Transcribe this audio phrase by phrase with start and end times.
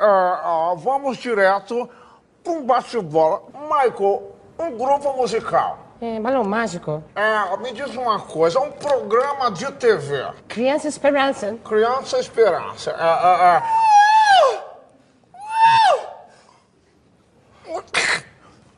[0.00, 1.88] é, vamos direto
[2.44, 3.42] com bate-bola.
[3.52, 5.78] Michael, um grupo musical.
[6.00, 7.02] É, balão mágico.
[7.14, 10.26] É, me diz uma coisa, um programa de TV.
[10.48, 11.56] Criança Esperança.
[11.64, 12.90] Criança Esperança.
[12.90, 13.84] É, é, é.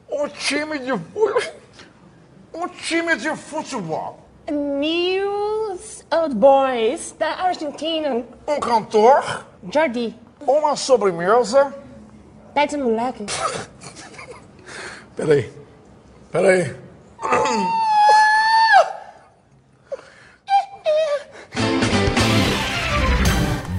[0.09, 0.93] Um time de...
[2.55, 4.21] Um time de futebol.
[4.51, 8.25] News Old Boys da Argentina.
[8.47, 9.45] Um cantor.
[9.71, 10.17] Jordi.
[10.41, 11.73] Uma sobremesa.
[12.55, 13.27] Pede moleque.
[15.17, 15.53] Peraí.
[16.31, 16.77] Peraí.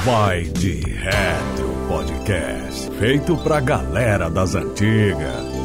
[0.06, 2.90] Vai de Reto Podcast.
[2.98, 5.57] Feito pra galera das antigas.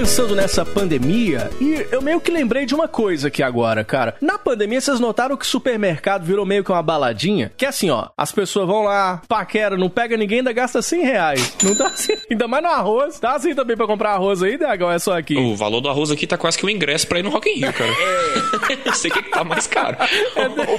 [0.00, 4.14] Pensando nessa pandemia e eu meio que lembrei de uma coisa aqui agora, cara.
[4.18, 7.52] Na pandemia, vocês notaram que o supermercado virou meio que uma baladinha?
[7.54, 11.02] Que é assim, ó, as pessoas vão lá, paquera, não pega ninguém, ainda gasta 100
[11.02, 11.56] reais.
[11.62, 13.20] Não tá assim, ainda mais no arroz.
[13.20, 15.36] Tá assim também pra comprar arroz aí, DH, é só aqui?
[15.36, 17.56] O valor do arroz aqui tá quase que o ingresso pra ir no Rock in
[17.56, 17.90] Rio, cara.
[18.86, 18.92] É.
[18.96, 19.98] sei que tá mais caro.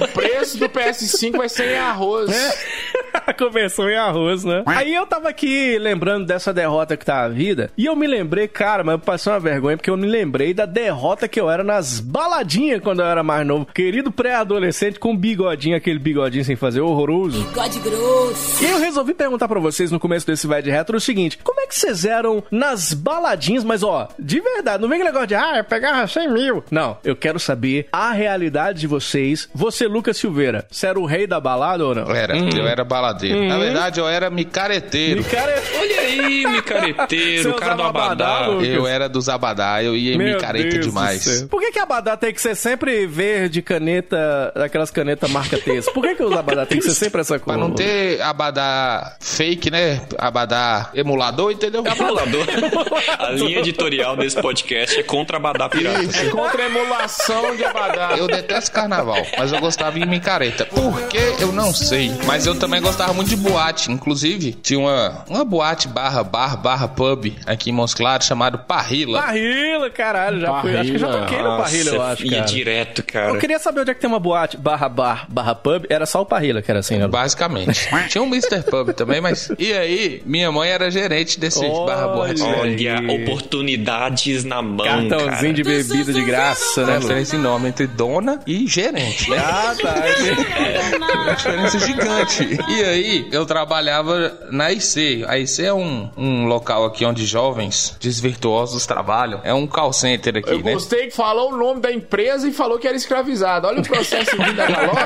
[0.00, 2.28] o preço do PS5 vai ser em arroz.
[2.28, 2.82] É.
[3.24, 4.62] A conversão em arroz, né?
[4.66, 8.48] Aí eu tava aqui lembrando dessa derrota que tá a vida, e eu me lembrei,
[8.48, 12.00] cara, mas passou uma vergonha porque eu me lembrei da derrota que eu era nas
[12.00, 13.66] baladinhas quando eu era mais novo.
[13.66, 17.44] Querido pré-adolescente com bigodinho, aquele bigodinho sem fazer, horroroso.
[17.44, 18.64] Bigode grosso.
[18.64, 21.60] E eu resolvi perguntar para vocês no começo desse Vai de Retro o seguinte: como
[21.60, 23.64] é que vocês eram nas baladinhas?
[23.64, 26.64] Mas ó, de verdade, não vem aquele negócio de, ah, eu pegava 100 mil.
[26.70, 29.46] Não, eu quero saber a realidade de vocês.
[29.54, 32.10] Você, Lucas Silveira, você era o rei da balada ou não?
[32.10, 32.48] Era, hum.
[32.56, 33.40] eu era baladeiro.
[33.40, 33.48] Hum.
[33.48, 35.18] Na verdade, eu era micareteiro.
[35.22, 35.78] Micareteiro.
[35.78, 38.46] Olha aí, micareteiro, o cara do abadá.
[38.62, 41.42] Eu era dos abadá, eu ia Meu micareta Deus demais.
[41.42, 45.92] Por que, que abadá tem que ser sempre verde, caneta, aquelas canetas marca texto?
[45.92, 47.54] Por que, que os abadá tem que ser sempre essa cor?
[47.54, 50.00] Pra não ter abadá fake, né?
[50.18, 51.84] Abadá emulador, entendeu?
[51.84, 52.46] Emulador.
[53.18, 56.02] A linha editorial desse podcast é contra abadá pirata.
[56.16, 58.14] É contra a emulação de abadá.
[58.16, 60.64] Eu detesto carnaval, mas eu gostava de micareta.
[60.66, 61.18] Por que?
[61.40, 62.10] Eu não sei.
[62.26, 63.90] Mas eu também gostava muito de boate.
[63.90, 68.58] Inclusive, tinha uma, uma boate barra bar barra pub aqui em Montes Claros chamado
[68.92, 69.22] Parrila.
[69.22, 70.76] Parrila, caralho, já fui.
[70.76, 72.26] Acho que já toquei no Parrila, eu acho.
[72.26, 73.30] Ia direto, cara.
[73.30, 75.86] Eu queria saber onde é que tem uma boate barra bar barra pub.
[75.88, 77.08] Era só o Parrila que era assim, né?
[77.08, 77.88] Basicamente.
[78.08, 78.62] Tinha um Mr.
[78.62, 79.50] Pub também, mas.
[79.58, 82.42] E aí, minha mãe era gerente desses barra boate.
[82.42, 84.84] Olha, oportunidades na mão.
[84.84, 85.52] Cartãozinho cara.
[85.52, 86.98] de bebida de graça, né?
[86.98, 89.30] Diferença em nome entre dona e gerente.
[89.30, 89.36] Né?
[89.38, 90.02] Ah, tá.
[90.62, 92.58] É uma diferença gigante.
[92.68, 95.24] E aí, eu trabalhava na IC.
[95.26, 99.40] A IC é um, um local aqui onde jovens desvirtuosos trabalham.
[99.44, 100.70] É um call center aqui, eu né?
[100.70, 103.66] Eu gostei que falou o nome da empresa e falou que era escravizado.
[103.66, 105.02] Olha o processo vindo da galope.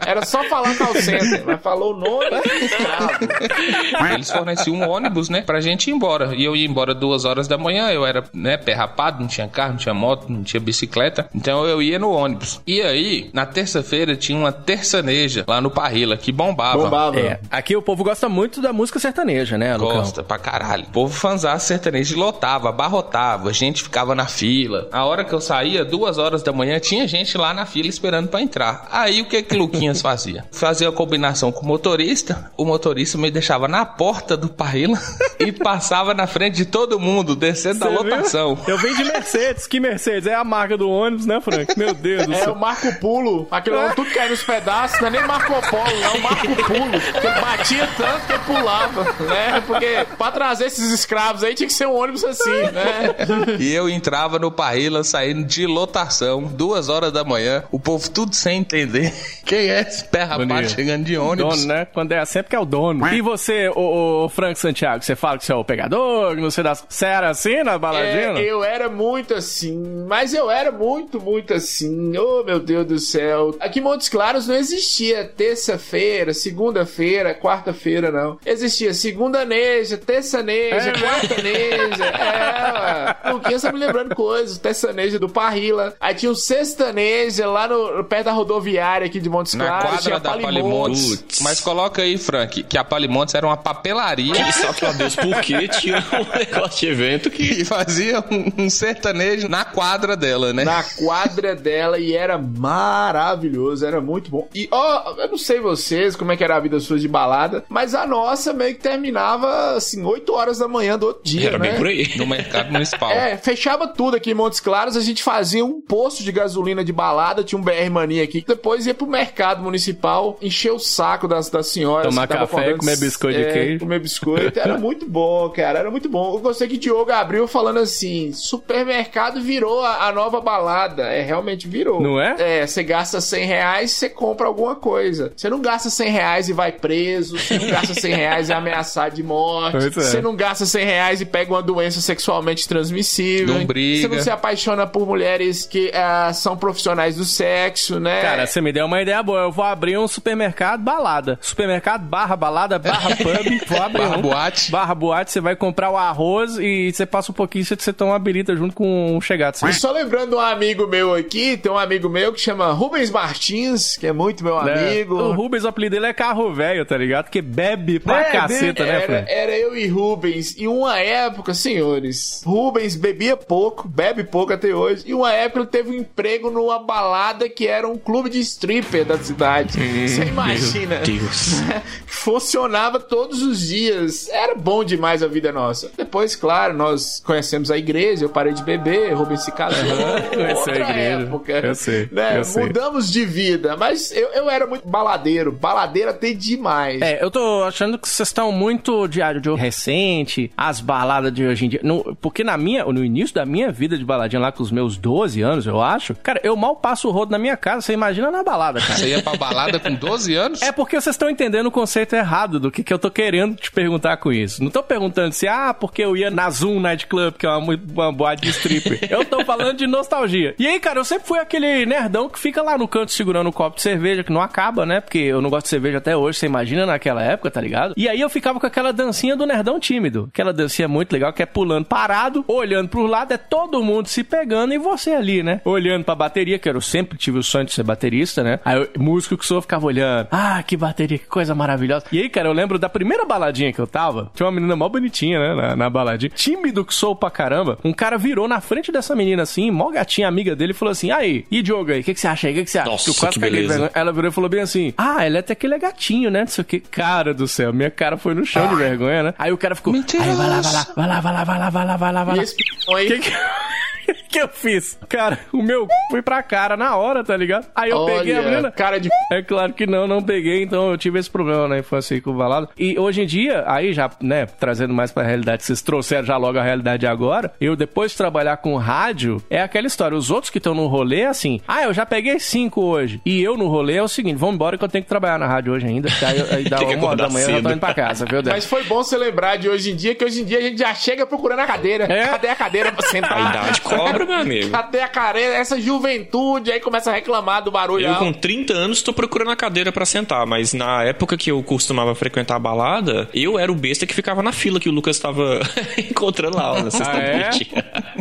[0.06, 2.26] Era só falar call center, mas falou o nome
[2.62, 4.14] escravo.
[4.14, 6.34] Eles forneciam um ônibus, né, pra gente ir embora.
[6.34, 9.46] E eu ia embora duas horas da manhã, eu era, né, pé rapado, não tinha
[9.48, 11.28] carro, não tinha moto, não tinha bicicleta.
[11.34, 12.60] Então eu ia no ônibus.
[12.66, 16.84] E aí, na terça-feira, tinha uma terçaneja lá no Parrila, que bombava.
[16.84, 17.20] Bombava.
[17.20, 17.40] É.
[17.50, 19.98] Aqui o povo gosta muito da música sertaneja, né, Lucão?
[19.98, 20.84] Gosta, pra caralho.
[20.84, 24.88] O povo fanzasse sertanejo lotava, abarrotava, a gente ficava na fila.
[24.92, 28.28] A hora que eu saía, duas horas da manhã, tinha gente lá na fila esperando
[28.28, 28.88] para entrar.
[28.90, 30.44] Aí o que que Luquinhas fazia?
[30.52, 34.98] Fazia a combinação com o motorista, o motorista me deixava na porta do Parrila
[35.38, 38.54] e passava na frente de todo mundo, descendo Cê da lotação.
[38.56, 38.74] Viu?
[38.74, 40.26] Eu venho de Mercedes, que Mercedes?
[40.26, 41.78] É a marca do ônibus, né, Frank?
[41.78, 42.50] Meu Deus do é, céu.
[42.50, 43.48] É o Marco Pulo.
[43.50, 43.94] Aquilo é.
[43.94, 47.00] tudo cai nos pedaços, não é nem Marco Polo, não, é o Marco Pulo.
[47.20, 49.62] Que batia tanto que pulava, né?
[49.66, 53.56] Porque pra trazer esses escravos aí tinha que ser um ônibus assim, né?
[53.58, 58.34] e eu entrava no Parrila saindo de lotação, duas horas da manhã, o povo tudo
[58.34, 59.12] sem entender
[59.44, 61.62] quem é esse pé rapaz chegando de ônibus.
[61.62, 61.86] Dono, né?
[61.92, 63.06] Quando é assim é porque é o dono.
[63.12, 66.62] E você, o, o Frank Santiago, você fala que você é o pegador, que você
[66.62, 66.74] dá...
[66.74, 68.38] Você era assim na baladinha?
[68.38, 72.16] É, eu era muito assim, mas eu era muito, muito assim.
[72.16, 73.54] Oh, meu Deus do céu.
[73.60, 78.38] Aqui em Montes Claros não existia terça-feira, segunda-feira, quarta-feira, não.
[78.44, 80.92] Existia segunda-neja, terça-neja, é.
[80.92, 81.79] quarta-neja.
[82.04, 84.58] É, Luquinhas tá me lembrando coisas.
[84.58, 85.94] Terçaneja do Parrila.
[86.00, 89.84] Aí tinha o sextaneja lá no, perto da rodoviária aqui de Montes Na Claros.
[89.84, 91.40] Na quadra da Palimontes.
[91.40, 94.34] Mas coloca aí, Frank, que a Palimontes era uma papelaria.
[94.48, 97.60] E só que, Deus, por que tinha um negócio de evento que...
[97.60, 100.64] E fazia um, um sertanejo na quadra dela, né?
[100.64, 104.48] Na quadra dela e era maravilhoso, era muito bom.
[104.54, 107.08] E, ó, oh, eu não sei vocês como é que era a vida sua de
[107.08, 111.48] balada, mas a nossa meio que terminava, assim, 8 horas da manhã do outro dia,
[111.48, 111.69] era né?
[111.70, 112.10] Bem por aí.
[112.20, 113.10] No mercado municipal.
[113.10, 116.92] É, fechava tudo aqui em Montes Claros, a gente fazia um posto de gasolina de
[116.92, 121.48] balada, tinha um BR Mania aqui, depois ia pro mercado municipal, encher o saco das,
[121.48, 122.06] das senhoras.
[122.08, 123.78] Tomar café, comprando- comer biscoito de é, queijo.
[123.80, 126.34] Comer biscoito, era muito bom, cara, era muito bom.
[126.34, 131.66] Eu gostei que Diogo abriu falando assim, supermercado virou a, a nova balada, é, realmente
[131.68, 132.00] virou.
[132.00, 132.36] Não é?
[132.38, 135.32] É, você gasta 100 reais, você compra alguma coisa.
[135.36, 138.54] Você não gasta 100 reais e vai preso, você não gasta 100 reais e é
[138.54, 139.90] ameaçado de morte, é.
[139.90, 143.54] você não gasta 100 reais e pega uma doença sexualmente transmissível.
[143.54, 144.08] Não briga.
[144.08, 148.20] Você não se apaixona por mulheres que ah, são profissionais do sexo, né?
[148.22, 149.40] Cara, você me deu uma ideia boa.
[149.42, 151.38] Eu vou abrir um supermercado balada.
[151.40, 153.60] Supermercado barra balada barra pub.
[153.68, 154.22] Vou abrir Barra um.
[154.22, 154.70] boate.
[154.70, 155.30] Barra boate.
[155.32, 158.54] Você vai comprar o arroz e você passa um pouquinho você, você toma uma birita
[158.56, 159.56] junto com um chegado.
[159.68, 163.96] E só lembrando um amigo meu aqui, tem um amigo meu que chama Rubens Martins,
[163.96, 165.14] que é muito meu amigo.
[165.14, 167.24] O Rubens, o apelido dele é carro velho, tá ligado?
[167.26, 169.24] Porque bebe pra É, caceta, né, era, Fran?
[169.28, 170.54] era eu e Rubens.
[170.56, 175.04] E uma época, senhores, Rubens bebia pouco, bebe pouco até hoje.
[175.06, 179.04] E uma época ele teve um emprego numa balada que era um clube de stripper
[179.04, 179.78] da cidade.
[180.08, 180.96] Você imagina?
[181.00, 181.60] Deus.
[182.06, 184.28] Funcionava todos os dias.
[184.28, 185.90] Era bom demais a vida nossa.
[185.96, 189.80] Depois, claro, nós conhecemos a igreja, eu parei de beber, Rubens se casou.
[190.30, 191.22] Conheceu a Outra igreja.
[191.26, 191.52] época.
[191.52, 192.38] Eu sei, né?
[192.38, 192.64] eu sei.
[192.64, 195.50] Mudamos de vida, mas eu, eu era muito baladeiro.
[195.52, 197.00] Baladeiro até demais.
[197.00, 201.66] É, eu tô achando que vocês estão muito diário de recente, as baladas de hoje
[201.66, 201.80] em dia.
[202.20, 205.40] Porque na minha, no início da minha vida de baladinha lá com os meus 12
[205.42, 208.42] anos, eu acho, cara, eu mal passo o rodo na minha casa, você imagina na
[208.42, 208.94] balada, cara.
[208.94, 210.62] Você ia pra balada com 12 anos?
[210.62, 213.70] É porque vocês estão entendendo o conceito errado do que, que eu tô querendo te
[213.70, 214.62] perguntar com isso.
[214.62, 217.78] Não tô perguntando se, ah, porque eu ia na Zoom Night Club, que é uma,
[217.92, 219.08] uma boate de stripper.
[219.10, 220.54] eu tô falando de nostalgia.
[220.58, 223.52] E aí, cara, eu sempre fui aquele nerdão que fica lá no canto segurando um
[223.52, 225.00] copo de cerveja, que não acaba, né?
[225.00, 227.94] Porque eu não gosto de cerveja até hoje, você imagina naquela época, tá ligado?
[227.96, 230.28] E aí eu ficava com aquela dancinha do nerdão tímido.
[230.32, 234.22] Aquela dancinha muito legal, que é pulando parado, olhando pro lado, é todo mundo se
[234.24, 235.60] pegando e você ali, né?
[235.64, 238.60] Olhando pra bateria, que eu sempre tive o sonho de ser baterista, né?
[238.64, 240.28] Aí eu, músico que sou, ficava olhando.
[240.30, 242.06] Ah, que bateria, que coisa maravilhosa.
[242.12, 244.88] E aí, cara, eu lembro da primeira baladinha que eu tava, tinha uma menina mó
[244.88, 245.54] bonitinha, né?
[245.54, 246.30] Na, na baladinha.
[246.34, 247.78] Tímido que sou pra caramba.
[247.84, 251.10] Um cara virou na frente dessa menina assim, mó gatinha amiga dele, e falou assim:
[251.10, 252.52] aí, e Diogo aí, o que, que você acha aí?
[252.52, 252.90] O que, que você acha?
[252.90, 253.90] Nossa, que de beleza.
[253.94, 256.40] Ela virou e falou bem assim: Ah, ele até que ele é gatinho, né?
[256.40, 256.80] Não sei o que.
[256.80, 259.34] Cara do céu, minha cara foi no chão de vergonha, né?
[259.38, 259.94] Aí o cara ficou.
[259.94, 262.24] Aí vai lá, vai lá, vai lá, vai lá, vai lá, vai lá, vai lá,
[262.24, 262.42] vai E lá.
[262.44, 262.64] esse p****,
[262.96, 263.30] aí, Que que...
[264.30, 264.98] que eu fiz?
[265.08, 267.66] Cara, o meu foi pra cara na hora, tá ligado?
[267.74, 268.70] Aí eu peguei a olha, menina.
[268.70, 272.14] cara de É claro que não, não peguei, então eu tive esse problema na infância
[272.14, 272.68] aí com o.
[272.78, 276.58] E hoje em dia, aí já, né, trazendo mais pra realidade, vocês trouxeram já logo
[276.58, 280.58] a realidade agora, eu depois de trabalhar com rádio, é aquela história, os outros que
[280.58, 283.20] estão no rolê, assim, ah, eu já peguei cinco hoje.
[283.24, 285.46] E eu no rolê é o seguinte, vamos embora que eu tenho que trabalhar na
[285.46, 287.80] rádio hoje ainda, que aí, aí dá uma hora da manhã eu já tô indo
[287.80, 288.54] pra casa, viu, Deus?
[288.54, 290.78] Mas foi bom você lembrar de hoje em dia, que hoje em dia a gente
[290.78, 292.04] já chega procurando a cadeira.
[292.04, 292.26] É?
[292.26, 293.36] Cadê a cadeira pra sentar?
[293.36, 294.70] A idade cobra, meu amigo.
[294.70, 295.54] Cadê a cadeira?
[295.54, 298.06] Essa juventude aí começa a reclamar do barulho.
[298.06, 298.24] Eu alto.
[298.24, 302.14] com 30 anos tô procurando a cadeira pra sentar, mas na época que eu costumava
[302.14, 305.60] frequentar a balada, eu era o besta que ficava na fila que o Lucas tava
[305.98, 307.70] encontrando lá na sexta-noite.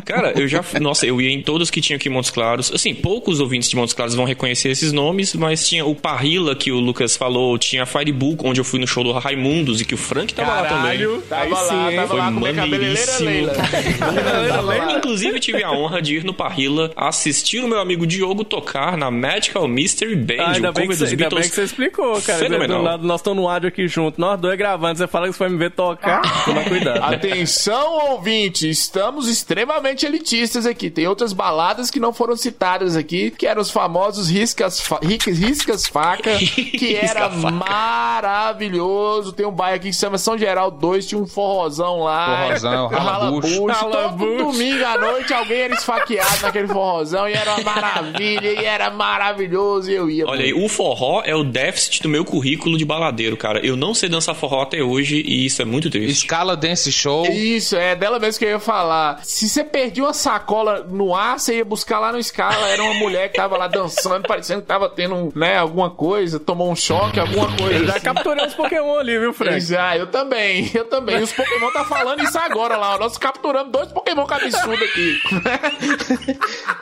[0.05, 2.71] Cara, eu já, nossa, eu ia em todos que tinham aqui em Montes Claros.
[2.73, 6.71] Assim, poucos ouvintes de Montes Claros vão reconhecer esses nomes, mas tinha o Parrilla que
[6.71, 9.93] o Lucas falou, tinha a Firebull, onde eu fui no show do Raimundos e que
[9.93, 10.79] o Frank tava lá também.
[10.79, 13.29] Caralho, Tava aí lá, sim, tava Foi lá com minha cabeleireira maneiríssimo.
[13.29, 14.61] Leila.
[14.61, 14.93] Lá.
[14.93, 19.09] Inclusive, tive a honra de ir no Parrilla assistir o meu amigo Diogo tocar na
[19.11, 21.49] Magical Mystery Band, Ah, ainda, o bem cover que dos você, ainda bem Beatles.
[21.49, 22.39] que você explicou, cara.
[22.39, 22.81] Fenomenal.
[22.81, 24.97] Lado, nós estamos no áudio aqui junto, nós dois gravando.
[24.97, 26.21] Você fala que você vai me ver tocar.
[26.45, 27.03] Toma cuidado.
[27.13, 30.89] Atenção, ouvinte, estamos extremamente elitistas aqui.
[30.89, 35.37] Tem outras baladas que não foram citadas aqui, que eram os famosos riscas, fa riscas,
[35.37, 37.51] riscas faca, que era Risca-faca.
[37.51, 39.31] maravilhoso.
[39.33, 42.43] Tem um bairro aqui que se chama São Geraldo 2, tinha um forrozão lá.
[42.47, 43.65] Forrozão, ralabucho.
[43.91, 48.89] Todo domingo à noite alguém era esfaqueado naquele forrozão e era uma maravilha, e era
[48.89, 50.27] maravilhoso e eu ia.
[50.27, 53.65] Olha aí, o forró é o déficit do meu currículo de baladeiro, cara.
[53.65, 56.23] Eu não sei dançar forró até hoje e isso é muito triste.
[56.23, 57.25] Escala Dance Show.
[57.25, 59.19] Isso, é dela mesmo que eu ia falar.
[59.23, 62.67] Se você perdia uma sacola no ar, você ia buscar lá no escala.
[62.69, 66.71] Era uma mulher que tava lá dançando, parecendo que tava tendo, né, alguma coisa, tomou
[66.71, 67.85] um choque, alguma coisa.
[67.85, 68.05] Já assim.
[68.05, 69.59] capturei uns Pokémon ali, viu, Frank?
[69.61, 71.19] Já, eu também, eu também.
[71.19, 72.95] E os Pokémon tá falando isso agora lá.
[72.95, 72.99] ó.
[72.99, 75.19] Nós capturamos dois Pokémon cabeçudo aqui.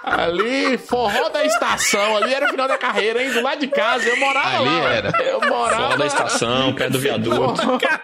[0.04, 3.32] Ali, forró da estação, ali era o final da carreira, hein?
[3.32, 4.94] Do lado de casa, eu morava Ali lá.
[4.94, 5.24] era.
[5.24, 7.62] Eu morava Fora da estação, perto do viaduto.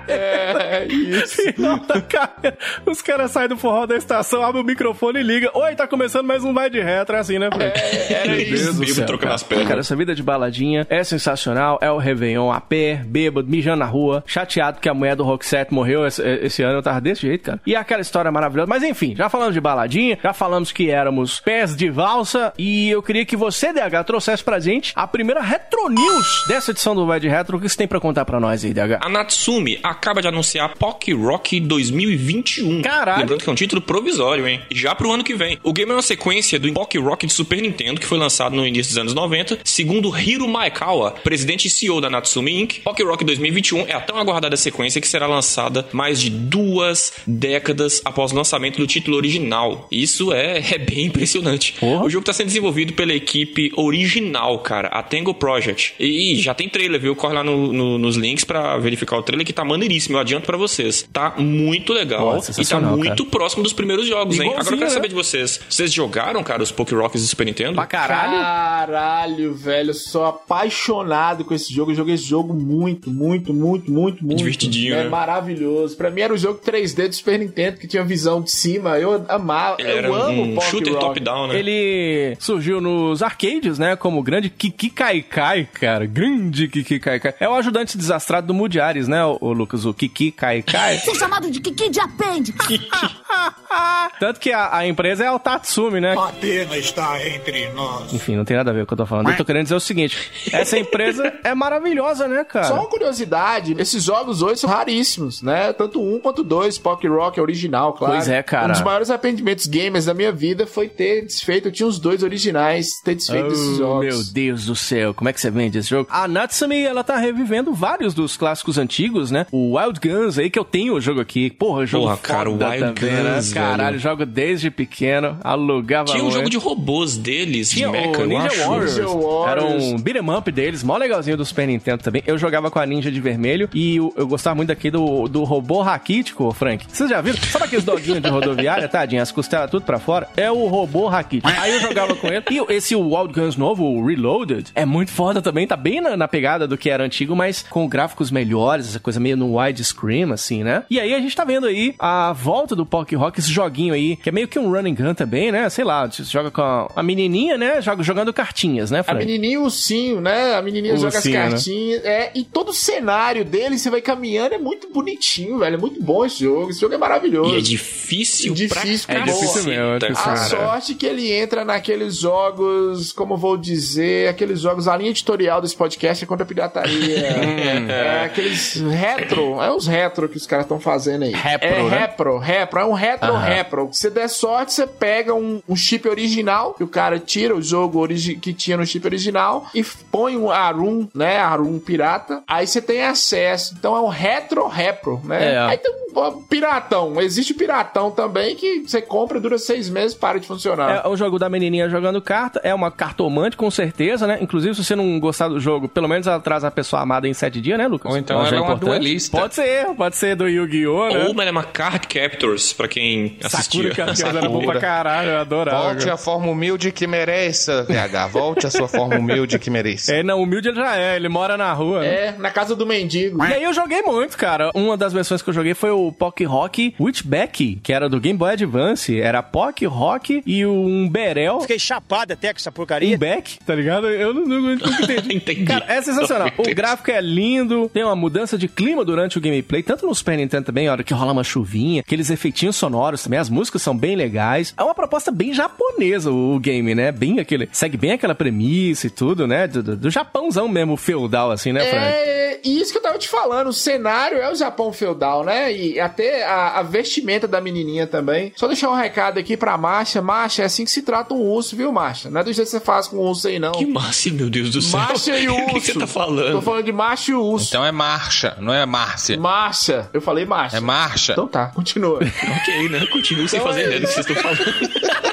[0.07, 1.41] É, isso.
[1.53, 2.57] Final da carreira.
[2.85, 5.49] Os caras saem do forró da estação, abrem o microfone e liga.
[5.53, 7.79] Oi, tá começando mais um Vai de Retro, é assim, né, Frank?
[8.13, 8.93] Era Meu isso.
[8.95, 9.35] Céu, trocando cara.
[9.35, 9.67] as pernas.
[9.67, 11.79] Cara, essa vida de baladinha é sensacional.
[11.81, 15.45] É o Réveillon a pé, bêbado, mijando na rua, chateado que a mulher do Rock
[15.45, 16.77] 7 morreu esse, esse ano.
[16.79, 17.61] Eu tava desse jeito, cara.
[17.65, 18.67] E aquela história maravilhosa.
[18.67, 22.53] Mas enfim, já falamos de baladinha, já falamos que éramos pés de valsa.
[22.57, 26.95] E eu queria que você, DH, trouxesse pra gente a primeira Retro News dessa edição
[26.95, 27.57] do Vai Retro.
[27.57, 28.99] O que você tem pra contar pra nós aí, DH?
[29.01, 32.81] A Natsumi acaba de anunciar Pock Rock 2021.
[32.81, 33.19] Caralho.
[33.19, 34.61] Lembrando que é um título provisório, hein?
[34.71, 35.59] Já pro ano que vem.
[35.63, 38.65] O game é uma sequência do Pock Rock de Super Nintendo, que foi lançado no
[38.65, 39.59] início dos anos 90.
[39.63, 44.17] Segundo Hiro Maekawa, presidente e CEO da Natsumi Inc., Pock Rock 2021 é a tão
[44.17, 49.87] aguardada sequência que será lançada mais de duas décadas após o lançamento do título original.
[49.91, 51.73] Isso é, é bem impressionante.
[51.79, 52.05] Porra.
[52.05, 55.95] O jogo está sendo desenvolvido pela equipe original, cara, a Tango Project.
[55.99, 57.15] E já tem trailer, viu?
[57.15, 60.15] Corre lá no- no- nos links pra verificar o trailer, que tá maneiríssimo.
[60.17, 61.07] Eu adianto pra vocês.
[61.11, 62.39] Tá muito legal.
[62.41, 64.49] Pô, e tá muito próximo dos primeiros jogos, hein?
[64.51, 64.89] Agora eu quero né?
[64.89, 65.59] saber de vocês.
[65.69, 67.75] Vocês jogaram, cara, os Poké Rocks do Super Nintendo?
[67.75, 68.33] Pra caralho.
[68.39, 71.91] Caralho, velho, eu sou apaixonado com esse jogo.
[71.91, 74.37] Eu joguei esse jogo muito, muito, muito, muito, muito.
[74.37, 75.09] divertidinho, É né?
[75.09, 75.95] maravilhoso.
[75.95, 78.97] Pra mim era o jogo 3D do Super Nintendo que tinha visão de cima.
[78.99, 79.77] Eu amava.
[79.79, 81.59] Ele eu era amo um shooter top-down, né?
[81.59, 83.95] Ele surgiu nos arcades, né?
[83.95, 86.05] Como o grande Kiki Kaikai, cara.
[86.05, 87.33] Grande Kiki Kaikai.
[87.39, 89.85] É o ajudante desastrado do Mudiares, né, o, Lucas?
[89.85, 90.99] O Kiki Kaikai.
[90.99, 92.53] Sou chamado de Kiki de apêndice.
[94.19, 96.13] Tanto que a, a empresa é o Tatsumi, né?
[96.13, 98.13] A pena está entre nós.
[98.13, 99.29] Enfim, não tem nada a ver com o que eu tô falando.
[99.29, 102.67] Eu tô querendo dizer o seguinte: essa empresa é maravilhosa, né, cara?
[102.67, 105.73] Só uma curiosidade, esses jogos hoje são raríssimos, né?
[105.73, 108.13] Tanto um quanto dois, Poké Rock original, claro.
[108.13, 108.67] Pois é, cara.
[108.67, 112.23] Um dos maiores arrependimentos gamers da minha vida foi ter desfeito, eu tinha os dois
[112.23, 114.05] originais, ter desfeito esses Oh, jogos.
[114.05, 116.07] meu Deus do céu, como é que você vende esse jogo?
[116.11, 119.45] A Natsumi, ela tá revivendo vários dos clássicos antigos, né?
[119.51, 121.49] O Wild Guns aí, que eu tenho o jogo aqui.
[121.51, 123.35] Porra, jogo Porra, cara, o Wild também, né?
[123.35, 123.99] Guns, Caralho, velho.
[123.99, 128.47] jogo desde pequeno, alugava Tinha um jogo de robôs deles, Tinha de mecha, o Ninja
[128.47, 128.59] acho.
[128.69, 128.97] Warriors.
[128.97, 129.47] Ninja Warriors.
[129.51, 132.23] Era um beat'em up deles, mó legalzinho do Super Nintendo também.
[132.25, 135.43] Eu jogava com a Ninja de vermelho e eu, eu gostava muito aqui do, do
[135.43, 136.85] robô raquítico, Frank.
[136.91, 137.37] Vocês já viram?
[137.51, 139.21] Sabe aqueles doguinhos de rodoviária, tadinho?
[139.21, 140.22] As costelas tudo pra fora?
[140.35, 141.51] É o robô raquítico.
[141.59, 142.43] Aí eu jogava com ele.
[142.51, 145.67] E esse Wild Guns novo, o Reloaded, é muito foda também.
[145.67, 149.19] Tá bem na, na pegada do que era antigo, mas com gráficos melhores, essa coisa
[149.19, 150.83] meio no widescreen, assim, né?
[150.89, 154.15] E aí a gente tá vendo aí a volta do Poké Rock, esse joguinho aí,
[154.15, 155.69] que é meio que um running gun também, né?
[155.69, 157.81] Sei lá, você joga com a, a menininha, né?
[157.81, 159.25] Joga, jogando cartinhas, né, A Frank?
[159.25, 160.55] menininha e o ursinho, né?
[160.55, 161.43] A menininha O joga ursinho, né?
[161.45, 162.05] as cartinhas.
[162.05, 165.75] É, e todo o cenário dele, você vai caminhando, é muito bonitinho, velho.
[165.75, 166.69] É muito bom esse jogo.
[166.69, 167.53] Esse jogo é maravilhoso.
[167.53, 170.37] E é difícil, Difícil pra É difícil mesmo, é difícil A Cara.
[170.37, 175.75] sorte que ele entra naqueles jogos, como vou dizer, aqueles jogos, a linha editorial desse
[175.75, 177.17] podcast é contra a pirataria.
[177.89, 181.31] é, aqueles retro, é os retro que os caras estão fazendo aí.
[181.31, 181.99] Repro, é né?
[181.99, 183.89] repro, repro, é um retro, repro.
[183.91, 188.07] Se der sorte, você pega um, um chip original, que o cara tira o jogo
[188.41, 193.03] que tinha no chip original e põe um Arum, né, Arum pirata, aí você tem
[193.03, 193.75] acesso.
[193.77, 195.53] Então é um retro, repro, né?
[195.53, 195.59] É.
[195.59, 200.39] Aí tem um piratão, existe o piratão também que você compra, dura seis meses, para
[200.39, 201.03] de funcionar.
[201.05, 204.39] É o jogo da menininha jogando carta, é uma cartomante com certeza, né?
[204.41, 207.33] Inclusive, se você não gostar do jogo, pelo menos ela traz a pessoa amada em
[207.33, 208.11] sete dias, né, Lucas?
[208.11, 208.89] Ou então ela é uma importante.
[208.89, 209.37] duelista.
[209.37, 211.25] Pode ser, pode ser do Yu-Gi-Oh, né?
[211.25, 213.83] Ou ela é uma Card Captors, pra quem assistia.
[213.93, 215.83] Sakura Card era bom pra caralho, eu adorava.
[215.83, 218.27] Volte à forma humilde que mereça, VH.
[218.31, 220.13] Volte à sua forma humilde que mereça.
[220.15, 221.99] É, não, humilde ele já é, ele mora na rua.
[222.01, 222.07] né?
[222.27, 223.43] É, na casa do mendigo.
[223.43, 224.71] E aí eu joguei muito, cara.
[224.73, 228.37] Uma das versões que eu joguei foi o Pock Rock Witchback, que era do Game
[228.37, 229.19] Boy Advance.
[229.19, 231.61] Era Pock Rock e um Berel.
[231.61, 233.17] Fiquei chapado até com essa Um porcaria.
[233.17, 234.07] back, tá ligado?
[234.09, 235.35] Eu não, não, nunca entendi.
[235.35, 235.65] Entendi.
[235.65, 236.51] Cara, é sensacional.
[236.57, 240.13] Não O gráfico é lindo, tem uma mudança de clima durante o gameplay, tanto no
[240.15, 243.81] Super Nintendo também, a hora que rola uma chuvinha, aqueles efeitinhos sonoros também, as músicas
[243.81, 244.73] são bem legais.
[244.77, 247.11] É uma proposta bem japonesa o game, né?
[247.11, 247.69] Bem aquele.
[247.71, 249.67] Segue bem aquela premissa e tudo, né?
[249.67, 252.05] Do, do, do Japãozão mesmo, feudal, assim, né, Frank?
[252.05, 255.71] É, e isso que eu tava te falando, o cenário é o Japão feudal, né?
[255.73, 258.51] E até a, a vestimenta da menininha também.
[258.55, 260.21] Só deixar um recado aqui pra Marcha.
[260.21, 262.29] Marcha, é assim que se trata um urso, viu, Marcha?
[262.29, 263.73] Não é do jeito que você faz com o urso aí, não.
[263.73, 264.99] Que massa, meu Deus do céu.
[264.99, 265.63] Marcha e urso.
[265.75, 266.61] O que você tá Tô falando?
[266.61, 267.67] falando de macho e urso.
[267.69, 269.37] Então é marcha, não é Márcia.
[269.37, 270.09] Marcha.
[270.13, 270.77] Eu falei marcha.
[270.77, 271.33] É marcha.
[271.33, 272.19] Então tá, continua.
[272.23, 273.05] ok, né?
[273.07, 275.32] Continue sem Então fazer é ideia do que vocês estão falando.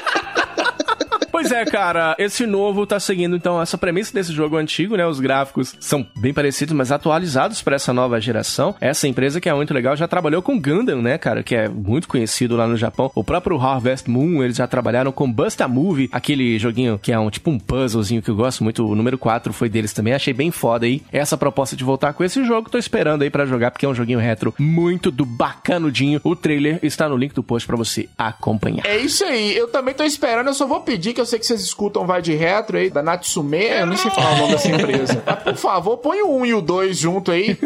[1.41, 5.07] Pois é, cara, esse novo tá seguindo então essa premissa desse jogo antigo, né?
[5.07, 8.75] Os gráficos são bem parecidos, mas atualizados para essa nova geração.
[8.79, 12.07] Essa empresa que é muito legal já trabalhou com Gundam, né, cara, que é muito
[12.07, 13.11] conhecido lá no Japão.
[13.15, 17.31] O próprio Harvest Moon, eles já trabalharam com Busta Movie, aquele joguinho que é um
[17.31, 18.85] tipo um puzzlezinho que eu gosto muito.
[18.85, 21.01] O número 4 foi deles também, achei bem foda aí.
[21.11, 23.95] Essa proposta de voltar com esse jogo, tô esperando aí para jogar porque é um
[23.95, 26.21] joguinho retro muito do bacanudinho.
[26.23, 28.85] O trailer está no link do post para você acompanhar.
[28.85, 31.45] É isso aí, eu também tô esperando, eu só vou pedir que eu sei que
[31.45, 34.67] vocês escutam Vai de Retro aí, da Natsume, eu nem sei falar o nome dessa
[34.69, 35.23] empresa.
[35.25, 37.57] Mas, por favor, põe o 1 e o 2 junto aí.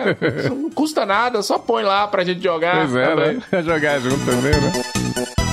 [0.50, 2.76] Não custa nada, só põe lá pra gente jogar.
[2.76, 3.42] Pois é, também.
[3.50, 3.62] né?
[3.64, 5.43] Jogar junto também, né?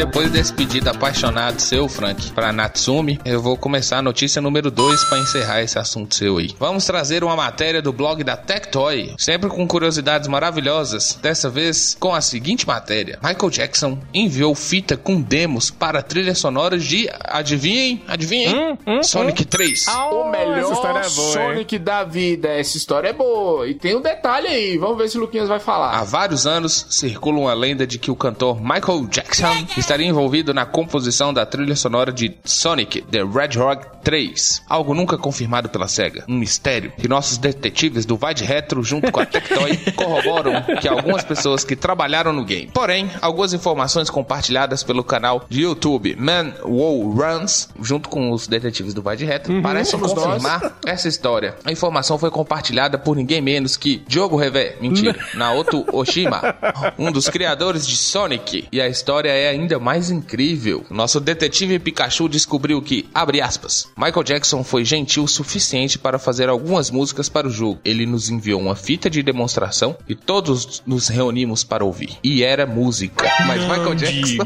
[0.00, 5.04] Depois desse pedido apaixonado seu, Frank, pra Natsumi, eu vou começar a notícia número 2
[5.04, 6.54] pra encerrar esse assunto seu aí.
[6.58, 12.14] Vamos trazer uma matéria do blog da Tectoy, sempre com curiosidades maravilhosas, dessa vez com
[12.14, 13.18] a seguinte matéria.
[13.22, 19.84] Michael Jackson enviou fita com demos para trilhas sonoras de, adivinhem, adivinhem, Sonic 3.
[20.12, 22.48] O melhor essa história é boa, Sonic da vida.
[22.48, 23.68] Essa história é boa.
[23.68, 24.78] E tem um detalhe aí.
[24.78, 25.90] Vamos ver se o Luquinhas vai falar.
[25.90, 30.64] Há vários anos circula uma lenda de que o cantor Michael Jackson estaria envolvido na
[30.64, 34.62] composição da trilha sonora de Sonic the Hedgehog 3.
[34.68, 36.24] Algo nunca confirmado pela SEGA.
[36.28, 40.86] Um mistério que nossos detetives do Vai de Retro, junto com a Tectoy, corroboram que
[40.86, 42.70] algumas pessoas que trabalharam no game.
[42.72, 48.94] Porém, algumas informações compartilhadas pelo canal de YouTube Man Wow Runs, junto com os detetives
[48.94, 50.24] do Vai de Retro, parecem somos nós.
[50.24, 51.56] confirmar essa história.
[51.64, 56.54] A informação foi compartilhada por ninguém menos que Diogo Revé, mentira, Naoto Oshima,
[56.96, 58.68] um dos criadores de Sonic.
[58.70, 60.84] E a história é ainda mais incrível.
[60.90, 66.48] Nosso detetive Pikachu descobriu que, abre aspas, Michael Jackson foi gentil o suficiente para fazer
[66.48, 67.80] algumas músicas para o jogo.
[67.84, 72.18] Ele nos enviou uma fita de demonstração e todos nos reunimos para ouvir.
[72.22, 73.30] E era música.
[73.46, 74.44] Mas Michael Jackson.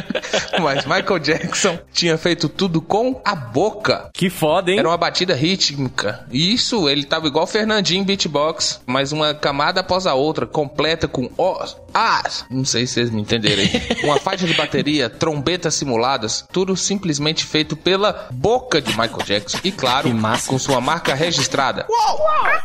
[0.62, 4.08] Mas Michael Jackson tinha feito tudo com a boca.
[4.14, 4.78] Que foda, hein?
[4.78, 6.24] Era uma batida rítmica.
[6.30, 11.30] E isso, ele tava igual Fernandinho Beatbox, mas uma camada após a outra, completa com
[11.36, 12.44] os, as.
[12.50, 13.70] Não sei se vocês me entenderem.
[14.04, 19.58] uma faixa de bateria, trombetas simuladas, tudo simplesmente feito pela boca de Michael Jackson.
[19.64, 20.10] E claro,
[20.46, 21.86] com sua marca registrada.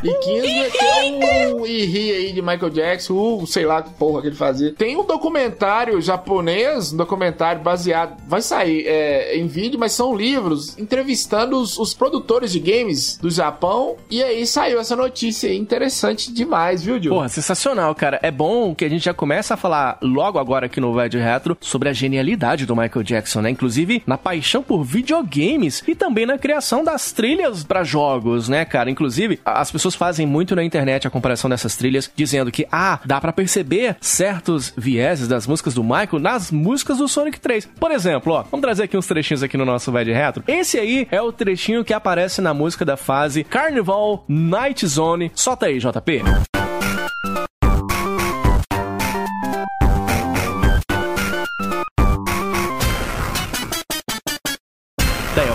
[0.03, 4.27] E 15 meteu um e aí de Michael Jackson, uh, sei lá que porra que
[4.27, 4.73] ele fazia.
[4.73, 10.77] Tem um documentário japonês, um documentário baseado, vai sair é, em vídeo, mas são livros,
[10.77, 13.95] entrevistando os, os produtores de games do Japão.
[14.09, 17.17] E aí saiu essa notícia aí, interessante demais, viu, Diogo?
[17.17, 18.19] Porra, sensacional, cara.
[18.21, 21.17] É bom que a gente já começa a falar logo agora aqui no Vai de
[21.17, 23.51] Retro sobre a genialidade do Michael Jackson, né?
[23.51, 28.89] Inclusive na paixão por videogames e também na criação das trilhas pra jogos, né, cara?
[28.89, 33.21] Inclusive, as pessoas fazem muito na internet a comparação dessas trilhas, dizendo que, ah, dá
[33.21, 37.69] pra perceber certos vieses das músicas do Michael nas músicas do Sonic 3.
[37.79, 40.43] Por exemplo, ó, vamos trazer aqui uns trechinhos aqui no nosso Vai de Retro.
[40.47, 45.31] Esse aí é o trechinho que aparece na música da fase Carnival Night Zone.
[45.33, 46.58] Solta aí, JP.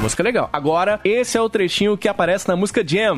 [0.04, 0.50] Música é legal.
[0.52, 3.16] Agora, esse é o trechinho que aparece na música Jam.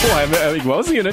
[0.00, 1.10] Pô, é, é igualzinho, né?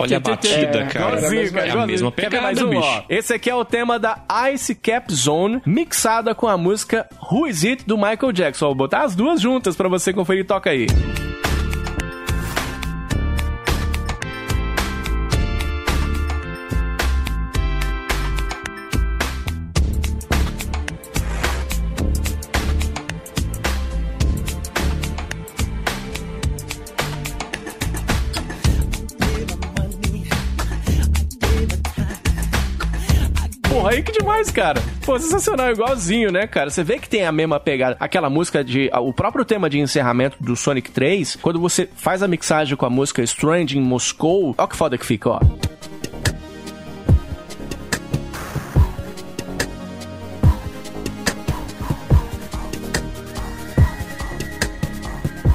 [0.00, 1.18] Olha a batida, cara.
[1.18, 1.58] Igualzinho.
[1.58, 3.04] É a mesma pegada, mais um, bicho.
[3.08, 4.18] Esse aqui é o tema da
[4.52, 8.66] Ice Cap Zone, mixada com a música Who Is It do Michael Jackson.
[8.66, 10.44] Vou botar as duas juntas pra você conferir.
[10.44, 10.88] Toca aí.
[33.80, 34.78] Porra, aí que demais, cara.
[35.06, 36.68] Pô, sensacional, igualzinho, né, cara?
[36.68, 37.96] Você vê que tem a mesma pegada.
[37.98, 38.90] Aquela música de.
[38.92, 42.90] O próprio tema de encerramento do Sonic 3, quando você faz a mixagem com a
[42.90, 45.40] música Strange in Moscow, ó que foda que fica, ó.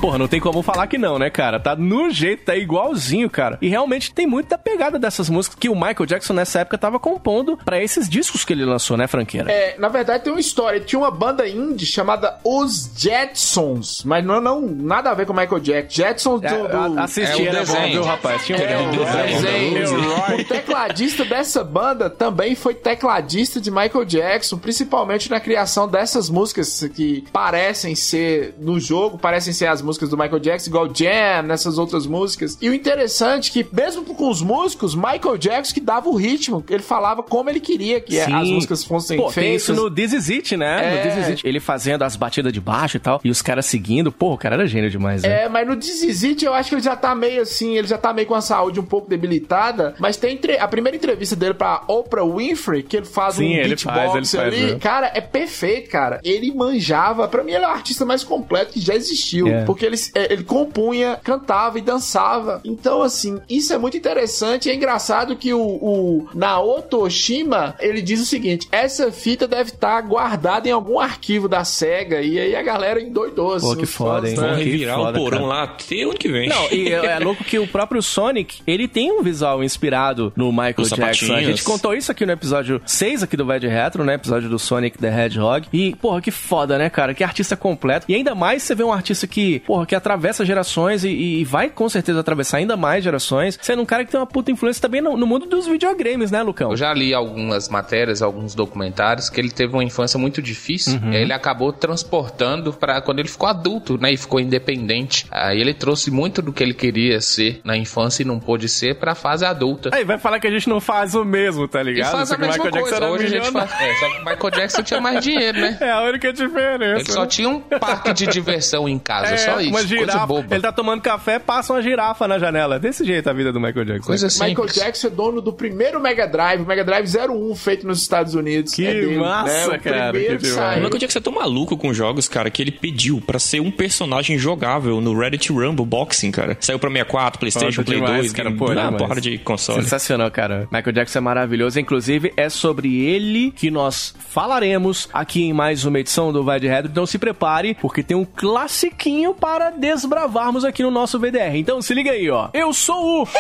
[0.06, 1.60] Porra, não tem como falar que não, né, cara?
[1.60, 3.58] Tá no jeito, tá igualzinho, cara.
[3.60, 7.00] E realmente tem muito da pegada dessas músicas que o Michael Jackson nessa época tava
[7.00, 9.52] compondo pra esses discos que ele lançou, né, franqueira?
[9.52, 10.80] É, na verdade tem uma história.
[10.80, 15.36] Tinha uma banda indie chamada Os Jetsons, mas não, não nada a ver com o
[15.36, 16.04] Michael Jackson.
[16.04, 16.48] Jetsons do.
[16.48, 17.00] É, do...
[17.00, 17.91] a- assisti, é o era bom, desenho.
[17.94, 18.46] viu, rapaz?
[18.46, 20.39] Tinha um É, desenho.
[20.39, 26.88] O tecladista dessa banda também foi tecladista de Michael Jackson, principalmente na criação dessas músicas
[26.96, 31.78] que parecem ser no jogo, parecem ser as músicas do Michael Jackson, igual Jam, nessas
[31.78, 32.58] outras músicas.
[32.62, 36.64] E o interessante é que, mesmo com os músicos, Michael Jackson que dava o ritmo,
[36.70, 38.34] ele falava como ele queria que Sim.
[38.34, 39.62] as músicas fossem Pô, tem feitas.
[39.64, 40.82] isso no This Is It, né?
[40.84, 40.96] É.
[40.98, 41.48] No This Is It.
[41.48, 44.12] Ele fazendo as batidas de baixo e tal, e os caras seguindo.
[44.12, 45.44] Pô, o cara era gênio demais, né?
[45.44, 48.14] É, mas no Dizizit eu acho que ele já tá meio assim, ele já tá
[48.14, 51.84] meio com a saúde um pouco debilitada, mas tem entre- a primeira entrevista dele pra
[51.88, 54.80] Oprah Winfrey, que ele faz Sim, um ele beatbox faz, ele faz, ali, né?
[54.80, 56.20] cara, é perfeito, cara.
[56.24, 59.64] Ele manjava, pra mim ele é o artista mais completo que já existiu, É.
[59.66, 62.62] porque ele, é, ele compunha, cantava e dançava.
[62.63, 68.21] Então, assim, isso é muito interessante, é engraçado que o, o Naoto Oshima, ele diz
[68.21, 72.62] o seguinte, essa fita deve estar guardada em algum arquivo da SEGA, e aí a
[72.62, 74.39] galera endoidou, assim, Pô, que foda, fãs, hein?
[74.39, 74.48] né?
[74.48, 75.50] Vão revirar o porão cara.
[75.50, 76.50] lá até ano que vem.
[76.50, 80.52] Não, e é, é louco que o próprio Sonic, ele tem um visual inspirado no
[80.52, 81.04] Michael Os Jackson.
[81.04, 81.45] A sapatinhos.
[81.45, 84.15] gente contou isso aqui no episódio 6 aqui do de Retro, né?
[84.15, 85.67] Episódio do Sonic the Hedgehog.
[85.71, 87.13] E, porra, que foda, né, cara?
[87.13, 88.06] Que artista completo.
[88.10, 91.70] E ainda mais você vê um artista que, porra, que atravessa gerações e, e vai
[91.70, 93.60] com certeza atravessar ainda mais gerações.
[93.62, 96.42] Sendo um cara que tem uma puta influência também no, no mundo dos videogames, né,
[96.42, 96.72] Lucão?
[96.72, 100.94] Eu já li algumas matérias, alguns documentários, que ele teve uma infância muito difícil.
[101.04, 101.12] Uhum.
[101.12, 104.14] E aí ele acabou transportando pra quando ele ficou adulto, né?
[104.14, 105.26] E ficou independente.
[105.30, 108.96] Aí ele trouxe muito do que ele queria ser na infância e não pôde ser
[108.96, 109.90] pra fase adulta.
[109.94, 112.12] Aí vai falar que a gente não faz o mesmo, tá E ligado?
[112.12, 113.14] faz Só a que o mesma Michael Jackson coisa.
[113.14, 113.72] Hoje a gente faz.
[113.82, 115.78] É, só que o Michael Jackson tinha mais dinheiro, né?
[115.86, 117.02] É a única diferença.
[117.02, 117.28] Ele só né?
[117.28, 119.64] tinha um parque de diversão em casa, É, só isso.
[119.67, 120.25] Uma Coisa girafa.
[120.25, 120.47] boba.
[120.56, 122.80] Ele tá tomando café, passa uma girafa na janela.
[122.80, 124.08] Desse jeito a vida do Michael Jackson.
[124.08, 124.67] Coisa Michael.
[124.67, 128.73] Jackson é dono do primeiro Mega Drive, o Mega Drive 01, feito nos Estados Unidos.
[128.73, 129.78] Que é dele, massa, né?
[129.78, 130.17] O cara, que.
[130.17, 133.71] O Michael Jackson é tão maluco com jogos, cara, que ele pediu pra ser um
[133.71, 136.58] personagem jogável no Reddit Rumble Boxing, cara.
[136.60, 139.82] Saiu pra 64, Playstation, Play demais, 2, cara, cara, pô, uma porra de console.
[139.84, 140.67] Sensacional, cara.
[140.71, 141.80] Michael Jackson é maravilhoso.
[141.80, 146.67] Inclusive, é sobre ele que nós falaremos aqui em mais uma edição do Vai de
[146.67, 146.91] Retro.
[146.91, 151.56] Então se prepare, porque tem um classiquinho para desbravarmos aqui no nosso VDR.
[151.56, 152.50] Então se liga aí, ó.
[152.52, 153.28] Eu sou o...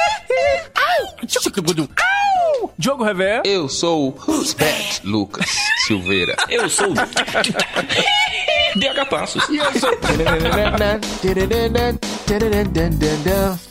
[2.77, 3.41] Diogo Rever.
[3.43, 5.01] Eu sou o Who's That?
[5.03, 5.49] Lucas
[5.87, 6.35] Silveira.
[6.47, 6.93] Eu sou o...
[8.75, 9.47] DH Passos.
[9.49, 9.89] E eu sou...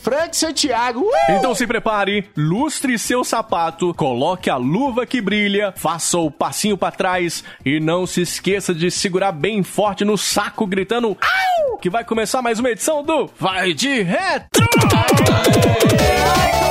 [0.02, 1.00] Frank Santiago.
[1.00, 1.32] Uh!
[1.32, 6.90] Então se prepare, lustre seu sapato, coloque a luva que brilha, faça o passinho pra
[6.90, 11.78] trás e não se esqueça de segurar bem forte no saco gritando Au!
[11.78, 14.66] Que vai começar mais uma edição do Vai de Retro!
[14.94, 15.10] Ai,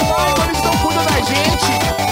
[0.02, 2.03] Michael, eles não cuidam da gente.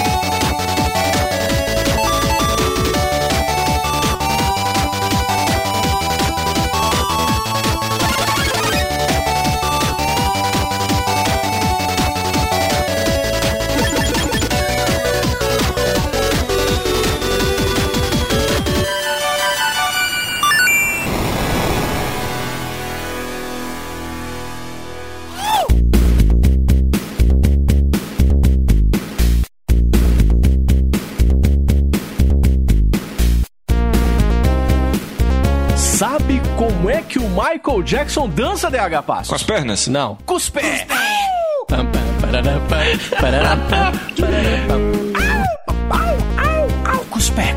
[37.32, 39.30] Michael Jackson dança DH Passos?
[39.30, 39.88] Com as pernas?
[39.88, 40.18] Não.
[40.26, 40.86] Com os pés.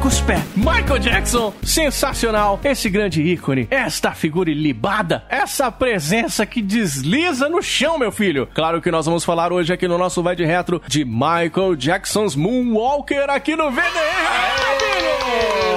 [0.05, 0.41] Os pés.
[0.55, 2.61] Michael Jackson, sensacional.
[2.63, 8.47] Esse grande ícone, esta figura ilibada, essa presença que desliza no chão, meu filho.
[8.55, 12.37] Claro que nós vamos falar hoje aqui no nosso Vai de Retro de Michael Jackson's
[12.37, 13.83] Moonwalker aqui no VDR.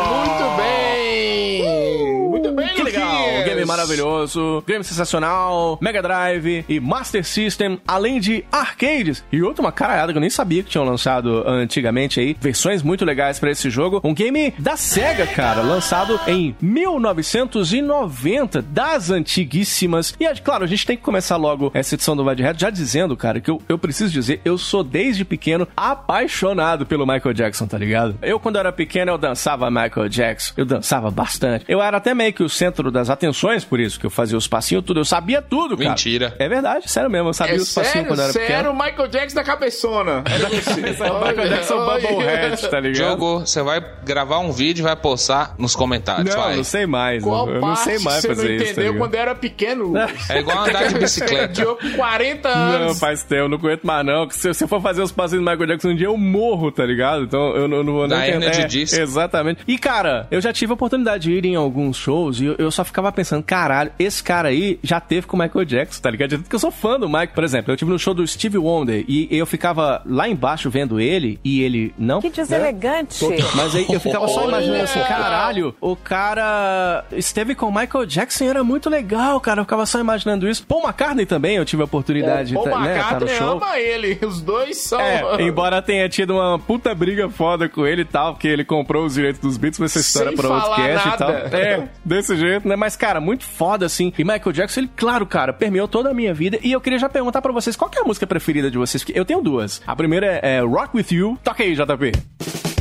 [0.09, 2.29] Muito bem.
[2.29, 3.09] Muito bem, Que legal!
[3.21, 3.45] Luquinhas.
[3.45, 9.71] Game maravilhoso, game sensacional, Mega Drive e Master System, além de arcades e outra uma
[9.71, 13.69] caralhada que eu nem sabia que tinham lançado antigamente aí, versões muito legais pra esse
[13.69, 14.01] jogo.
[14.03, 20.15] Um game da Sega, cara, lançado em 1990, das antiguíssimas.
[20.19, 22.69] E claro, a gente tem que começar logo essa edição do Vai de Reto já
[22.69, 27.67] dizendo, cara, que eu, eu preciso dizer, eu sou desde pequeno apaixonado pelo Michael Jackson,
[27.67, 28.17] tá ligado?
[28.21, 31.65] Eu, quando era pequeno, eu dançava Michael Jackson, eu dançava bastante.
[31.67, 34.35] Eu era até meio que o centro das atenções, por por isso, que eu fazia
[34.35, 34.99] os passinhos tudo.
[34.99, 35.89] Eu sabia tudo, cara.
[35.91, 36.35] Mentira.
[36.39, 37.29] É verdade, sério mesmo.
[37.29, 38.71] Eu sabia É os passinhos quando eu era sério, pequeno.
[38.71, 40.23] o Michael Jackson da cabeçona.
[40.27, 40.81] É você.
[40.81, 43.09] Michael Jackson Bubblehead, tá ligado?
[43.11, 46.33] Jogou, você vai gravar um vídeo e vai postar nos comentários.
[46.33, 46.55] Não, vai.
[46.55, 47.23] não sei mais.
[47.23, 48.65] Qual eu não sei mais você fazer não isso.
[48.65, 48.97] tá entendeu ligado?
[48.97, 49.93] quando era pequeno?
[50.29, 51.47] É igual andar de bicicleta.
[51.53, 52.99] Diogo com 40 Não, anos.
[52.99, 54.29] faz tempo, não aguento mais não.
[54.29, 57.23] Se eu for fazer os passinhos do Michael Jackson um dia, eu morro, tá ligado?
[57.23, 59.01] Então eu não, eu não vou nem Da Energy é.
[59.01, 59.61] Exatamente.
[59.67, 62.71] E cara, eu já tive a oportunidade de ir em alguns shows e eu, eu
[62.71, 66.29] só ficava pensando, caralho, esse cara aí já teve com o Michael Jackson, tá ligado?
[66.29, 67.33] De tanto que eu sou fã do Mike.
[67.33, 70.99] Por exemplo, eu tive no show do Stevie Wonder e eu ficava lá embaixo vendo
[70.99, 72.21] ele e ele não.
[72.21, 73.25] Que deselegante.
[73.55, 78.43] Mas aí eu ficava só imaginando assim, caralho, o cara esteve com o Michael Jackson
[78.43, 79.61] e era muito legal, cara.
[79.61, 80.65] Eu ficava só imaginando isso.
[80.67, 83.79] Paul McCartney também, eu tive a oportunidade Paul de tá, né, tá no McCartney ama
[83.79, 84.19] ele.
[84.21, 84.99] Os dois são...
[84.99, 89.05] É, embora tenha tido uma puta briga foda com ele e tal, porque ele comprou
[89.05, 91.31] os direitos dos beats, mas essa história Sem pra outro cast e tal.
[91.31, 91.57] nada.
[91.57, 92.75] É, desse jeito, né?
[92.75, 94.13] Mas, cara, muito foda, assim.
[94.17, 96.59] E Michael Jackson, ele, claro, cara, permeou toda a minha vida.
[96.61, 99.03] E eu queria já perguntar pra vocês, qual é a música preferida de vocês?
[99.03, 99.81] Porque eu tenho duas.
[99.85, 101.37] A primeira é, é Rock With You.
[101.43, 102.76] Toca aí, JP.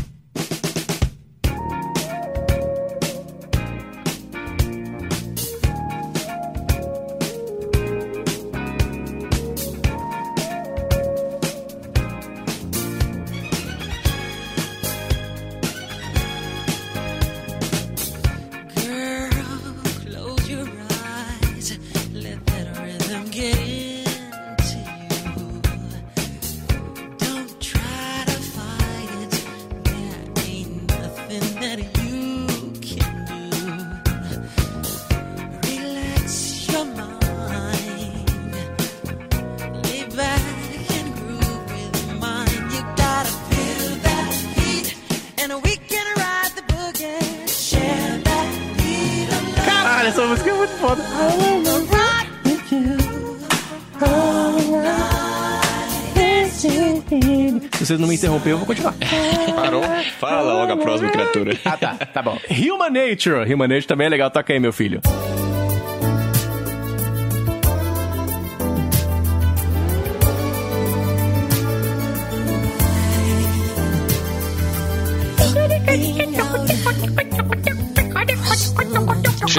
[57.86, 58.94] Se vocês não me interromperem, eu vou continuar.
[59.54, 59.82] Parou?
[60.18, 61.56] Fala logo a próxima criatura.
[61.64, 62.36] Ah, tá, tá bom.
[62.50, 63.52] Human Nature.
[63.52, 64.28] Human Nature também é legal.
[64.28, 65.00] Toca aí, meu filho.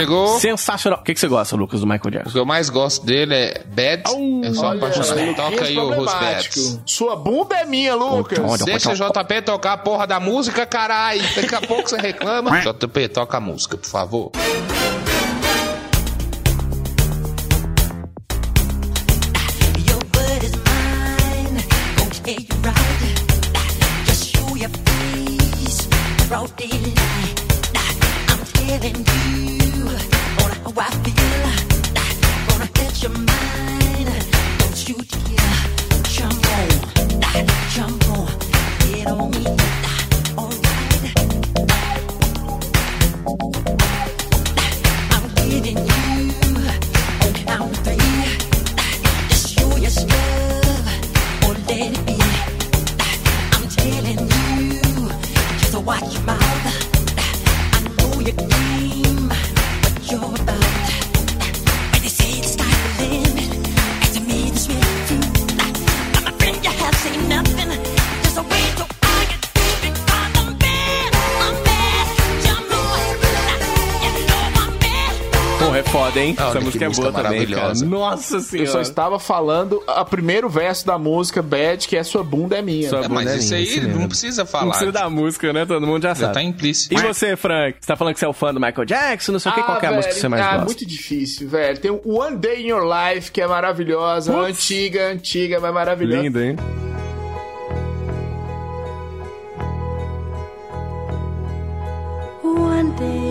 [0.01, 0.39] Chegou.
[0.39, 0.99] Sensacional.
[0.99, 2.31] O que, que você gosta, Lucas, do Michael O Jackson?
[2.31, 4.03] que eu mais gosto dele é Bad.
[4.43, 5.35] eu sou Olha, apaixonado.
[5.35, 6.05] Toca aí o.
[6.05, 6.49] Bad.
[6.85, 8.39] Sua bunda é minha, Lucas.
[8.39, 11.19] Olha, Deixa o JP tocar a porra da música, carai.
[11.35, 12.59] Daqui a pouco você reclama.
[12.61, 14.31] JP, toca a música, por favor.
[76.39, 77.61] Olha Essa música é música boa também, cara.
[77.61, 77.85] maravilhosa.
[77.85, 78.81] Nossa Eu só senhora.
[78.81, 82.89] estava falando a primeiro verso da música Bad, que é Sua Bunda é Minha.
[82.89, 83.99] Sua É, bunda mas é isso minha, aí mesmo.
[84.01, 84.69] não precisa Não falar.
[84.69, 85.65] precisa da música, né?
[85.65, 86.33] Todo mundo já Já sabe.
[86.35, 86.93] tá implícito.
[86.93, 87.77] E você, Frank?
[87.81, 89.63] Você tá falando que você é o fã do Michael Jackson, não sei o que,
[89.63, 90.65] qual é a música que você mais ah, gosta?
[90.65, 91.77] muito difícil, velho.
[91.79, 94.31] Tem o One Day in Your Life, que é maravilhosa.
[94.31, 94.47] Putz.
[94.49, 96.21] Antiga, antiga, mas maravilhosa.
[96.21, 96.55] Lindo, hein?
[102.43, 103.26] One day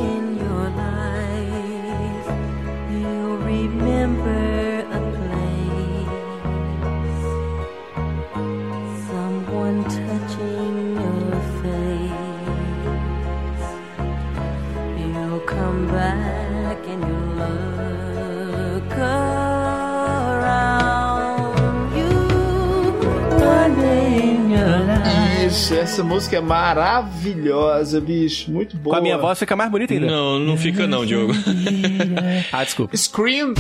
[25.67, 28.53] Isso, essa música é maravilhosa, bicho.
[28.53, 28.95] Muito boa.
[28.95, 30.07] Com a minha voz fica mais bonita ainda.
[30.07, 31.33] Não, não fica não, Diogo.
[32.53, 32.97] Ah, desculpa.
[32.97, 33.53] Scream.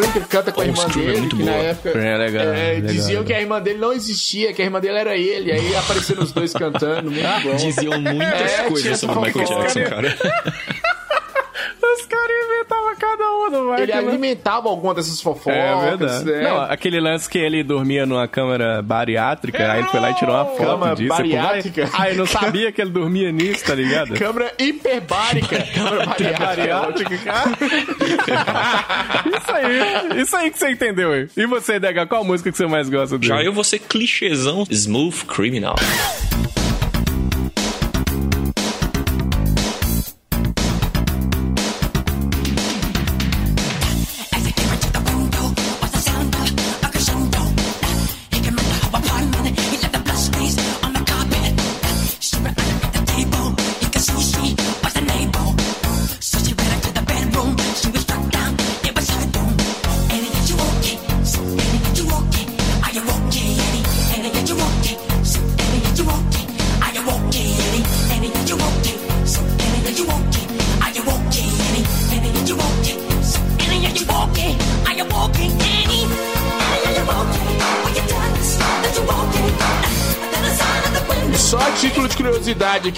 [0.00, 1.64] Cream, que ele canta com a irmã Cream é dele, muito que na boa.
[1.64, 3.24] época Cream é legal, é, legal, diziam legal.
[3.24, 6.32] que a irmã dele não existia, que a irmã dele era ele, aí apareceram os
[6.32, 7.56] dois cantando, muito bom.
[7.56, 9.46] Diziam muitas É, coisas sobre o Michael.
[9.46, 10.16] Jackson, cara.
[13.08, 13.78] Cada um Michael.
[13.78, 13.98] Ele né?
[13.98, 15.58] alimentava alguma dessas fofocas.
[15.58, 16.24] É verdade.
[16.24, 16.42] né?
[16.42, 20.34] Não, aquele lance que ele dormia numa câmara bariátrica, aí ele foi lá e tirou
[20.34, 21.08] uma foto Cama disso.
[21.08, 21.90] bariátrica?
[21.92, 24.14] Ah, eu não sabia que ele dormia nisso, tá ligado?
[24.14, 25.62] Câmara hiperbárica.
[25.74, 26.38] Câmara bariátrica.
[26.38, 27.50] Bariátrica, cara.
[29.36, 31.28] isso aí, isso aí que você entendeu aí.
[31.36, 33.28] E você, Dega, qual música que você mais gosta dele?
[33.28, 35.76] Já eu vou ser clichêzão Smooth Criminal.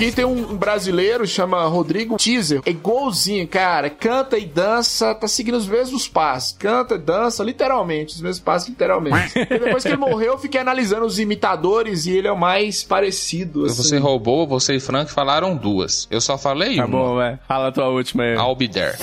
[0.00, 2.62] Aqui, tem um brasileiro, chama Rodrigo Teaser.
[2.64, 3.90] É igualzinho, cara.
[3.90, 6.56] Canta e dança, tá seguindo os mesmos passos.
[6.58, 9.32] Canta e dança, literalmente, os mesmos passos, literalmente.
[9.38, 12.82] e depois que ele morreu, eu fiquei analisando os imitadores e ele é o mais
[12.82, 13.66] parecido.
[13.66, 13.82] Assim.
[13.82, 16.08] Você roubou, você e Frank falaram duas.
[16.10, 16.98] Eu só falei Tá uma.
[16.98, 17.38] bom, vai.
[17.46, 18.34] Fala a tua última aí.
[18.34, 18.96] I'll be there.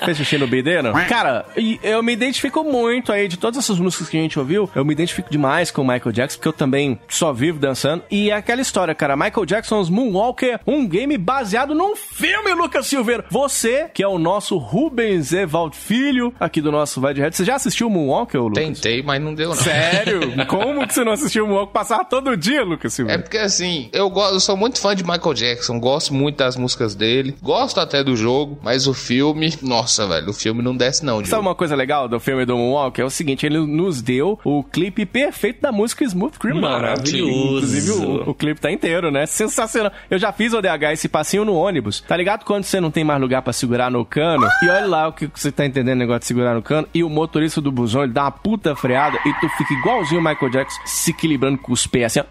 [0.00, 0.92] Já fez xixi no BD, não?
[1.06, 1.46] Cara,
[1.82, 4.68] eu me identifico muito aí de todas essas músicas que a gente ouviu.
[4.74, 8.02] Eu me identifico demais com o Michael Jackson, porque eu também só vivo dançando.
[8.10, 9.16] E é aquela história, cara.
[9.16, 13.24] Michael Jackson's Moonwalker, um game baseado num filme, Lucas Silveira.
[13.30, 17.44] Você, que é o nosso Rubens Evald Filho, aqui do nosso Vai de Red, você
[17.44, 18.64] já assistiu o Moonwalker, Lucas?
[18.64, 19.56] Tentei, mas não deu não.
[19.56, 20.20] Sério?
[20.46, 21.72] Como que você não assistiu o Moonwalker?
[21.72, 23.22] Passava todo dia, Lucas É Silveira.
[23.22, 26.94] porque assim, eu, gosto, eu sou muito fã de Michael Jackson, gosto muito das músicas
[26.94, 31.16] dele, gosto até do jogo, mas o filme, nossa, velho, o filme não desce não,
[31.16, 31.42] Sabe Diogo.
[31.42, 33.02] uma coisa legal do filme do Moonwalker?
[33.02, 36.70] É o seguinte, ele nos deu o clipe perfeito da música Smooth Criminal.
[36.70, 36.78] né?
[36.88, 37.28] Maravilhoso.
[37.76, 39.26] Inclusive, o, o clipe tá inteiro, né?
[39.26, 39.92] Sensacional.
[40.10, 42.00] Eu já fiz o DH, esse passinho no ônibus.
[42.00, 42.44] Tá ligado?
[42.44, 45.30] Quando você não tem mais lugar pra segurar no cano, e olha lá o que
[45.34, 48.22] você tá entendendo, negócio de segurar no cano, e o motorista do busão, ele dá
[48.24, 52.04] uma puta freada, e tu fica igualzinho o Michael Jackson, se equilibrando com os pés,
[52.06, 52.24] assim, ó.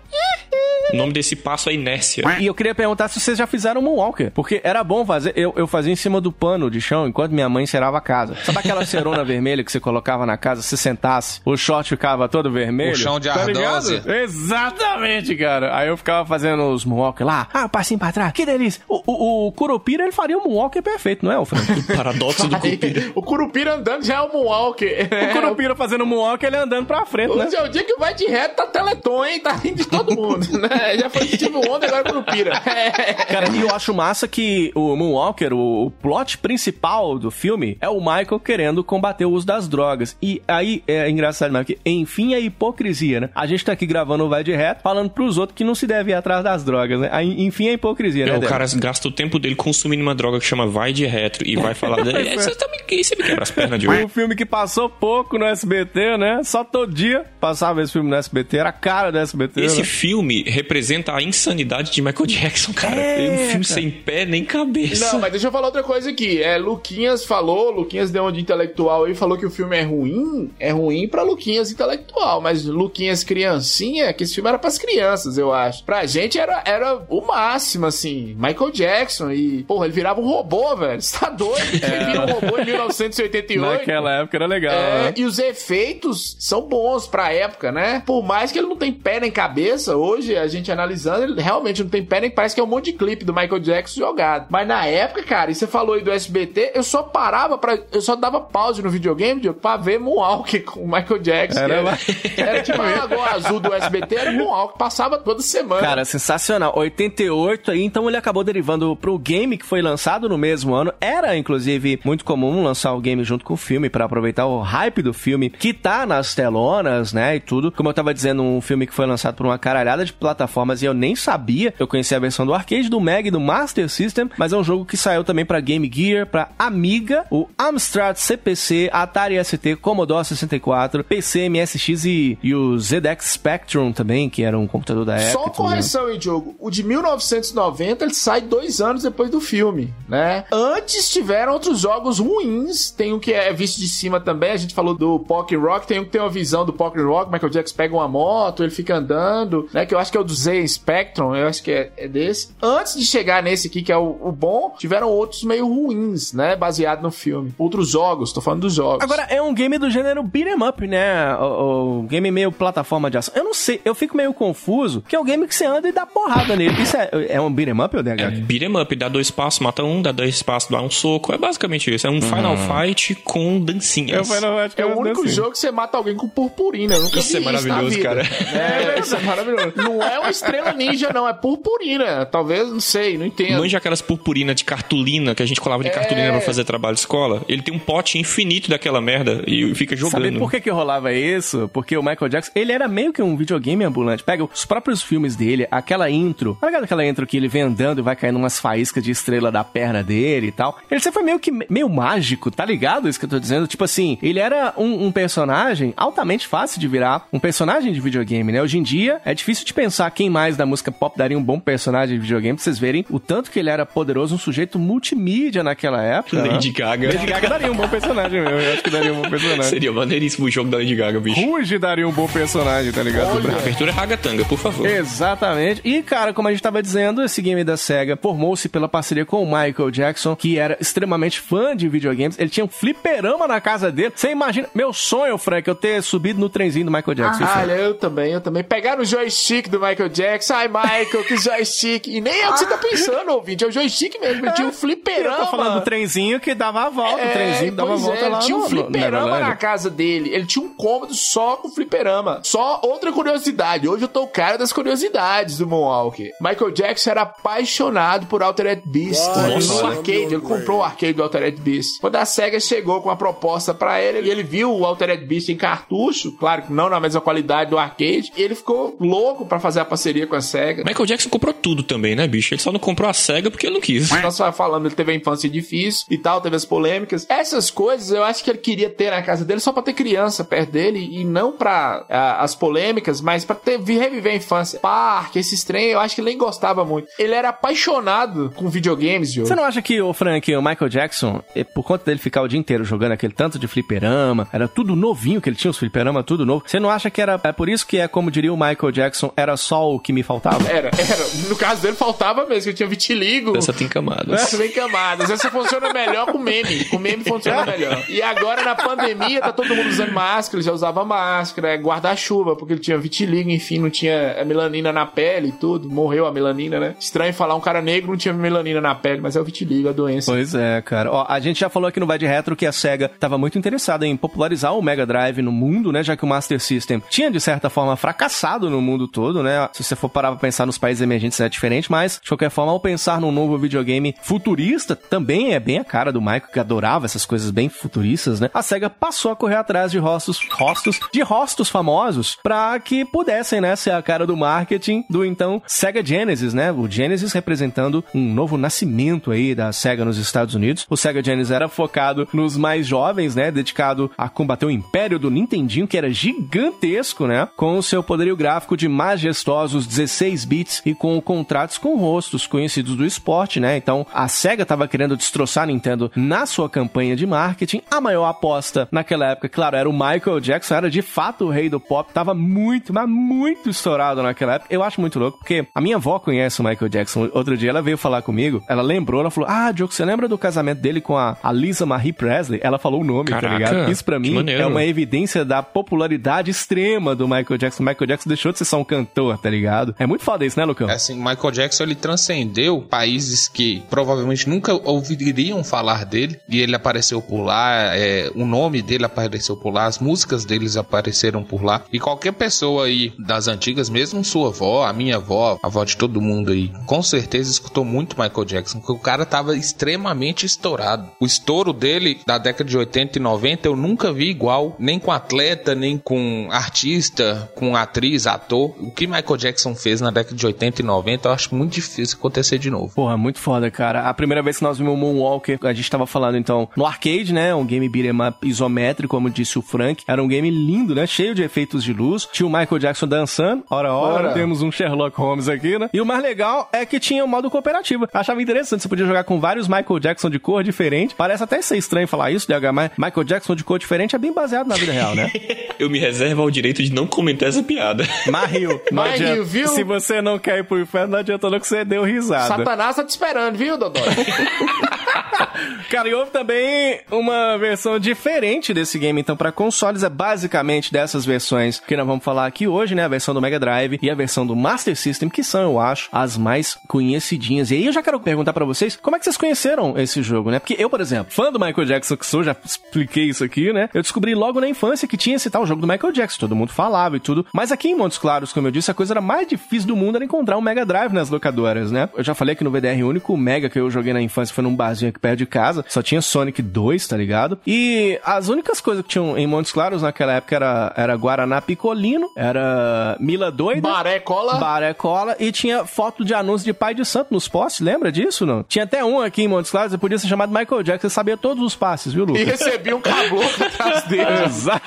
[0.91, 2.23] O nome desse passo é inércia.
[2.39, 4.31] E eu queria perguntar se vocês já fizeram Moonwalker.
[4.31, 5.33] Porque era bom fazer.
[5.35, 8.35] Eu, eu fazia em cima do pano de chão enquanto minha mãe cerava a casa.
[8.43, 12.51] Sabe aquela cerona vermelha que você colocava na casa, se sentasse, o short ficava todo
[12.51, 12.93] vermelho?
[12.93, 14.01] O chão de Tá ardósia.
[14.23, 15.77] Exatamente, cara.
[15.77, 17.47] Aí eu ficava fazendo os Moonwalker lá.
[17.53, 18.33] Ah, passinho pra trás.
[18.33, 18.81] Que delícia.
[18.87, 21.83] O, o, o Curupira, ele faria o Moonwalker perfeito, não é, o Frank?
[21.95, 23.11] Paradoxo do Curupira.
[23.13, 25.07] o Curupira andando já é o Moonwalker.
[25.29, 27.45] o Curupira fazendo Moonwalker, ele andando pra frente, né?
[27.45, 29.39] Hoje é o dia que vai de reto, tá Teleton, hein?
[29.39, 30.97] Tá rindo de todo mundo, né?
[30.99, 32.59] Já foi Steve Wonder, agora Curupira.
[33.29, 37.89] Cara, e eu acho massa que o Moonwalker, o, o plot principal do filme, é
[37.89, 40.15] o Michael querendo combater o uso das drogas.
[40.21, 41.63] E aí é engraçado, né?
[41.63, 43.29] Que enfim a hipocrisia, né?
[43.35, 45.85] A gente tá aqui gravando o Vai de Reto, falando pros outros que não se
[45.85, 47.09] deve ir atrás das drogas, né?
[47.11, 48.31] Aí, enfim a hipocrisia, né?
[48.31, 48.59] É, o Débora?
[48.59, 51.73] cara gasta o tempo dele consumindo uma droga que chama vai de retro e vai
[51.73, 51.99] falar.
[52.09, 54.07] É, você, tá me, você me quebra as pernas de Um hoje.
[54.07, 56.41] filme que passou pouco no SBT, né?
[56.43, 59.61] Só todo dia passava esse filme no SBT, era a cara do SBT.
[59.61, 59.83] Esse né?
[59.83, 62.95] filme representa a insanidade de Michael Jackson, cara.
[62.95, 63.63] É, É um filme cara.
[63.63, 65.11] sem pé nem cabeça.
[65.13, 66.41] Não, mas deixa eu falar outra coisa aqui.
[66.41, 70.49] É, Luquinhas falou, Luquinhas deu um de intelectual aí, falou que o filme é ruim.
[70.59, 75.53] É ruim pra Luquinhas intelectual, mas Luquinhas criancinha, que esse filme era pras crianças, eu
[75.53, 75.83] acho.
[75.83, 78.35] Pra gente era, era o máximo, assim.
[78.37, 81.01] Michael Jackson e, porra, ele virava um robô, velho.
[81.01, 81.59] Você tá doido?
[81.73, 83.59] Ele vira um robô em 1988.
[83.79, 85.13] Naquela época era legal, É, né?
[85.17, 88.01] e os efeitos são bons pra época, né?
[88.05, 91.83] Por mais que ele não tem pé nem cabeça, hoje a gente analisando, ele realmente
[91.83, 94.47] não tem pé nem parece que é um monte de clipe do Michael Jackson jogado.
[94.49, 97.77] Mas na época, cara, e você falou aí do SBT, eu só parava pra.
[97.91, 101.59] Eu só dava pause no videogame, Diogo, pra ver Moonwalk com o Michael Jackson.
[101.59, 101.97] Era Era,
[102.37, 105.81] era tipo a Lagoa Azul do SBT, era Moonwalk, passava toda semana.
[105.81, 106.73] Cara, sensacional.
[106.75, 110.93] 88 aí, então ele acabou derivando pro game que foi lançado no mesmo ano.
[110.99, 115.01] Era, inclusive, muito comum lançar o game junto com o filme pra aproveitar o hype
[115.01, 117.71] do filme que tá nas telonas, né, e tudo.
[117.71, 120.85] Como eu tava dizendo, um filme que foi lançado por uma caralhada de plataformas e
[120.85, 121.73] eu nem sabia.
[121.79, 124.63] Eu conhecia a versão do arcade, do Mega e do Master System, mas é um
[124.63, 130.25] jogo que saiu também pra Game Gear, pra Amiga, o Amstrad CPC, Atari ST, Commodore
[130.25, 135.31] 64, PC, MSX e, e o ZX Spectrum também, que era um computador da época.
[135.31, 135.53] Só né?
[135.55, 136.55] correção aí, Diogo.
[136.59, 140.45] O de 1990 ele sai dois anos depois do filme, né?
[140.51, 142.91] Antes tiveram outros jogos ruins.
[142.91, 144.51] Tem um que é visto de cima também.
[144.51, 145.87] A gente falou do Pokémon Rock.
[145.87, 147.31] Tem um que tem uma visão do Pokémon Rock.
[147.31, 149.85] Michael Jackson pega uma moto, ele fica andando, né?
[149.85, 151.35] Que eu acho que é o do Z Spectrum.
[151.35, 152.49] Eu acho que é, é desse.
[152.61, 156.55] Antes de chegar nesse aqui, que é o, o bom, tiveram outros meio ruins, né?
[156.55, 157.53] Baseado no filme.
[157.57, 159.03] Outros jogos, tô falando dos jogos.
[159.03, 161.35] Agora, é um game do gênero beat 'em up, né?
[161.35, 163.33] O, o game meio plataforma de ação.
[163.35, 165.91] Eu não sei, eu fico meio confuso, que é um game que você anda e
[165.91, 166.81] dá porrada nele.
[166.81, 168.39] Isso é, é um beat 'em up, ou É DH?
[168.45, 171.33] beat 'em up, dá dois passos, mata um, dá dois passos, dá um soco.
[171.33, 172.07] É basicamente isso.
[172.07, 174.29] É um Final Fight com dancinhas.
[174.77, 176.95] É o único jogo que você mata alguém com purpurina.
[176.95, 178.21] Eu nunca Isso vi é maravilhoso, cara.
[178.21, 179.73] É, isso é maravilhoso.
[179.89, 181.27] Não é uma estrela ninja, não.
[181.27, 182.25] É purpurina.
[182.25, 183.59] Talvez, não sei, não entendo.
[183.59, 185.91] Manja aquelas purpurinas de cartolina que a gente colava de É.
[185.91, 187.41] cartolina pra fazer trabalho de escola.
[187.47, 190.23] Ele tem um pote infinito daquela merda e fica jogando.
[190.23, 191.69] Sabe por que que rolava isso?
[191.73, 194.23] Porque o Michael Jackson, ele era meio que um videogame ambulante.
[194.23, 196.57] Pega os próprios filmes dele, aquela intro.
[196.59, 199.51] Tá ligado aquela intro que ele vem andando e vai caindo umas faíscas de estrela
[199.51, 200.77] da perna dele e tal?
[200.89, 203.67] Ele sempre foi meio que meio mágico, tá ligado isso que eu tô dizendo?
[203.67, 208.51] Tipo assim, ele era um, um personagem altamente fácil de virar um personagem de videogame,
[208.51, 208.61] né?
[208.61, 211.57] Hoje em dia, é difícil de pensar quem mais da música pop daria um bom
[211.57, 215.63] personagem de videogame pra vocês verem o tanto que ele era poderoso, um sujeito multimídia
[215.63, 216.41] naquela época.
[216.41, 216.49] né?
[216.49, 217.07] Lady Gaga.
[217.07, 218.59] Lady Gaga daria um bom personagem mesmo.
[218.59, 219.63] Eu acho que daria um bom personagem.
[219.63, 221.39] Seria maneiríssimo o jogo da Lady Gaga, bicho.
[221.39, 223.37] Ruge daria um bom personagem, tá ligado?
[223.49, 224.85] A abertura é Ragatanga, por favor.
[224.85, 225.79] Exatamente.
[225.85, 229.41] E, cara, como a gente tava dizendo, esse game da SEGA formou-se pela parceria com
[229.41, 232.37] o Michael Jackson, que era extremamente fã de videogames.
[232.37, 234.11] Ele tinha um fliperama na casa dele.
[234.13, 237.45] Você imagina, meu sonho, Frank, eu ter subido no trenzinho do Michael Jackson.
[237.45, 238.61] Ah, olha, eu também, eu também.
[238.61, 240.53] Pegaram o joystick do Michael Jackson.
[240.53, 242.07] Ai, Michael, que joystick.
[242.07, 243.63] E nem é o que você tá pensando, ouvinte.
[243.63, 244.45] É o joystick mesmo.
[244.45, 245.37] Ele tinha um Eu fliperama.
[245.37, 247.25] tô falando do trenzinho que dava a volta.
[247.25, 250.33] o trenzinho dava a volta é, lá ele tinha um fliperama na casa dele.
[250.33, 252.41] Ele tinha um cômodo só com fliperama.
[252.43, 253.87] Só outra curiosidade.
[253.87, 256.31] Hoje eu tô o cara das curiosidades do Moonwalker.
[256.41, 259.25] Michael Jackson era apaixonado por Altered Beast.
[259.27, 259.81] Nossa.
[259.81, 260.11] no arcade.
[260.11, 261.99] Ele comprou o arcade do Altered Beast.
[261.99, 265.49] Quando a SEGA chegou com a proposta pra ele, e ele viu o Altered Beast
[265.49, 269.79] em cartucho, claro que não na mesma qualidade do arcade, e ele ficou louco fazer
[269.81, 270.83] a parceria com a SEGA.
[270.85, 272.53] Michael Jackson comprou tudo também, né, bicho?
[272.53, 274.09] Ele só não comprou a SEGA porque ele não quis.
[274.21, 277.25] Nós só falando, ele teve a infância difícil e tal, teve as polêmicas.
[277.29, 280.43] Essas coisas eu acho que ele queria ter na casa dele só pra ter criança
[280.43, 282.05] perto dele e não pra
[282.39, 284.79] as polêmicas, mas pra ter, vi- reviver a infância.
[284.79, 287.07] Parque, esses trem, eu acho que ele nem gostava muito.
[287.17, 289.47] Ele era apaixonado com videogames, Diogo.
[289.47, 292.47] Você não acha que o Frank, o Michael Jackson, eh, por conta dele ficar o
[292.47, 296.23] dia inteiro jogando aquele tanto de fliperama, era tudo novinho que ele tinha, os fliperama,
[296.23, 296.63] tudo novo.
[296.65, 299.31] Você não acha que era é por isso que é como diria o Michael Jackson,
[299.35, 300.67] era só o que me faltava?
[300.69, 301.47] Era, era.
[301.47, 303.57] No caso dele faltava mesmo, que eu tinha vitiligo.
[303.57, 304.41] Essa tem camadas.
[304.41, 305.29] Essa vem camadas.
[305.29, 306.85] Essa funciona melhor com meme.
[306.85, 308.03] Com meme funciona melhor.
[308.09, 310.59] E agora, na pandemia, tá todo mundo usando máscara.
[310.59, 314.91] Ele já usava máscara, é, guarda-chuva, porque ele tinha vitiligo, enfim, não tinha a melanina
[314.91, 315.89] na pele e tudo.
[315.89, 316.95] Morreu a melanina, né?
[316.99, 319.91] Estranho falar um cara negro não tinha melanina na pele, mas é o vitiligo, a
[319.91, 320.31] doença.
[320.31, 321.11] Pois é, cara.
[321.11, 323.57] Ó, a gente já falou aqui no Vai de Retro que a SEGA estava muito
[323.57, 326.03] interessada em popularizar o Mega Drive no mundo, né?
[326.03, 329.69] Já que o Master System tinha, de certa forma, fracassado no mundo todo, né?
[329.73, 332.71] Se você for parar pra pensar nos países emergentes é diferente, mas, de qualquer forma,
[332.71, 337.05] ao pensar num novo videogame futurista, também é bem a cara do Michael, que adorava
[337.05, 338.49] essas coisas bem futuristas, né?
[338.53, 343.61] A SEGA passou a correr atrás de rostos, rostos, de rostos famosos pra que pudessem,
[343.61, 346.71] né, ser a cara do marketing do então Sega Genesis, né?
[346.71, 350.85] O Genesis representando um novo nascimento aí da SEGA nos Estados Unidos.
[350.89, 353.51] O Sega Genesis era focado nos mais jovens, né?
[353.51, 357.47] Dedicado a combater o império do Nintendinho, que era gigantesco, né?
[357.55, 358.87] Com o seu poderio gráfico de
[359.19, 363.75] majestosos 16 bits e com contratos com rostos conhecidos do esporte, né?
[363.75, 367.81] Então a SEGA tava querendo destroçar a Nintendo na sua campanha de marketing.
[367.91, 371.69] A maior aposta naquela época, claro, era o Michael Jackson, era de fato o rei
[371.69, 374.73] do pop, tava muito, mas muito estourado naquela época.
[374.73, 377.29] Eu acho muito louco, porque a minha avó conhece o Michael Jackson.
[377.33, 380.37] Outro dia ela veio falar comigo, ela lembrou, ela falou: Ah, Diogo, você lembra do
[380.37, 382.61] casamento dele com a, a Lisa Marie Presley?
[382.63, 383.91] Ela falou o nome, tá Caraca, ligado?
[383.91, 384.61] Isso pra mim maneiro.
[384.61, 387.83] é uma evidência da popularidade extrema do Michael Jackson.
[387.83, 389.95] O Michael Jackson deixou de ser só um cantor, tá ligado?
[389.97, 390.89] É muito foda isso, né, Lucão?
[390.89, 397.21] Assim, Michael Jackson ele transcendeu países que provavelmente nunca ouviriam falar dele e ele apareceu
[397.21, 401.83] por lá, é, o nome dele apareceu por lá, as músicas deles apareceram por lá
[401.91, 405.97] e qualquer pessoa aí das antigas, mesmo sua avó, a minha avó, a avó de
[405.97, 411.09] todo mundo aí, com certeza escutou muito Michael Jackson, porque o cara tava extremamente estourado.
[411.19, 415.11] O estouro dele da década de 80 e 90 eu nunca vi igual, nem com
[415.11, 418.75] atleta, nem com artista, com atriz, ator.
[418.79, 422.17] O que Michael Jackson fez na década de 80 e 90 eu acho muito difícil
[422.17, 422.93] acontecer de novo.
[422.93, 424.09] Porra, muito foda, cara.
[424.09, 427.33] A primeira vez que nós vimos o Moonwalker, a gente tava falando então no arcade,
[427.33, 427.55] né?
[427.55, 430.03] Um game beat'em up isométrico, como disse o Frank.
[430.05, 431.07] Era um game lindo, né?
[431.07, 432.27] Cheio de efeitos de luz.
[432.29, 433.63] Tinha o Michael Jackson dançando.
[433.69, 434.33] Ora, ora, Ora.
[434.33, 435.89] temos um Sherlock Holmes aqui, né?
[435.93, 438.05] E o mais legal é que tinha o modo cooperativo.
[438.13, 441.15] Achava interessante, você podia jogar com vários Michael Jackson de cor diferente.
[441.15, 444.33] Parece até ser estranho falar isso, DH, mas Michael Jackson de cor diferente é bem
[444.33, 445.31] baseado na vida real, né?
[445.79, 448.03] Eu me reservo ao direito de não comentar essa piada.
[448.29, 448.81] Mas riu.
[448.91, 449.43] Mas adianta.
[449.43, 449.67] viu?
[449.69, 452.47] Se você não quer ir pro inferno, não adianta não que você deu risada.
[452.47, 454.03] Satanás tá te esperando, viu, Dodói?
[455.89, 460.03] Cara, e houve também uma versão diferente desse game, então, pra consoles.
[460.03, 463.03] É basicamente dessas versões que nós vamos falar aqui hoje, né?
[463.03, 466.09] A versão do Mega Drive e a versão do Master System, que são, eu acho,
[466.11, 467.71] as mais conhecidinhas.
[467.71, 470.51] E aí eu já quero perguntar pra vocês, como é que vocês conheceram esse jogo,
[470.51, 470.59] né?
[470.59, 473.89] Porque eu, por exemplo, fã do Michael Jackson que sou, já expliquei isso aqui, né?
[473.93, 476.71] Eu descobri logo na infância que tinha esse tal jogo do Michael Jackson, todo mundo
[476.71, 477.45] falava e tudo.
[477.53, 480.15] Mas aqui em Montes Claros, como eu disse, a coisa era mais difícil do mundo
[480.15, 482.09] era encontrar um Mega Drive nas locadoras, né?
[482.15, 484.63] Eu já falei que no VDR único, o Mega que eu joguei na infância foi
[484.63, 487.59] num barzinho aqui perto de casa, só tinha Sonic 2, tá ligado?
[487.65, 492.27] E as únicas coisas que tinham em Montes Claros naquela época era, era Guaraná Picolino,
[492.35, 494.55] era Mila Doida, Baré cola.
[494.55, 498.45] Baré Cola e tinha foto de anúncio de pai de santo nos postes, lembra disso,
[498.45, 498.63] não?
[498.63, 501.63] Tinha até um aqui em Montes Claros, podia ser chamado Michael Jackson, você sabia todos
[501.63, 502.45] os passes, viu, E Lucas?
[502.47, 504.43] recebi um caboclo atrás dele.
[504.45, 504.81] Exato.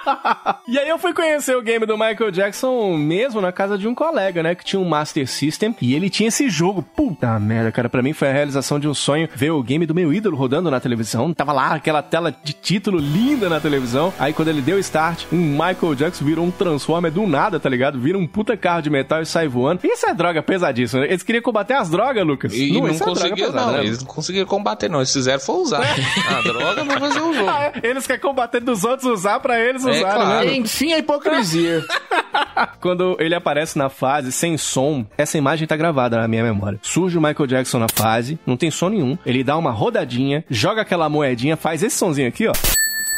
[0.68, 3.94] e aí eu fui conhecer o game do Michael Jackson mesmo na casa de um
[3.94, 4.54] colega, né?
[4.54, 6.82] Que tinha um Master System e ele tinha esse jogo.
[6.82, 7.88] Puta merda, cara.
[7.88, 10.70] Pra mim foi a realização de um sonho ver o game do meu ídolo rodando
[10.70, 11.32] na televisão.
[11.32, 14.12] Tava lá aquela tela de título linda na televisão.
[14.18, 17.98] Aí quando ele deu start, um Michael Jackson virou um Transformer do nada, tá ligado?
[18.00, 19.80] Vira um puta carro de metal e sai voando.
[19.84, 21.02] Isso é droga pesadíssima.
[21.02, 21.08] né?
[21.08, 22.52] Eles queriam combater as drogas, Lucas.
[22.54, 23.72] E não, isso é pesada, não.
[23.72, 23.84] né?
[23.84, 24.98] Eles não conseguiram combater, não.
[25.00, 25.80] Eles fizeram foi usar.
[25.82, 27.48] a droga vai fazer o jogo.
[27.48, 27.86] Ah, é?
[27.86, 30.46] Eles querem combater dos outros usar pra eles É, usarem, claro.
[30.46, 30.54] né?
[30.56, 31.84] Enfim, a hipocrisia.
[32.80, 36.78] Quando ele aparece na fase sem som, essa imagem tá gravada na minha memória.
[36.82, 39.18] Surge o Michael Jackson na fase, não tem som nenhum.
[39.24, 42.52] Ele dá uma rodadinha, joga aquela moedinha, faz esse sonzinho aqui, ó.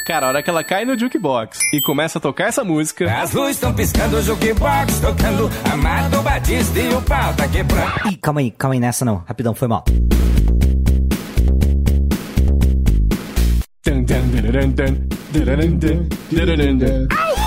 [0.04, 3.08] Cara, a hora que ela cai no jukebox e começa a tocar essa música.
[3.12, 5.48] As luzes estão piscando, o jukebox tocando.
[5.72, 8.08] Amado Batista e o pau tá quebrando.
[8.10, 9.22] Ih, calma aí, calma aí nessa não.
[9.26, 9.84] Rapidão, foi mal.
[13.84, 15.21] Dun, dun, dun,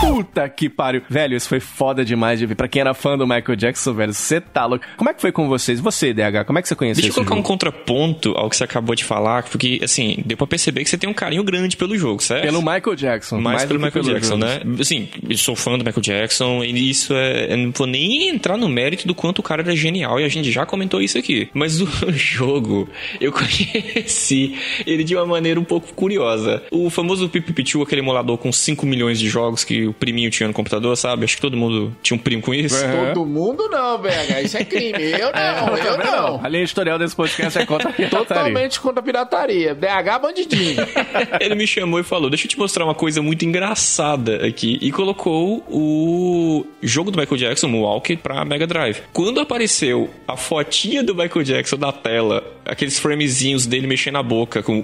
[0.01, 1.01] Puta que pariu.
[1.09, 2.55] Velho, isso foi foda demais de ver.
[2.55, 4.85] Pra quem era fã do Michael Jackson, velho, você tá louco.
[4.97, 5.79] Como é que foi com vocês?
[5.79, 7.47] Você, DH, como é que você conheceu Deixa eu colocar um jogo?
[7.47, 11.09] contraponto ao que você acabou de falar, porque, assim, deu pra perceber que você tem
[11.09, 12.43] um carinho grande pelo jogo, certo?
[12.43, 13.39] Pelo Michael Jackson.
[13.39, 14.45] Mais, do pelo Michael pelo Jackson, jogo.
[14.45, 14.61] né?
[14.79, 17.53] Assim, eu sou fã do Michael Jackson e isso é.
[17.53, 20.29] Eu não vou nem entrar no mérito do quanto o cara era genial e a
[20.29, 21.49] gente já comentou isso aqui.
[21.53, 22.87] Mas o jogo,
[23.19, 24.55] eu conheci
[24.85, 26.63] ele de uma maneira um pouco curiosa.
[26.71, 30.53] O famoso Pipipichu, aquele emulador com 5 milhões de jogos que o priminho tinha no
[30.53, 31.25] computador, sabe?
[31.25, 32.75] Acho que todo mundo tinha um primo com isso.
[33.13, 34.43] Todo mundo não, BH.
[34.43, 35.11] Isso é crime.
[35.11, 36.45] Eu não, eu não.
[36.45, 38.25] A linha editorial desse podcast é contra a pirataria.
[38.25, 39.75] Totalmente contra a pirataria.
[39.75, 40.85] DH bandidinho.
[41.39, 44.77] Ele me chamou e falou: Deixa eu te mostrar uma coisa muito engraçada aqui.
[44.81, 49.01] E colocou o jogo do Michael Jackson, o Walker, pra Mega Drive.
[49.13, 54.61] Quando apareceu a fotinha do Michael Jackson na tela, aqueles framezinhos dele mexendo a boca
[54.63, 54.83] com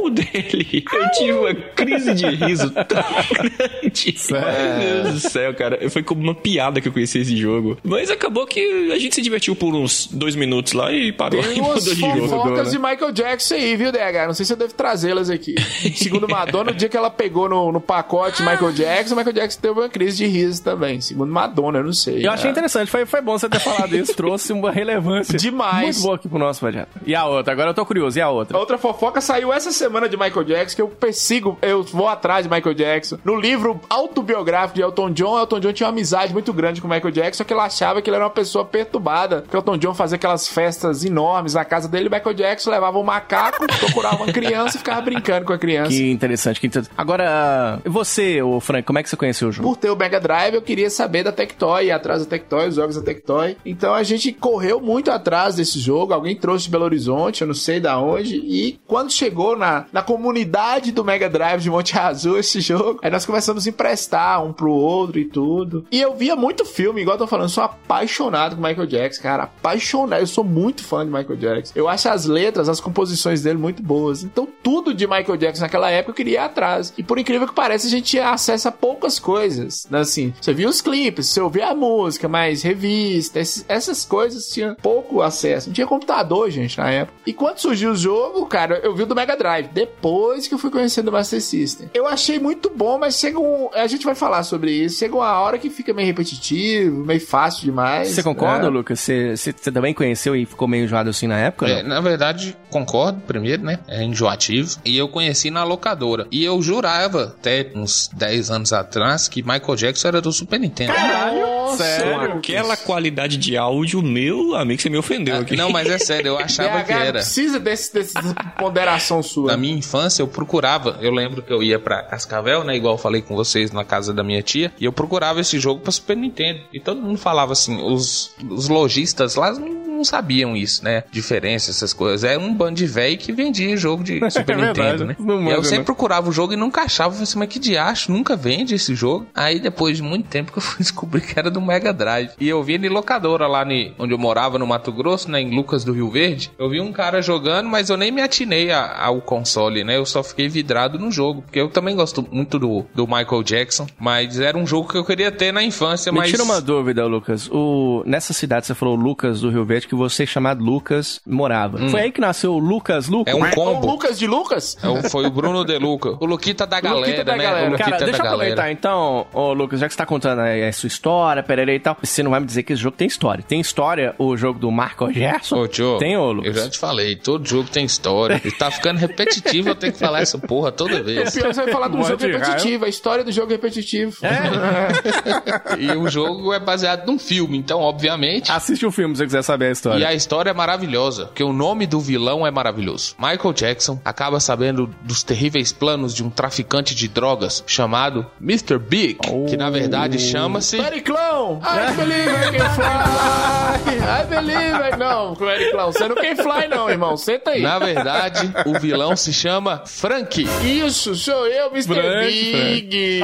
[0.00, 3.02] o dele, eu tive uma crise de riso tão
[3.32, 4.14] grande.
[4.30, 5.90] Meu Deus do céu, cara.
[5.90, 7.76] Foi como uma piada que eu conheci esse jogo.
[7.82, 11.58] Mas acabou que a gente se divertiu por uns dois minutos lá e parou Tem
[11.58, 12.28] e umas de jogo.
[12.28, 12.72] fofocas né?
[12.72, 14.26] de Michael Jackson aí, viu, DH?
[14.26, 15.54] Não sei se eu devo trazê-las aqui.
[15.94, 19.80] Segundo Madonna, no dia que ela pegou no, no pacote Michael Jackson, Michael Jackson teve
[19.80, 21.00] uma crise de riso também.
[21.00, 22.26] Segundo Madonna, eu não sei.
[22.26, 25.96] Eu achei interessante, foi, foi bom você ter falado isso, trouxe uma relevância Demais.
[25.96, 26.88] muito boa aqui pro nosso projeto.
[27.06, 27.52] E a outra?
[27.52, 28.56] Agora eu tô curioso, e a outra?
[28.56, 32.46] A outra fofoca saiu essa semana de Michael Jackson, que eu persigo, eu vou atrás
[32.46, 33.18] de Michael Jackson.
[33.24, 36.90] No livro autobiográfico de Elton John, Elton John tinha uma amizade muito grande com o
[36.90, 39.42] Michael Jackson, só que ele achava que ele era uma pessoa perturbada.
[39.42, 43.66] Porque Elton John fazia aquelas festas enormes na casa dele, Michael Jackson levava um macaco,
[43.78, 45.90] procurava uma criança e ficava brincando com a criança.
[45.90, 46.94] Que interessante, que interessante.
[46.96, 49.68] Agora, você, ô Frank, como é que você conheceu o jogo?
[49.68, 52.96] Por ter o Mega Drive, eu queria saber da Tectoy, atrás da Tectoy, os jogos
[52.96, 53.56] da Tectoy.
[53.64, 56.12] Então a gente correu muito atrás desse jogo.
[56.12, 58.36] Alguém trouxe de Belo Horizonte, eu não sei da onde.
[58.36, 63.00] E quando chegou na, na comunidade do Mega Drive de Monte Azul esse jogo.
[63.02, 65.84] Aí nós começamos a emprestar um pro outro e tudo.
[65.90, 69.42] E eu via muito filme, igual eu tô falando, sou apaixonado com Michael Jackson, cara.
[69.44, 70.20] Apaixonado.
[70.20, 71.72] Eu sou muito fã de Michael Jackson.
[71.76, 74.22] Eu acho as letras, as composições dele muito boas.
[74.24, 76.92] Então tudo de Michael Jackson naquela época eu queria ir atrás.
[76.96, 79.86] E por incrível que pareça, a gente tinha acesso a poucas coisas.
[79.90, 80.00] né?
[80.00, 84.76] Assim, você via os clipes, você ouvia a música, mas revista, esses- essas coisas tinha
[84.80, 85.68] pouco acesso.
[85.68, 87.18] Não tinha computador, gente, na época.
[87.26, 89.68] E quando surgiu o jogo, cara, eu vi o do Mega Drive.
[89.68, 91.83] Depois que eu fui conhecendo o Master System.
[91.92, 93.68] Eu achei muito bom, mas chega um.
[93.74, 94.98] A gente vai falar sobre isso.
[94.98, 98.08] Chega uma hora que fica meio repetitivo, meio fácil demais.
[98.08, 98.68] Você concorda, né?
[98.68, 99.00] Lucas?
[99.00, 101.66] Você, você- você também conheceu e ficou meio enjoado assim na época?
[101.68, 103.78] É, na verdade, concordo, primeiro, né?
[103.88, 104.78] É enjoativo.
[104.84, 106.26] E eu conheci na locadora.
[106.30, 110.92] E eu jurava, até uns 10 anos atrás, que Michael Jackson era do Super Nintendo.
[110.94, 115.56] Com aquela qualidade de áudio, meu amigo, você me ofendeu aqui.
[115.56, 117.12] Não, mas é sério, eu achava BH que era.
[117.14, 118.14] precisa desse, desse
[118.58, 119.52] ponderação sua.
[119.52, 120.98] Na minha infância, eu procurava.
[121.00, 122.76] Eu lembro que eu ia pra Cascavel, né?
[122.76, 124.72] Igual eu falei com vocês na casa da minha tia.
[124.80, 126.60] E eu procurava esse jogo pra Super Nintendo.
[126.72, 131.04] E todo mundo falava assim: os, os lojistas lá não, não sabiam isso, né?
[131.10, 132.24] Diferença, essas coisas.
[132.24, 135.16] Era um bando de velho que vendia jogo de Super É verdade, Nintendo, né?
[135.18, 135.84] não e eu sempre né?
[135.84, 137.08] procurava o jogo e nunca achava.
[137.10, 139.26] Eu falei assim, mas que diacho, nunca vende esse jogo.
[139.34, 142.30] Aí depois de muito tempo que eu fui descobrir que era do Mega Drive.
[142.40, 145.40] E eu vi em locadora lá ni- onde eu morava, no Mato Grosso, né?
[145.40, 146.50] Em Lucas do Rio Verde.
[146.58, 149.96] Eu vi um cara jogando, mas eu nem me atinei a- ao console, né?
[149.96, 151.42] Eu só fiquei vidrado no jogo.
[151.42, 153.86] Porque eu também gosto muito do, do Michael Jackson.
[153.98, 156.30] Mas era um jogo que eu queria ter na infância, Me mas...
[156.30, 157.48] tira uma dúvida, Lucas.
[157.50, 158.02] O...
[158.06, 161.78] Nessa cidade, você falou Lucas do Rio Verde, que você, chamado Lucas, morava.
[161.80, 161.88] Hum.
[161.90, 163.34] Foi aí que nasceu o Lucas Lucas?
[163.34, 163.86] É um O combo.
[163.86, 164.76] Lucas de Lucas?
[164.82, 166.16] É o- Foi o Bruno De Luca.
[166.20, 167.42] O Luquita da galera, Luquita da né?
[167.44, 167.66] galera.
[167.66, 168.72] O Luquita Cara, deixa da eu aproveitar galera.
[168.72, 171.96] então, ô Lucas, já que você tá contando aí a sua história, perere e tal,
[172.02, 173.44] você não vai me dizer que esse jogo tem história.
[173.46, 175.56] Tem história o jogo do Marco Gerson?
[175.64, 176.54] Ô, Joe, Tem, ô eu Lucas?
[176.56, 178.40] já te falei, todo jogo tem história.
[178.44, 181.32] E tá ficando repetitivo eu tenho que falar essa porra toda O vez.
[181.34, 184.16] pior é você vai falar do Morre jogo repetitivo, a história do jogo é repetitivo.
[185.78, 188.50] E o jogo é baseado num filme, então, obviamente.
[188.50, 190.02] Assiste o filme se você quiser saber história.
[190.02, 193.14] E a história é maravilhosa, porque o nome do vilão é maravilhoso.
[193.18, 198.78] Michael Jackson acaba sabendo dos terríveis planos de um traficante de drogas chamado Mr.
[198.78, 199.18] Big,
[199.48, 200.78] que na verdade chama-se.
[200.78, 201.60] Periclão!
[201.64, 203.94] I believe I can fly!
[204.04, 204.96] I believe I...
[204.96, 207.16] Não, Periclão, você não can fly não, irmão.
[207.16, 207.62] Senta aí.
[207.62, 210.46] Na verdade, o vilão se chama Frank.
[210.62, 211.94] Isso, sou eu, Mr.
[211.94, 213.20] Frank, Big.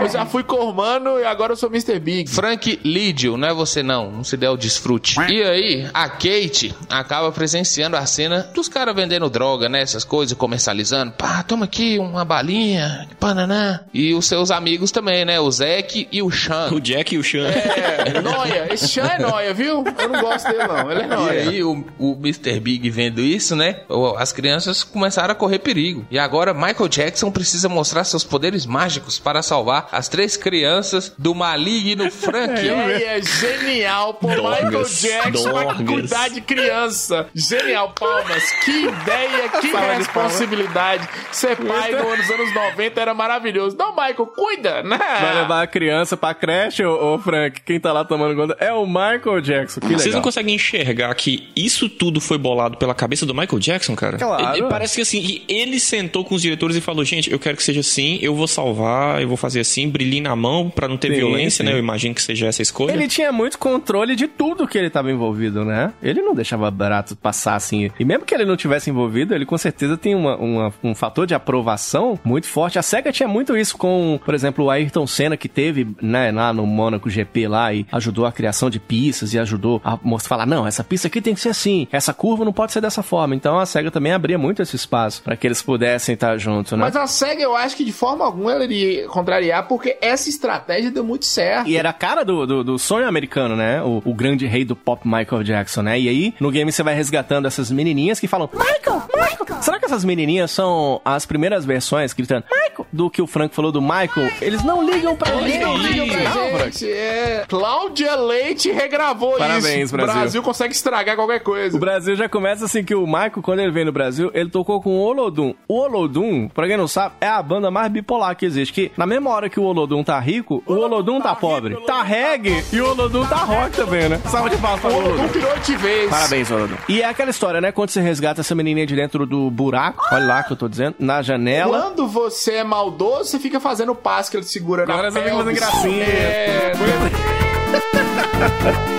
[0.00, 1.98] Eu já fui cormano e agora eu sou Mr.
[1.98, 2.30] Big.
[2.30, 5.20] Frank Lídio, não é você não, não se der o desfrute.
[5.20, 9.80] E aí, a Kate acaba presenciando a cena dos caras vendendo droga, né?
[9.82, 11.12] Essas coisas, comercializando.
[11.12, 13.80] Pá, toma aqui uma balinha, pananã.
[13.92, 15.40] E os seus amigos também, né?
[15.40, 16.68] O Zeke e o Sean.
[16.72, 17.46] O Jack e o Sean.
[17.48, 18.68] É, noia.
[18.72, 19.84] Esse chá é noia, viu?
[19.98, 20.90] Eu não gosto dele, não.
[20.90, 21.40] Ele é E noia.
[21.50, 22.60] aí, o, o Mr.
[22.60, 23.80] Big vendo isso, né?
[24.18, 26.06] As crianças começaram a correr perigo.
[26.10, 31.34] E agora, Michael Jackson precisa mostrar seus poderes mágicos para salvar as três crianças do
[31.34, 32.52] maligno Frank.
[32.68, 34.28] É, é genial, pô.
[34.28, 35.81] Michael Jackson dorgas.
[35.84, 37.28] Cuidar de criança.
[37.34, 38.50] Genial, palmas.
[38.64, 41.08] Que ideia, que de responsabilidade.
[41.30, 43.76] Ser pai no- nos anos 90 era maravilhoso.
[43.76, 44.98] Não, Michael, cuida, né?
[44.98, 47.60] Vai levar a criança pra creche, ô, ô, Frank?
[47.62, 49.80] Quem tá lá tomando conta é o Michael Jackson.
[49.80, 50.14] Que Vocês legal.
[50.16, 54.18] não conseguem enxergar que isso tudo foi bolado pela cabeça do Michael Jackson, cara?
[54.18, 54.56] Claro.
[54.58, 57.62] Ele- parece que assim, ele sentou com os diretores e falou: gente, eu quero que
[57.62, 61.08] seja assim, eu vou salvar, eu vou fazer assim, brilhinho na mão pra não ter
[61.08, 61.70] Sim, violência, sim.
[61.70, 61.72] né?
[61.74, 62.92] Eu imagino que seja essa escolha.
[62.92, 65.71] Ele tinha muito controle de tudo que ele tava envolvido, né?
[66.02, 67.90] Ele não deixava barato passar assim.
[67.98, 71.26] E mesmo que ele não tivesse envolvido, ele com certeza tem uma, uma- um fator
[71.26, 72.78] de aprovação muito forte.
[72.78, 76.52] A SEGA tinha muito isso com, por exemplo, o Ayrton Senna, que teve, né, lá
[76.52, 80.46] no Monaco GP lá e ajudou a criação de pistas e ajudou a mostrar, falar,
[80.46, 83.34] não, essa pista aqui tem que ser assim, essa curva não pode ser dessa forma.
[83.34, 86.78] Então a SEGA também abria muito esse espaço para que eles pudessem estar juntos, né?
[86.78, 90.90] Mas a SEGA, eu acho que de forma alguma ela iria contrariar, porque essa estratégia
[90.90, 91.68] deu muito certo.
[91.68, 93.82] E era a cara do, do, do sonho americano, né?
[93.82, 95.98] O, o grande rei do pop Michael Jackson, né?
[96.00, 99.62] E aí, no game você vai resgatando essas menininhas que falam Michael, Michael.
[99.62, 102.86] Será que essas menininhas são as primeiras versões gritando Michael?
[102.92, 104.30] Do que o Frank falou do Michael?
[104.40, 106.90] Eles não ligam pra Eles não ligam pra Não, gente.
[106.90, 107.44] É.
[107.48, 109.92] Cláudia Leite regravou Parabéns, isso.
[109.96, 110.14] Brasil.
[110.14, 111.76] O Brasil consegue estragar qualquer coisa.
[111.76, 114.80] O Brasil já começa assim que o Michael, quando ele veio no Brasil, ele tocou
[114.82, 115.54] com o Olodum.
[115.68, 118.72] O Olodum, pra quem não sabe, é a banda mais bipolar que existe.
[118.72, 121.76] Que na mesma hora que o Olodum tá rico, o Olodum tá pobre.
[121.86, 124.20] Tá reggae e o Olodum tá rock também, né?
[124.26, 125.22] Salve de palmas O Olodum.
[125.22, 126.10] Olodum de vez.
[126.10, 126.76] Parabéns, Olodum.
[126.88, 127.72] E é aquela história, né?
[127.72, 130.96] Quando você resgata essa menininha de dentro do buraco, olha lá que eu tô dizendo,
[130.98, 131.80] na janela.
[131.80, 133.94] Quando você é maldoso, você fica fazendo
[134.30, 136.04] que ele segura Agora na você fica fazendo gracinha.
[136.04, 136.72] É,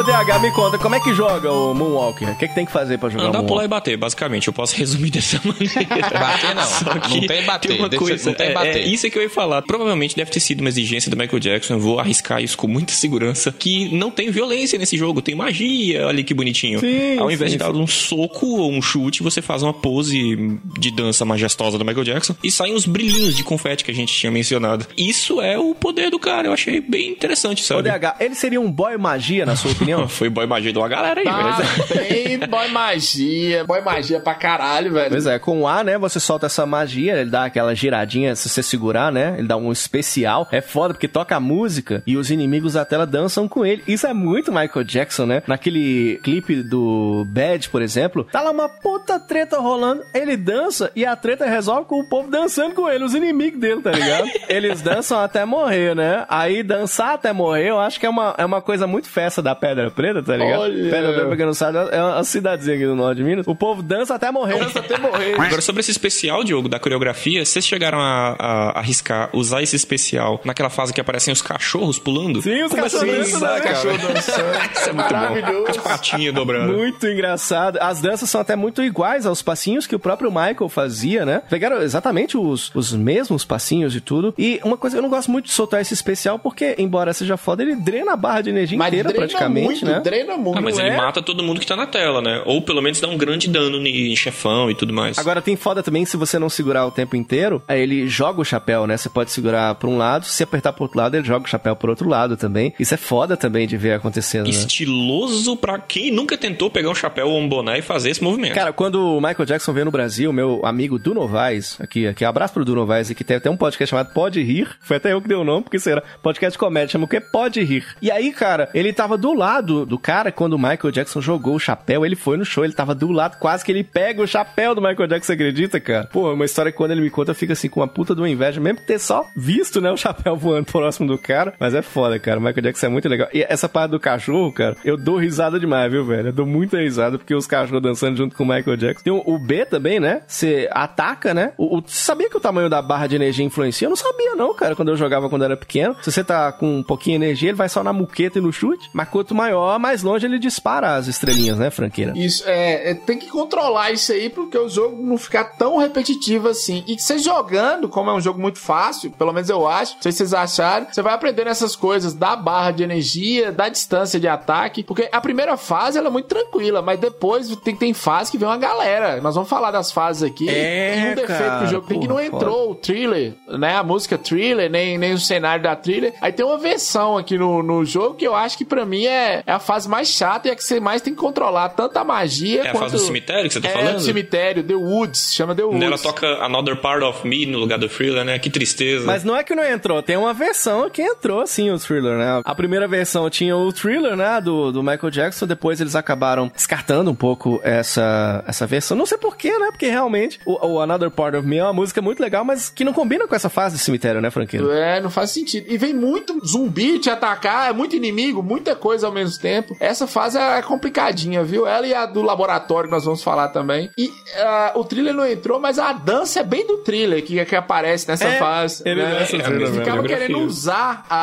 [0.00, 2.30] Ô, DH, me conta, como é que joga o Moonwalker?
[2.30, 4.46] O que, é que tem que fazer pra jogar Andar, o pular e bater, basicamente.
[4.48, 5.74] Eu posso resumir dessa maneira.
[6.18, 6.62] Bater não.
[6.64, 7.78] Só que Não tem bater.
[7.78, 8.76] uma Deixa- coisa, não tem é- bater.
[8.76, 9.60] é isso é que eu ia falar.
[9.60, 11.74] Provavelmente deve ter sido uma exigência do Michael Jackson.
[11.74, 13.52] Eu vou arriscar isso com muita segurança.
[13.58, 16.06] Que não tem violência nesse jogo, tem magia.
[16.06, 16.80] Olha que bonitinho.
[16.80, 20.58] Sim, Ao invés sim, de dar um soco ou um chute, você faz uma pose
[20.78, 24.14] de dança majestosa do Michael Jackson e saem os brilhinhos de confete que a gente
[24.14, 24.86] tinha mencionado.
[24.96, 26.48] Isso é o poder do cara.
[26.48, 27.82] Eu achei bem interessante, sabe?
[27.82, 29.89] DH, ele seria um boy magia, na sua opinião?
[30.08, 32.04] Foi boy magia de uma galera aí, Ah, velho.
[32.06, 35.10] tem boy magia, boy magia pra caralho, velho.
[35.10, 38.48] Pois é, com o A, né, você solta essa magia, ele dá aquela giradinha, se
[38.48, 40.48] você segurar, né, ele dá um especial.
[40.50, 43.82] É foda, porque toca a música e os inimigos da tela dançam com ele.
[43.86, 45.42] Isso é muito Michael Jackson, né?
[45.46, 51.04] Naquele clipe do Bad, por exemplo, tá lá uma puta treta rolando, ele dança e
[51.04, 54.28] a treta resolve com o povo dançando com ele, os inimigos dele, tá ligado?
[54.48, 56.24] Eles dançam até morrer, né?
[56.28, 59.54] Aí dançar até morrer, eu acho que é uma, é uma coisa muito festa da
[59.54, 60.60] Pedra Preta, tá ligado?
[60.62, 60.90] Olha.
[60.90, 63.46] Pedra Preta, pra quem não sabe, é uma cidadezinha aqui do norte de Minas.
[63.46, 64.58] O povo dança até morrer.
[64.58, 65.34] Dança até morrer.
[65.40, 70.40] Agora, sobre esse especial, Diogo, da coreografia, vocês chegaram a, a arriscar usar esse especial
[70.44, 72.42] naquela fase que aparecem os cachorros pulando?
[72.42, 73.60] Sim, os Começa a cachorros dançando, cara.
[73.60, 74.50] Cachorro dançando.
[74.74, 75.14] Isso é muito bom.
[75.14, 75.64] Maravilhoso.
[75.64, 76.72] Com as patinhas dobrando.
[76.72, 77.78] Muito engraçado.
[77.80, 81.42] As danças são até muito iguais aos passinhos que o próprio Michael fazia, né?
[81.48, 84.34] Pegaram exatamente os, os mesmos passinhos e tudo.
[84.36, 87.62] E uma coisa, eu não gosto muito de soltar esse especial porque, embora seja foda,
[87.62, 90.00] ele drena a barra de energia Mas inteira drena praticamente, muito, né?
[90.00, 90.58] drena muito.
[90.58, 90.96] Ah, mas ele é?
[90.96, 92.42] mata todo mundo que tá na tela, né?
[92.44, 95.18] Ou pelo menos dá um grande dano em chefão e tudo mais.
[95.18, 98.44] Agora tem foda também se você não segurar o tempo inteiro, aí ele joga o
[98.44, 98.96] chapéu, né?
[98.96, 101.76] Você pode segurar pra um lado, se apertar pro outro lado, ele joga o chapéu
[101.76, 102.72] pro outro lado também.
[102.78, 104.50] Isso é foda também de ver acontecendo, né?
[104.50, 108.54] Estiloso pra quem nunca tentou pegar um chapéu ou um boné e fazer esse movimento.
[108.54, 112.54] Cara, quando o Michael Jackson veio no Brasil, meu amigo Du Novaes, aqui, aqui, abraço
[112.54, 115.28] pro Du Novaes, que tem até um podcast chamado Pode Rir, foi até eu que
[115.28, 117.84] dei o nome, porque será podcast de comédia, chama o que Pode Rir.
[118.00, 121.58] E aí, cara, ele tava do lado do cara quando o Michael Jackson jogou o
[121.60, 124.74] chapéu, ele foi no show, ele tava do lado, quase que ele pega o chapéu
[124.74, 126.08] do Michael Jackson, acredita, cara?
[126.12, 128.14] Pô, é uma história que quando ele me conta, eu fico assim, com uma puta
[128.14, 131.74] de uma inveja, mesmo ter só visto, né, o chapéu voando próximo do cara, mas
[131.74, 133.28] é foda, cara, o Michael Jackson é muito legal.
[133.32, 136.28] E essa parte do cachorro, cara, eu dou risada demais, viu, velho?
[136.28, 139.04] Eu dou muita risada, porque os cachorros dançando junto com o Michael Jackson.
[139.04, 140.22] Tem o, B também, né?
[140.26, 141.52] Você ataca, né?
[141.56, 143.86] O, o- sabia que o tamanho da barra de energia influencia?
[143.86, 145.96] Eu não sabia, não, cara, quando eu jogava quando era pequeno.
[146.02, 148.52] Se você tá com um pouquinho de energia, ele vai só na muqueta e no
[148.52, 148.88] chute.
[148.92, 152.12] Mas quanto maior, mais longe ele dispara as estrelinhas, né, franqueira?
[152.16, 156.48] Isso, é, é, tem que controlar isso aí porque o jogo não ficar tão repetitivo
[156.48, 156.84] assim.
[156.86, 160.12] E você jogando, como é um jogo muito fácil, pelo menos eu acho, não sei
[160.12, 164.28] se vocês acharam, você vai aprendendo essas coisas da barra de energia, da distância de
[164.28, 168.38] ataque, porque a primeira fase ela é muito tranquila, mas depois tem, tem fase que
[168.38, 169.20] vem uma galera.
[169.20, 170.48] Nós vamos falar das fases aqui.
[170.48, 173.76] É, e um defeito cara, do jogo tem que não porra, entrou o thriller, né?
[173.76, 176.14] A música thriller, nem, nem o cenário da thriller.
[176.20, 179.39] Aí tem uma versão aqui no, no jogo que eu acho que pra mim é,
[179.46, 182.04] é a fase mais chata e é que você mais tem que controlar tanto a
[182.04, 182.80] magia É a quanto...
[182.80, 183.94] fase do cemitério que você tá é, falando?
[183.94, 185.82] do cemitério, The Woods, chama The Woods.
[185.82, 188.38] Ela toca Another Part of Me no lugar do Thriller, né?
[188.38, 189.04] Que tristeza.
[189.04, 192.40] Mas não é que não entrou, tem uma versão que entrou sim o Thriller, né?
[192.44, 197.10] A primeira versão tinha o Thriller, né, do, do Michael Jackson, depois eles acabaram descartando
[197.10, 198.96] um pouco essa, essa versão.
[198.96, 199.68] Não sei porquê, né?
[199.70, 202.84] Porque realmente o, o Another Part of Me é uma música muito legal, mas que
[202.84, 204.70] não combina com essa fase de cemitério, né, franqueiro?
[204.70, 205.66] É, não faz sentido.
[205.68, 209.76] E vem muito zumbi te atacar, é muito inimigo, muita coisa ao mesmo tempo.
[209.80, 211.66] Essa fase é complicadinha, viu?
[211.66, 213.90] Ela e a do laboratório que nós vamos falar também.
[213.96, 217.56] E ah, o thriller não entrou, mas a dança é bem do thriller que, que
[217.56, 218.82] aparece nessa É, fase.
[218.86, 219.10] ele né?
[219.20, 220.16] dança Eles ficavam Coreografia.
[220.16, 221.20] querendo usar a,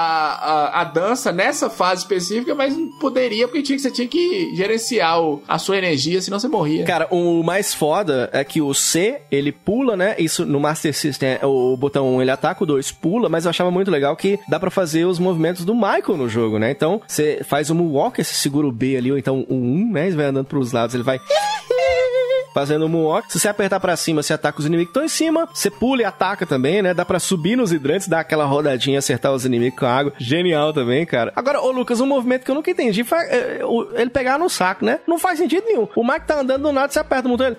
[0.77, 5.21] a, a dança nessa fase específica, mas não poderia, porque tinha você tinha que gerenciar
[5.21, 6.83] o- a sua energia, senão você morria.
[6.85, 10.15] Cara, o mais foda é que o C, ele pula, né?
[10.17, 13.49] Isso no Master System, é o botão 1 ele ataca, o 2 pula, mas eu
[13.49, 16.71] achava muito legal que dá pra fazer os movimentos do Michael no jogo, né?
[16.71, 20.09] Então, você faz o Moonwalk, você segura o B ali, ou então o 1, né?
[20.09, 21.19] Você vai andando pros lados, ele vai
[22.57, 23.31] fazendo o Moonwalk.
[23.31, 25.47] Se você apertar pra cima, você ataca os inimigos que estão em cima.
[25.53, 26.91] Você pula e ataca também, né?
[26.91, 30.13] Dá pra subir nos hidrantes, dar aquela rodadinha acertar os inimigos com a água.
[30.17, 31.31] Genial também, cara.
[31.35, 34.49] Agora, ô Lucas, um movimento que eu nunca entendi foi é, o- ele pegar no
[34.49, 34.99] saco, né?
[35.05, 35.87] Não faz sentido nenhum.
[35.95, 37.57] O Mike tá andando do nada, você aperta o botão, ele...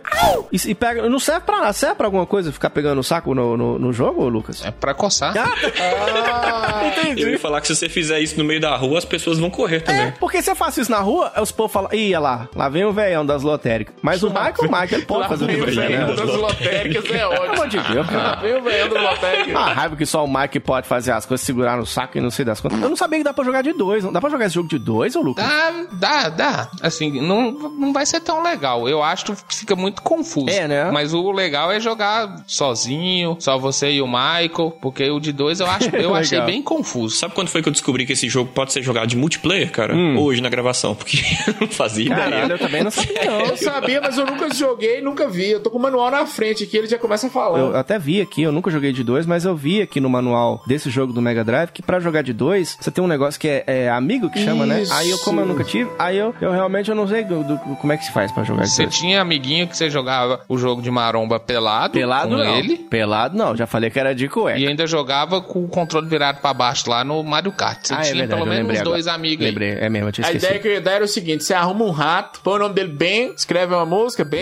[0.53, 1.09] E, e pega...
[1.09, 1.73] Não serve pra nada.
[1.73, 4.65] Serve pra alguma coisa ficar pegando no saco no, no, no jogo, Lucas?
[4.65, 5.33] É pra coçar.
[7.17, 9.51] Eu ia falar que se você fizer isso no meio da rua, as pessoas vão
[9.51, 10.03] correr também.
[10.09, 12.69] É, porque se eu faço isso na rua, os povos falam, ih, olha lá, lá
[12.69, 13.95] vem o velhão das lotéricas.
[14.03, 16.15] Mas o Michael, o Michael Mike ele pode fazer o velho né?
[16.15, 17.41] das lotéricas, é ótimo.
[17.41, 18.41] Pelo amor de Deus, cara.
[18.41, 19.55] vem o velho das lotéricas.
[19.55, 22.31] A raiva que só o Mike pode fazer as coisas, segurar no saco e não
[22.31, 22.81] sei das contas.
[22.81, 24.05] Eu não sabia que dá pra jogar de dois.
[24.05, 25.45] Não dá pra jogar esse jogo de dois, ô Lucas?
[25.45, 26.71] Dá, dá, dá.
[26.83, 28.89] Assim, não, não vai ser tão legal.
[28.89, 30.51] Eu acho que fica muito confuso.
[30.51, 30.91] É, né?
[30.91, 35.61] Mas o legal é jogar sozinho, só você e o Michael, porque o de dois
[35.61, 37.17] eu acho, eu achei bem confuso.
[37.17, 39.95] Sabe quando foi que eu descobri que esse jogo pode ser jogado de multiplayer, cara?
[39.95, 40.19] Hum.
[40.19, 42.19] Hoje na gravação, porque eu não fazia ideia.
[42.19, 43.39] Caralho, eu também não sabia, não.
[43.49, 44.68] Eu sabia, mas eu nunca joguei,
[45.03, 45.51] nunca vi.
[45.51, 47.59] Eu tô com o manual na frente aqui, ele já começa a falar.
[47.59, 50.63] Eu até vi aqui, eu nunca joguei de dois, mas eu vi aqui no manual
[50.67, 53.49] desse jogo do Mega Drive que pra jogar de dois, você tem um negócio que
[53.49, 54.93] é, é amigo que chama, Isso.
[54.93, 54.99] né?
[54.99, 57.59] Aí eu, como eu nunca tive, aí eu, eu realmente eu não sei do- do-
[57.77, 58.95] como é que se faz pra jogar de Você dois.
[58.97, 62.57] tinha amiguinho que você jogava o jogo de maromba pelado, Pelado com não.
[62.57, 62.77] ele.
[62.79, 64.59] Pelado não, já falei que era de cueca.
[64.59, 67.87] E ainda jogava com o controle virado pra baixo lá no Mario Kart.
[67.87, 69.21] Você Ah, é tinha verdade, pelo menos lembrei uns dois agora.
[69.21, 69.51] amigos aí.
[69.51, 70.49] Lembrei, é mesmo, eu tinha A esquecido.
[70.49, 72.75] ideia que eu ia dar era o seguinte: você arruma um rato, põe o nome
[72.75, 74.39] dele bem, escreve uma música, bem.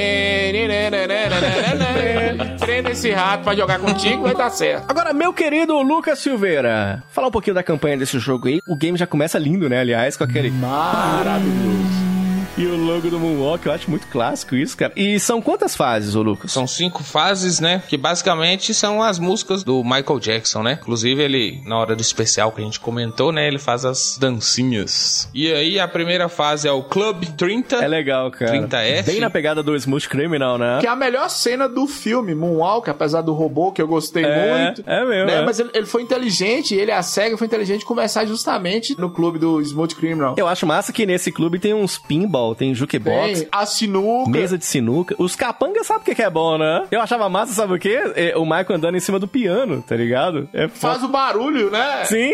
[2.59, 4.85] Treina esse rato pra jogar contigo, vai dar certo.
[4.89, 8.61] Agora, meu querido Lucas Silveira, falar um pouquinho da campanha desse jogo aí.
[8.67, 9.81] O game já começa lindo, né?
[9.81, 10.51] Aliás, com aquele.
[10.51, 12.16] Maravilhoso.
[12.59, 14.91] E o logo do Moonwalk, eu acho muito clássico isso, cara.
[14.97, 16.51] E são quantas fases, ô Lucas?
[16.53, 17.83] São cinco fases, né?
[17.87, 20.79] Que basicamente são as músicas do Michael Jackson, né?
[20.81, 23.47] Inclusive, ele, na hora do especial que a gente comentou, né?
[23.47, 25.29] Ele faz as dancinhas.
[25.35, 27.77] E aí, a primeira fase é o Club 30.
[27.77, 28.51] É legal, cara.
[28.51, 29.05] 30F.
[29.05, 30.79] Bem na pegada do Smooth Criminal, né?
[30.81, 34.65] Que é a melhor cena do filme, Moonwalk, apesar do robô, que eu gostei É,
[34.65, 34.83] muito.
[34.87, 35.35] é mesmo, né?
[35.43, 35.45] é.
[35.45, 39.61] Mas ele, ele foi inteligente, ele, a SEGA, foi inteligente começar justamente no clube do
[39.61, 40.35] Smooth Criminal.
[40.39, 44.31] Eu acho massa que nesse clube tem uns pinball, tem jukebox, Tem a sinuca.
[44.31, 45.15] mesa de sinuca.
[45.19, 46.85] Os capangas sabem o que que é bom, né?
[46.91, 47.99] Eu achava massa, sabe o quê?
[48.15, 50.49] É, o Michael andando em cima do piano, tá ligado?
[50.53, 52.05] É Faz o barulho, né?
[52.05, 52.33] Sim.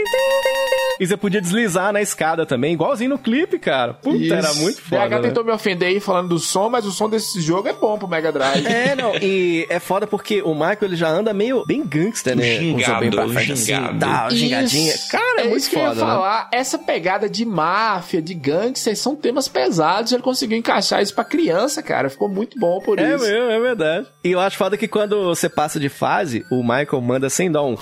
[1.01, 3.95] E você podia deslizar na escada também, igualzinho no clipe, cara.
[3.95, 4.35] Puta, Isso.
[4.35, 5.09] era muito foda.
[5.09, 5.21] DH né?
[5.21, 8.07] tentou me ofender aí falando do som, mas o som desse jogo é bom pro
[8.07, 8.67] Mega Drive.
[8.67, 12.43] É, não, e é foda porque o Michael ele já anda meio bem gangster, né?
[12.59, 13.99] Gingado, bem pra frente assim, gingado.
[13.99, 14.95] dá uma gingadinha.
[15.11, 16.07] Cara, é, é muito isso que eu ia foda, né?
[16.07, 16.49] falar.
[16.53, 20.01] Essa pegada de máfia, de gangster, são temas pesados.
[20.11, 22.11] Ele conseguiu encaixar isso pra criança, cara.
[22.11, 23.24] Ficou muito bom por É isso.
[23.24, 24.07] mesmo, é verdade.
[24.24, 27.62] E eu acho foda que quando você passa de fase, o Michael manda sem dar
[27.62, 27.76] um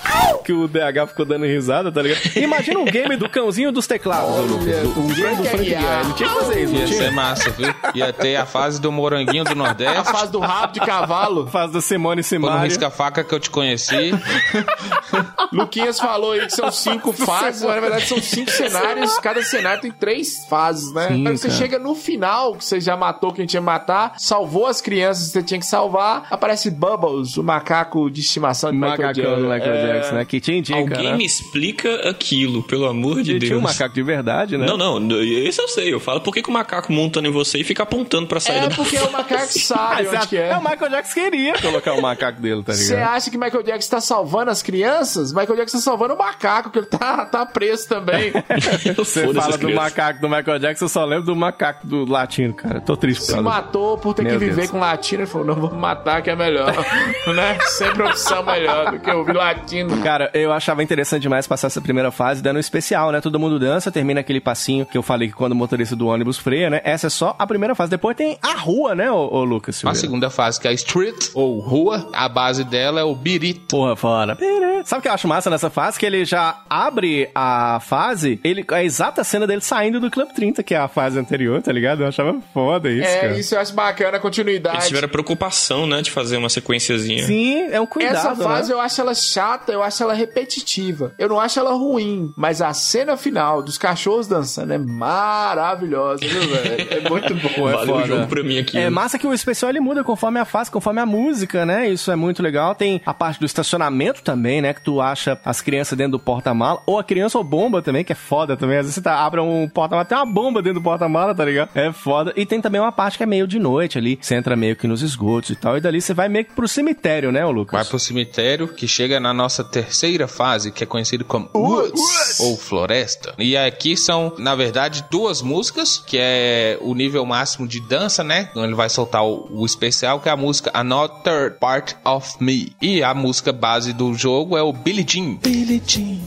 [0.44, 2.20] que o DH ficou dando risada, tá ligado?
[2.36, 4.82] Imagina um game do cãozinho dos teclados, ô Lucas.
[4.82, 5.70] Do- Um game do Frank.
[5.70, 6.98] Ele tinha que fazer isso, não Ia tinha?
[6.98, 7.74] ser massa, viu?
[7.94, 10.10] Ia ter a fase do moranguinho do A Nordeste.
[10.10, 11.46] fase do rabo de cavalo.
[11.46, 12.64] Fase da Simone Foi no Simaria.
[12.64, 14.10] risca-faca que eu te conheci.
[15.52, 19.18] Luquinhas falou aí que são cinco fases, mas na verdade são cinco cenários.
[19.18, 21.08] Cada cenário tem três fases, né?
[21.08, 21.58] Sim, Aí você cara.
[21.58, 25.32] chega no final, que você já matou quem tinha que matar, salvou as crianças que
[25.32, 29.36] você tinha que salvar, aparece Bubbles, o macaco de estimação de Michael Macacão Jackson.
[29.42, 29.92] do Michael É.
[29.94, 30.24] Jackson, né?
[30.24, 31.16] Que te indica, Alguém né?
[31.16, 33.72] me explica aquilo, pelo amor de Ele tinha um Deus.
[33.72, 34.66] macaco de verdade, né?
[34.66, 35.92] Não, não, esse eu sei.
[35.92, 38.66] Eu falo, por que, que o macaco monta em você e fica apontando pra saída
[38.66, 40.48] É da porque o macaco sabe você onde acha- que é.
[40.50, 43.14] é, o Michael Jackson queria colocar o macaco dele, tá Você ligado?
[43.16, 45.32] acha que Michael Jackson tá salvando as crianças?
[45.32, 48.32] Michael Jackson tá salvando o macaco, que ele tá, tá preso também.
[48.96, 49.74] Você fala do crianças.
[49.74, 52.80] macaco do Michael Jackson, eu só lembro do macaco do latino, cara.
[52.80, 54.70] Tô triste Se matou por ter Meu que viver Deus.
[54.70, 55.22] com latino.
[55.22, 56.72] Ele falou, não, vou matar que é melhor.
[57.34, 57.58] né?
[57.66, 60.00] Sempre opção melhor do que ouvir latino.
[60.02, 63.20] Cara, eu achava interessante demais passar essa primeira fase dando um especial, né?
[63.20, 66.38] Todo mundo dança, termina aquele passinho que eu falei que quando o motorista do ônibus
[66.38, 66.80] freia, né?
[66.84, 67.90] Essa é só a primeira fase.
[67.90, 69.76] Depois tem a rua, né, ô, ô Lucas?
[69.76, 69.98] A Silveira?
[69.98, 73.76] segunda fase, que é a Street, ou Rua, a base dela é o Birito.
[73.76, 74.38] Porra, fora.
[74.84, 75.98] Sabe o que eu acho massa nessa fase?
[75.98, 80.62] Que ele já abre a fase, ele, a exata cena dele saindo do Club 30,
[80.62, 81.79] que é a fase anterior, tá ligado?
[82.02, 83.38] Eu achava foda isso, É, cara.
[83.38, 84.76] isso eu acho bacana, a continuidade.
[84.76, 87.24] Eles tiveram preocupação, né, de fazer uma sequenciazinha.
[87.24, 88.74] Sim, é um cuidado, Essa fase né?
[88.74, 91.12] eu acho ela chata, eu acho ela repetitiva.
[91.18, 96.40] Eu não acho ela ruim, mas a cena final dos cachorros dançando é maravilhosa, viu,
[96.48, 96.88] velho?
[96.90, 97.68] É muito bom.
[97.68, 98.06] é Valeu o foda.
[98.06, 98.78] jogo pra mim aqui.
[98.78, 101.88] É massa que o especial ele muda conforme a fase, conforme a música, né?
[101.88, 102.74] Isso é muito legal.
[102.74, 104.72] Tem a parte do estacionamento também, né?
[104.74, 106.82] Que tu acha as crianças dentro do porta-mala.
[106.86, 108.78] Ou a criança ou bomba também, que é foda também.
[108.78, 111.69] Às vezes você tá, abre um porta-mala, tem uma bomba dentro do porta-mala, tá ligado?
[111.74, 112.32] É foda.
[112.36, 114.18] E tem também uma parte que é meio de noite ali.
[114.20, 115.76] Você entra meio que nos esgotos e tal.
[115.76, 117.72] E dali você vai meio que pro cemitério, né, Lucas?
[117.72, 122.56] Vai pro cemitério, que chega na nossa terceira fase, que é conhecido como Woods, ou
[122.56, 123.34] Floresta.
[123.38, 128.48] E aqui são, na verdade, duas músicas, que é o nível máximo de dança, né?
[128.50, 132.72] Então ele vai soltar o, o especial, que é a música Another Part of Me.
[132.80, 135.36] E a música base do jogo é o Billie Jean.
[135.36, 136.18] Billie Jean.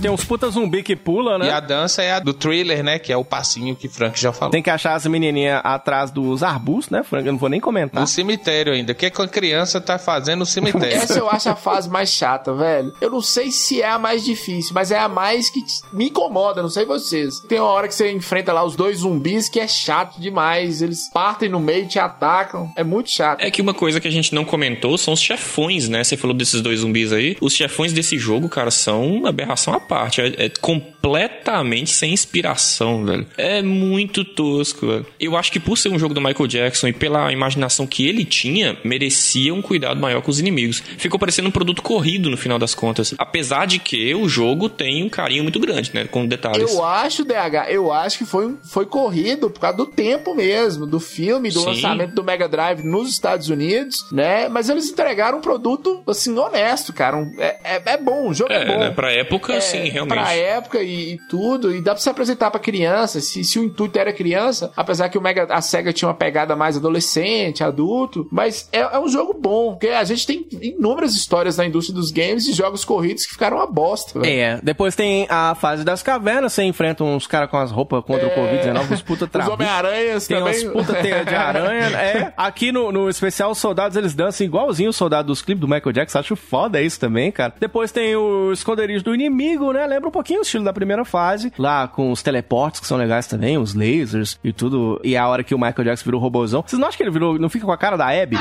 [0.00, 1.46] Tem uns puta zumbi que pula, né?
[1.46, 2.98] E a dança é a do thriller, né?
[2.98, 4.50] Que é o passinho que Frank já falou.
[4.50, 7.26] Tem que achar as menininhas atrás dos arbustos, né, Frank?
[7.26, 8.00] Eu não vou nem comentar.
[8.00, 8.92] No cemitério ainda.
[8.92, 10.96] O que, que a criança tá fazendo no cemitério?
[10.98, 12.92] Essa eu acho a fase mais chata, velho.
[13.00, 15.60] Eu não sei se é a mais difícil, mas é a mais que
[15.92, 17.40] me incomoda, não sei vocês.
[17.40, 20.82] Tem uma hora que você enfrenta lá os dois zumbis que é chato demais.
[20.82, 22.72] Eles partem no meio e te atacam.
[22.76, 23.40] É muito chato.
[23.40, 26.02] É que uma coisa que a gente não comentou são os chefões, né?
[26.04, 27.36] Você falou desses dois zumbis aí.
[27.40, 30.20] Os chefões desse jogo, cara, são uma aberração à parte.
[30.20, 33.17] É, é completamente sem inspiração, velho.
[33.36, 35.06] É muito tosco, velho.
[35.18, 38.24] Eu acho que por ser um jogo do Michael Jackson e pela imaginação que ele
[38.24, 40.82] tinha, merecia um cuidado maior com os inimigos.
[40.98, 43.14] Ficou parecendo um produto corrido no final das contas.
[43.18, 46.04] Apesar de que o jogo tem um carinho muito grande, né?
[46.04, 46.72] Com detalhes.
[46.72, 51.00] Eu acho, DH, eu acho que foi, foi corrido por causa do tempo mesmo, do
[51.00, 51.66] filme, do Sim.
[51.66, 54.48] lançamento do Mega Drive nos Estados Unidos, né?
[54.48, 57.16] Mas eles entregaram um produto, assim, honesto, cara.
[57.16, 58.78] Um- é, é, é bom, o jogo é, É, bom.
[58.78, 58.90] né?
[58.90, 60.18] Pra época, É, sim, realmente.
[60.18, 63.07] Pra época e, e tudo, e dá pra se apresentar pra criança.
[63.08, 66.54] Se, se o intuito era criança, apesar que o Mega, a SEGA tinha uma pegada
[66.54, 71.56] mais adolescente, adulto, mas é, é um jogo bom, porque a gente tem inúmeras histórias
[71.56, 74.32] na indústria dos games e jogos corridos que ficaram uma bosta, velho.
[74.32, 78.26] É, depois tem a fase das cavernas, você enfrenta uns caras com as roupas contra
[78.26, 79.54] o Covid-19, os puta Os trabuco.
[79.54, 80.64] Homem-Aranhas Tem também.
[80.64, 81.88] umas puta teia de aranha.
[81.98, 85.68] É, aqui no, no especial, os soldados eles dançam igualzinho os soldados dos clipes do
[85.68, 86.18] Michael Jackson.
[86.18, 87.54] Acho foda isso também, cara.
[87.58, 89.86] Depois tem o esconderijo do inimigo, né?
[89.86, 91.52] Lembra um pouquinho o estilo da primeira fase.
[91.58, 95.00] Lá com os teleportes, que são legais também, os lasers e tudo.
[95.04, 96.62] E a hora que o Michael Jackson virou robôzão.
[96.66, 97.38] Vocês não acham que ele virou.
[97.38, 98.36] Não fica com a cara da Abby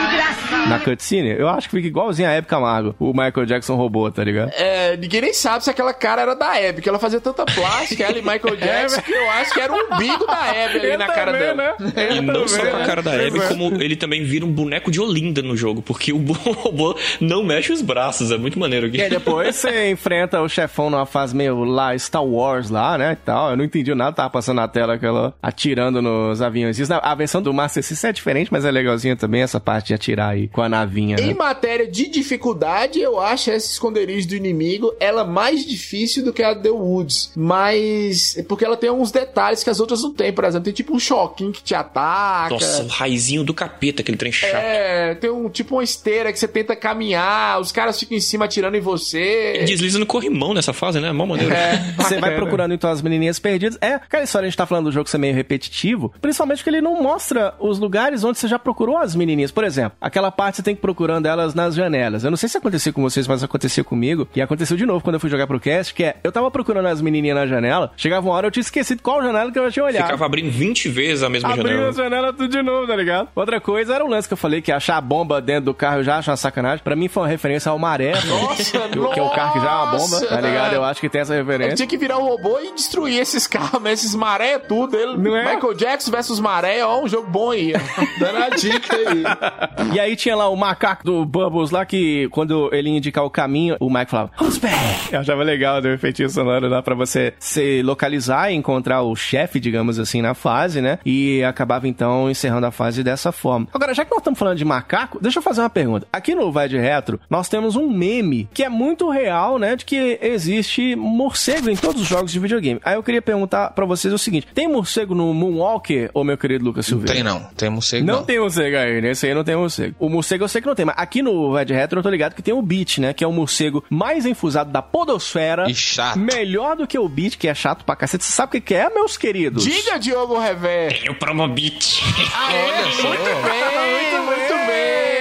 [0.67, 1.29] na cutscene?
[1.37, 4.51] Eu acho que fica igualzinho a Abby Camargo, o Michael Jackson robô, tá ligado?
[4.55, 8.03] É, ninguém nem sabe se aquela cara era da Abby, que ela fazia tanta plástica,
[8.03, 10.97] ela e Michael Jackson, que eu acho que era o umbigo da Abby ali Eu
[10.97, 11.75] na cara também, dela.
[11.79, 12.15] né?
[12.17, 13.47] E não só com a cara da Abby, é.
[13.47, 16.17] como ele também vira um boneco de Olinda no jogo, porque o
[16.53, 18.97] robô não mexe os braços, é muito maneiro aqui.
[18.97, 23.13] E aí depois você enfrenta o chefão numa fase meio lá, Star Wars lá, né,
[23.13, 23.51] e tal.
[23.51, 26.77] Eu não entendi nada, tava passando na tela aquela atirando nos aviões.
[26.79, 29.93] Isso, A versão do Master System é diferente, mas é legalzinha também essa parte de
[29.93, 31.33] atirar aí com a navinha, Em né?
[31.33, 36.53] matéria de dificuldade, eu acho essa esconderijo do inimigo ela mais difícil do que a
[36.55, 37.31] The Woods.
[37.35, 38.37] Mas.
[38.47, 40.31] Porque ela tem alguns detalhes que as outras não tem.
[40.31, 42.53] Por exemplo, tem tipo um choquinho que te ataca.
[42.53, 44.53] Nossa, o raizinho do capeta, aquele trem chato.
[44.55, 48.45] É, tem um tipo uma esteira que você tenta caminhar, os caras ficam em cima
[48.45, 49.53] atirando em você.
[49.55, 51.11] Ele desliza no corrimão nessa fase, né?
[51.11, 51.53] Mó maneiro.
[51.53, 53.77] É, Você vai procurando então as menininhas perdidas.
[53.81, 56.81] É, aquela história a gente tá falando do jogo ser meio repetitivo, principalmente porque ele
[56.81, 59.51] não mostra os lugares onde você já procurou as menininhas.
[59.51, 62.23] Por exemplo, aquela parte você tem que ir procurando elas nas janelas.
[62.23, 64.27] Eu não sei se acontecia com vocês, mas acontecia comigo.
[64.35, 66.87] E aconteceu de novo quando eu fui jogar pro cast, que é, eu tava procurando
[66.87, 69.71] as menininhas na janela, chegava uma hora eu tinha esquecido qual janela que eu já
[69.71, 70.03] tinha olhado.
[70.05, 71.89] Ficava abrindo 20 vezes a mesma Abriu janela.
[71.89, 73.29] a janela tudo de novo, tá ligado?
[73.35, 75.97] Outra coisa era o lance que eu falei, que achar a bomba dentro do carro
[75.97, 76.83] eu já acho uma sacanagem.
[76.83, 78.13] Pra mim foi uma referência ao maré.
[78.25, 80.73] Nossa, que, que é o carro que já é uma bomba, tá ligado?
[80.73, 81.75] Eu acho que tem essa referência.
[81.75, 84.97] tinha que virar um robô e destruir esses carros, mas esses maré tudo.
[84.97, 85.55] Ele, Não é?
[85.55, 87.73] Michael Jackson versus maré, ó, um jogo bom aí.
[88.19, 89.93] Dando a dica aí.
[89.93, 93.29] E aí tinha lá o macaco do Bubbles lá que quando ele ia indicar o
[93.29, 94.75] caminho, o Mike falava, Who's back?
[95.13, 99.59] Eu achava legal do efeitinho sonoro lá pra você se localizar e encontrar o chefe,
[99.59, 100.99] digamos assim, na fase, né?
[101.05, 103.67] E acabava então encerrando a fase dessa forma.
[103.73, 106.07] Agora, já que nós estamos falando de macaco, deixa eu fazer uma pergunta.
[106.11, 109.75] Aqui no Vai de Retro, nós temos um meme que é muito real, né?
[109.75, 112.79] De que existe morcego em todos os jogos de videogame.
[112.83, 116.65] Aí eu queria perguntar pra vocês o seguinte: tem morcego no Moonwalker, ô meu querido
[116.65, 117.13] Lucas Silveira?
[117.13, 118.23] Tem não, tem morcego Não, não.
[118.23, 119.95] tem morcego aí, nesse aí não tem morcego.
[119.99, 122.33] O morcego eu sei que não tem, mas aqui no Red Retro eu tô ligado
[122.33, 123.13] que tem o Beat, né?
[123.13, 125.69] Que é o morcego mais enfusado da podosfera.
[125.69, 126.17] E chato.
[126.19, 128.23] Melhor do que o Beat, que é chato pra cacete.
[128.23, 129.63] Você sabe o que é, meus queridos?
[129.63, 130.99] Diga, Diogo Rever.
[130.99, 132.01] Tem o Promobit.
[132.03, 135.16] Muito bem, muito bem.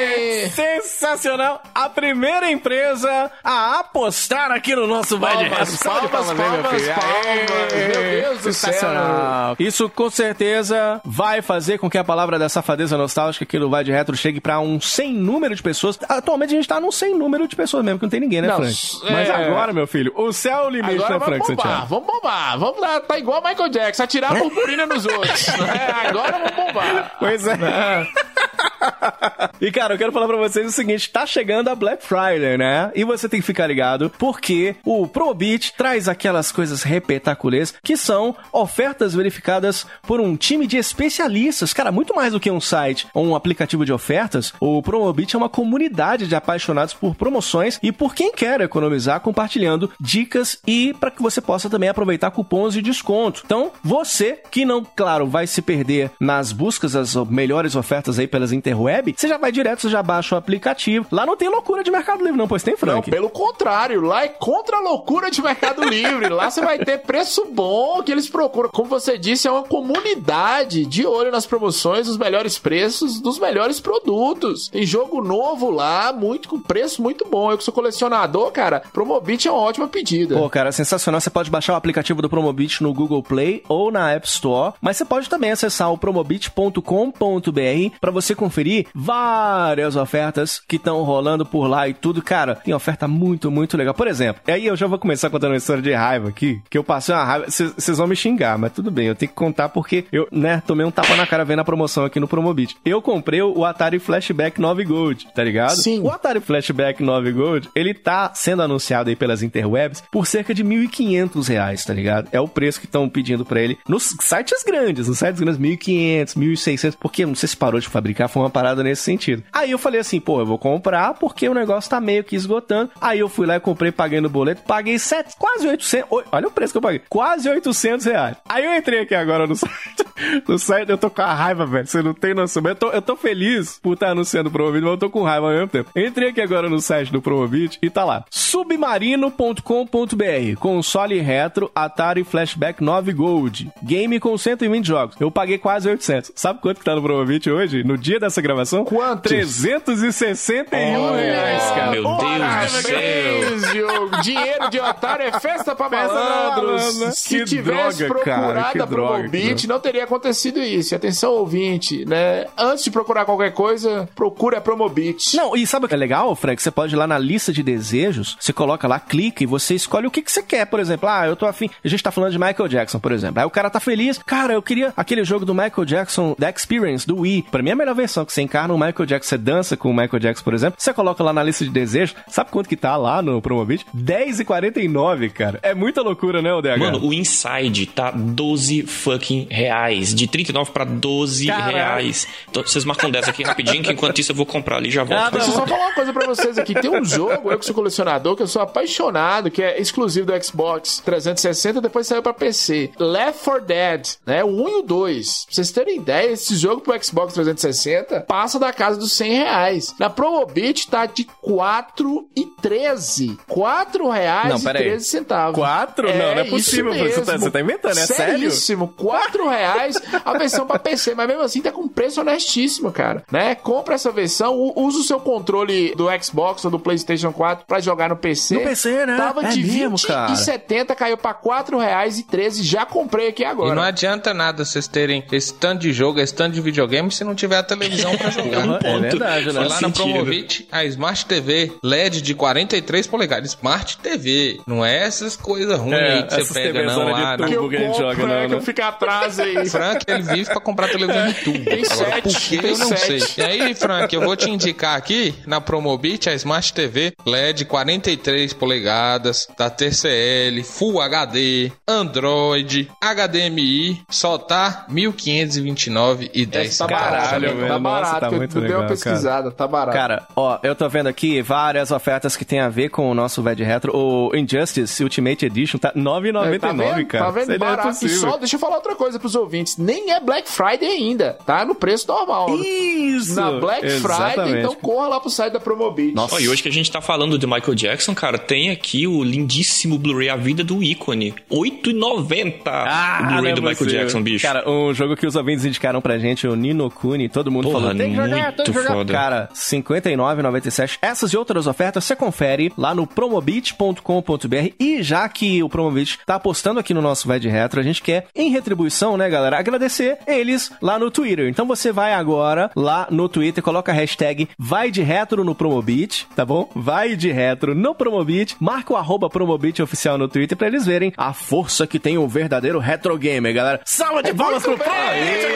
[0.51, 1.63] Sensacional!
[1.75, 6.45] A primeira empresa a apostar aqui no nosso Vai de Palmas, de palmas, palmas, né,
[6.45, 6.89] palmas, palmas.
[6.89, 7.87] Aê!
[7.89, 9.57] Meu Deus do céu.
[9.59, 13.85] Isso com certeza vai fazer com que a palavra da safadeza nostálgica aqui no Vai
[13.85, 15.99] de Retro chegue pra um sem número de pessoas.
[16.09, 18.49] Atualmente a gente tá num sem número de pessoas mesmo, que não tem ninguém, né,
[18.49, 18.77] Não, Frank?
[19.07, 21.65] é- Mas agora, meu filho, o céu é o limite, Agora né, vamos Frank bombar,
[21.67, 21.87] Santiago?
[21.89, 22.59] vamos bombar.
[22.59, 25.49] Vamos lá, tá igual Michael Jackson, atirar a purpurina nos outros.
[25.49, 27.13] É, agora vamos bombar.
[27.19, 27.57] Pois é.
[29.61, 32.91] e cara, eu quero falar pra vocês o seguinte: tá chegando a Black Friday, né?
[32.95, 38.35] E você tem que ficar ligado porque o Probit traz aquelas coisas repetaculês que são
[38.53, 41.73] ofertas verificadas por um time de especialistas.
[41.73, 45.39] Cara, muito mais do que um site ou um aplicativo de ofertas, o Promobit é
[45.39, 51.11] uma comunidade de apaixonados por promoções e por quem quer economizar compartilhando dicas e para
[51.11, 53.43] que você possa também aproveitar cupons de desconto.
[53.45, 58.53] Então, você que não, claro, vai se perder nas buscas das melhores ofertas aí pelas
[58.53, 61.07] interwebs, web, você já vai direto, você já baixa o aplicativo.
[61.11, 63.11] Lá não tem loucura de Mercado Livre, não, pois tem, Não, Frank.
[63.11, 66.29] pelo contrário, lá é contra a loucura de Mercado Livre.
[66.29, 68.69] Lá você vai ter preço bom que eles procuram.
[68.71, 73.81] Como você disse, é uma comunidade de olho nas promoções, os melhores preços dos melhores
[73.81, 74.69] produtos.
[74.69, 77.51] Tem jogo novo lá, muito com preço muito bom.
[77.51, 80.37] Eu que sou colecionador, cara, Promobit é uma ótima pedida.
[80.37, 81.21] Pô, cara, sensacional.
[81.21, 84.97] Você pode baixar o aplicativo do Promobit no Google Play ou na App Store, mas
[84.97, 88.56] você pode também acessar o promobit.com.br para você conferir
[88.95, 92.23] várias ofertas que estão rolando por lá e tudo.
[92.23, 93.95] Cara, tem oferta muito, muito legal.
[93.95, 96.85] Por exemplo, aí eu já vou começar contando uma história de raiva aqui, que eu
[96.85, 97.47] passei uma raiva.
[97.49, 100.85] Vocês vão me xingar, mas tudo bem, eu tenho que contar porque eu, né, tomei
[100.85, 102.77] um tapa na cara vendo a promoção aqui no Promobit.
[102.85, 105.77] Eu comprei o Atari Flashback 9 Gold, tá ligado?
[105.77, 106.01] Sim.
[106.03, 110.65] O Atari Flashback 9 Gold, ele tá sendo anunciado aí pelas interwebs por cerca de
[110.65, 112.29] 1.500 reais, tá ligado?
[112.33, 116.37] É o preço que estão pedindo pra ele nos sites grandes, nos sites grandes, 1.500,
[116.37, 119.43] 1.600, porque não sei se parou de fabricar, foi uma parada nesse sentido.
[119.53, 122.91] Aí eu falei assim, pô, eu vou comprar porque o negócio tá meio que esgotando.
[123.01, 126.49] Aí eu fui lá e comprei, paguei no boleto, paguei sete, quase 800, oi, olha
[126.49, 128.37] o preço que eu paguei, quase 800 reais.
[128.49, 130.05] Aí eu entrei aqui agora no site,
[130.47, 132.63] no site, eu tô com a raiva, velho, você não tem noção.
[132.67, 135.47] Eu tô, eu tô feliz por estar anunciando o Promobit, mas eu tô com raiva
[135.47, 135.91] ao mesmo tempo.
[135.97, 142.83] Entrei aqui agora no site do Promobit e tá lá, submarino.com.br, console retro, Atari Flashback
[142.83, 145.17] 9 Gold, game com 120 jogos.
[145.21, 146.33] Eu paguei quase 800.
[146.35, 148.85] Sabe quanto que tá no Promobit hoje, no dia dessa gravação?
[148.85, 149.23] Quanto?
[149.23, 151.91] 361 reais, cara.
[151.91, 153.73] Meu Deus do céu.
[153.73, 154.17] Diogo.
[154.23, 156.83] Dinheiro de otário é festa pra Festa malandros.
[156.95, 157.17] malandro.
[157.17, 160.95] Se Que tivesse droga, cara, procurado que a droga, Promobit, que não teria acontecido isso.
[160.95, 162.47] Atenção, ouvinte, né?
[162.57, 165.37] Antes de procurar qualquer coisa, procure a Promobit.
[165.37, 166.61] Não, e sabe o que é legal, Frank?
[166.63, 170.07] Você pode ir lá na lista de desejos, você coloca lá, clica e você escolhe
[170.07, 170.67] o que, que você quer.
[170.67, 171.71] Por exemplo, ah, eu tô afim.
[171.85, 173.41] A gente tá falando de Michael Jackson, por exemplo.
[173.41, 174.19] Aí o cara tá feliz.
[174.25, 177.47] Cara, eu queria aquele jogo do Michael Jackson, The Experience, do Wii.
[177.51, 179.91] Pra mim é a melhor versão, que você encarna o Michael Jackson, você dança com
[179.91, 180.75] o Michael Jackson, por exemplo.
[180.79, 182.15] Você coloca lá na lista de desejos.
[182.29, 183.87] Sabe quanto que tá lá no Promobit?
[183.95, 185.59] R$10,49, cara.
[185.63, 186.79] É muita loucura, né, ODH?
[186.79, 190.15] Mano, o Inside tá 12 fucking reais.
[190.15, 191.73] De 39 pra 12 Caralho.
[191.77, 192.27] reais.
[192.51, 195.05] Então vocês marcam 10 aqui rapidinho, que enquanto isso eu vou comprar ali e já
[195.05, 195.21] volto.
[195.23, 196.75] Ah, Deixa eu só falar uma coisa pra vocês aqui.
[196.75, 200.45] Tem um jogo, eu que sou colecionador, que eu sou apaixonado, que é exclusivo do
[200.45, 202.91] Xbox 360, depois saiu pra PC.
[202.99, 204.45] Left 4 Dead, né?
[204.45, 205.45] O 1 e o 2.
[205.47, 209.95] Pra vocês terem ideia, esse jogo pro Xbox 360 passa da casa dos 100 reais.
[209.99, 213.39] Na Promobit tá de 4 e 13.
[213.49, 214.85] 4 reais Não, e pera aí.
[214.87, 215.55] 13 centavos.
[215.59, 216.09] Quatro?
[216.09, 218.39] Não, não é possível, isso você tá- você tá inventando, é sério?
[218.39, 218.89] Seríssimo.
[218.97, 223.23] 4 reais a versão pra PC, mas mesmo assim tá com preço honestíssimo, cara.
[223.31, 223.55] Né?
[223.55, 228.09] Compra essa versão, usa o seu controle do Xbox ou do PlayStation 4 pra jogar
[228.11, 228.55] no PC.
[228.57, 229.17] No PC, né?
[229.17, 230.33] Tava É de mesmo, 20 cara.
[230.33, 232.63] e 70, caiu pra 4 reais e 13.
[232.63, 233.85] Já comprei aqui E não agora.
[233.87, 237.57] adianta nada vocês terem esse tanto de jogo, esse tanto de videogame, se não tiver
[237.59, 238.79] a televisão pra jogar.
[238.79, 239.53] Porra, é verdade, né?
[239.53, 239.91] Foi lá na.
[239.91, 243.51] Promovit, a Smart TV LED de 43 polegadas.
[243.53, 244.59] Smart TV.
[244.67, 247.07] Não é essas coisas ruins É, aí que você pega, não.
[247.07, 247.43] de Ah, tubo.
[247.49, 247.53] não.
[247.55, 248.55] jogo que a gente joga, é não, que né?
[248.57, 249.69] eu fico atrás aí.
[249.71, 251.65] Frank, ele vive pra comprar televisão de tubo.
[251.65, 253.21] Tem Agora, sete, por eu não sete.
[253.21, 253.45] sei.
[253.45, 258.53] E aí, Frank, eu vou te indicar aqui na Promobit a Smart TV LED 43
[258.53, 267.57] polegadas, da TCL, Full HD, Android, HDMI, só tá 1.529 e 10 Essa tá Caralho,
[267.57, 267.69] velho.
[267.69, 268.21] Tá Nossa, barato.
[268.21, 269.97] tá eu muito dei legal, uma pesquisada, tá barato.
[269.97, 273.43] Cara, ó, eu tô vendo aqui várias ofertas que tem a ver com o nosso
[273.43, 273.97] VED Retro.
[273.97, 277.07] O Injustice Ultimate Edition tá R$ 9,99, É, tá vendo?
[277.07, 277.25] cara.
[277.27, 277.43] Tá vendo?
[277.43, 278.05] Isso não é Barato.
[278.05, 279.77] E só, deixa eu falar outra coisa pros ouvintes.
[279.77, 281.37] Nem é Black Friday ainda.
[281.47, 282.55] Tá no preço normal.
[282.57, 283.35] Isso!
[283.37, 284.59] Na Black Friday, Exatamente.
[284.59, 286.15] então corra lá pro site da Promobit.
[286.15, 286.41] Nossa.
[286.41, 289.99] E hoje que a gente tá falando de Michael Jackson, cara, tem aqui o lindíssimo
[289.99, 291.35] Blu-ray A Vida do Ícone.
[291.51, 293.91] R$ 8,90 Ah, o não Blu-ray é do Michael.
[293.91, 294.47] Jackson, bicho.
[294.47, 297.95] Cara, um jogo que os ouvintes indicaram pra gente, o Nino Kuni, todo mundo falou,
[297.97, 298.95] tem que jogar, tem que muito jogar.
[298.95, 299.13] foda.
[299.13, 300.99] Cara, R$ 59,97.
[301.03, 306.37] Essas e outras ofertas você confere lá no promobit.com.br e já que o Promobit tá
[306.37, 310.19] apostando aqui no nosso Vai de Retro, a gente quer, em retribuição, né, galera, agradecer
[310.27, 311.49] eles lá no Twitter.
[311.49, 316.27] Então você vai agora lá no Twitter, coloca a hashtag Vai de Retro no Promobit,
[316.35, 316.69] tá bom?
[316.75, 321.13] Vai de Retro no Promobit, marca o arroba Promobit oficial no Twitter pra eles verem
[321.17, 323.81] a força que tem o verdadeiro retro gamer, galera.
[323.85, 325.47] Salva de palmas pro Promobit!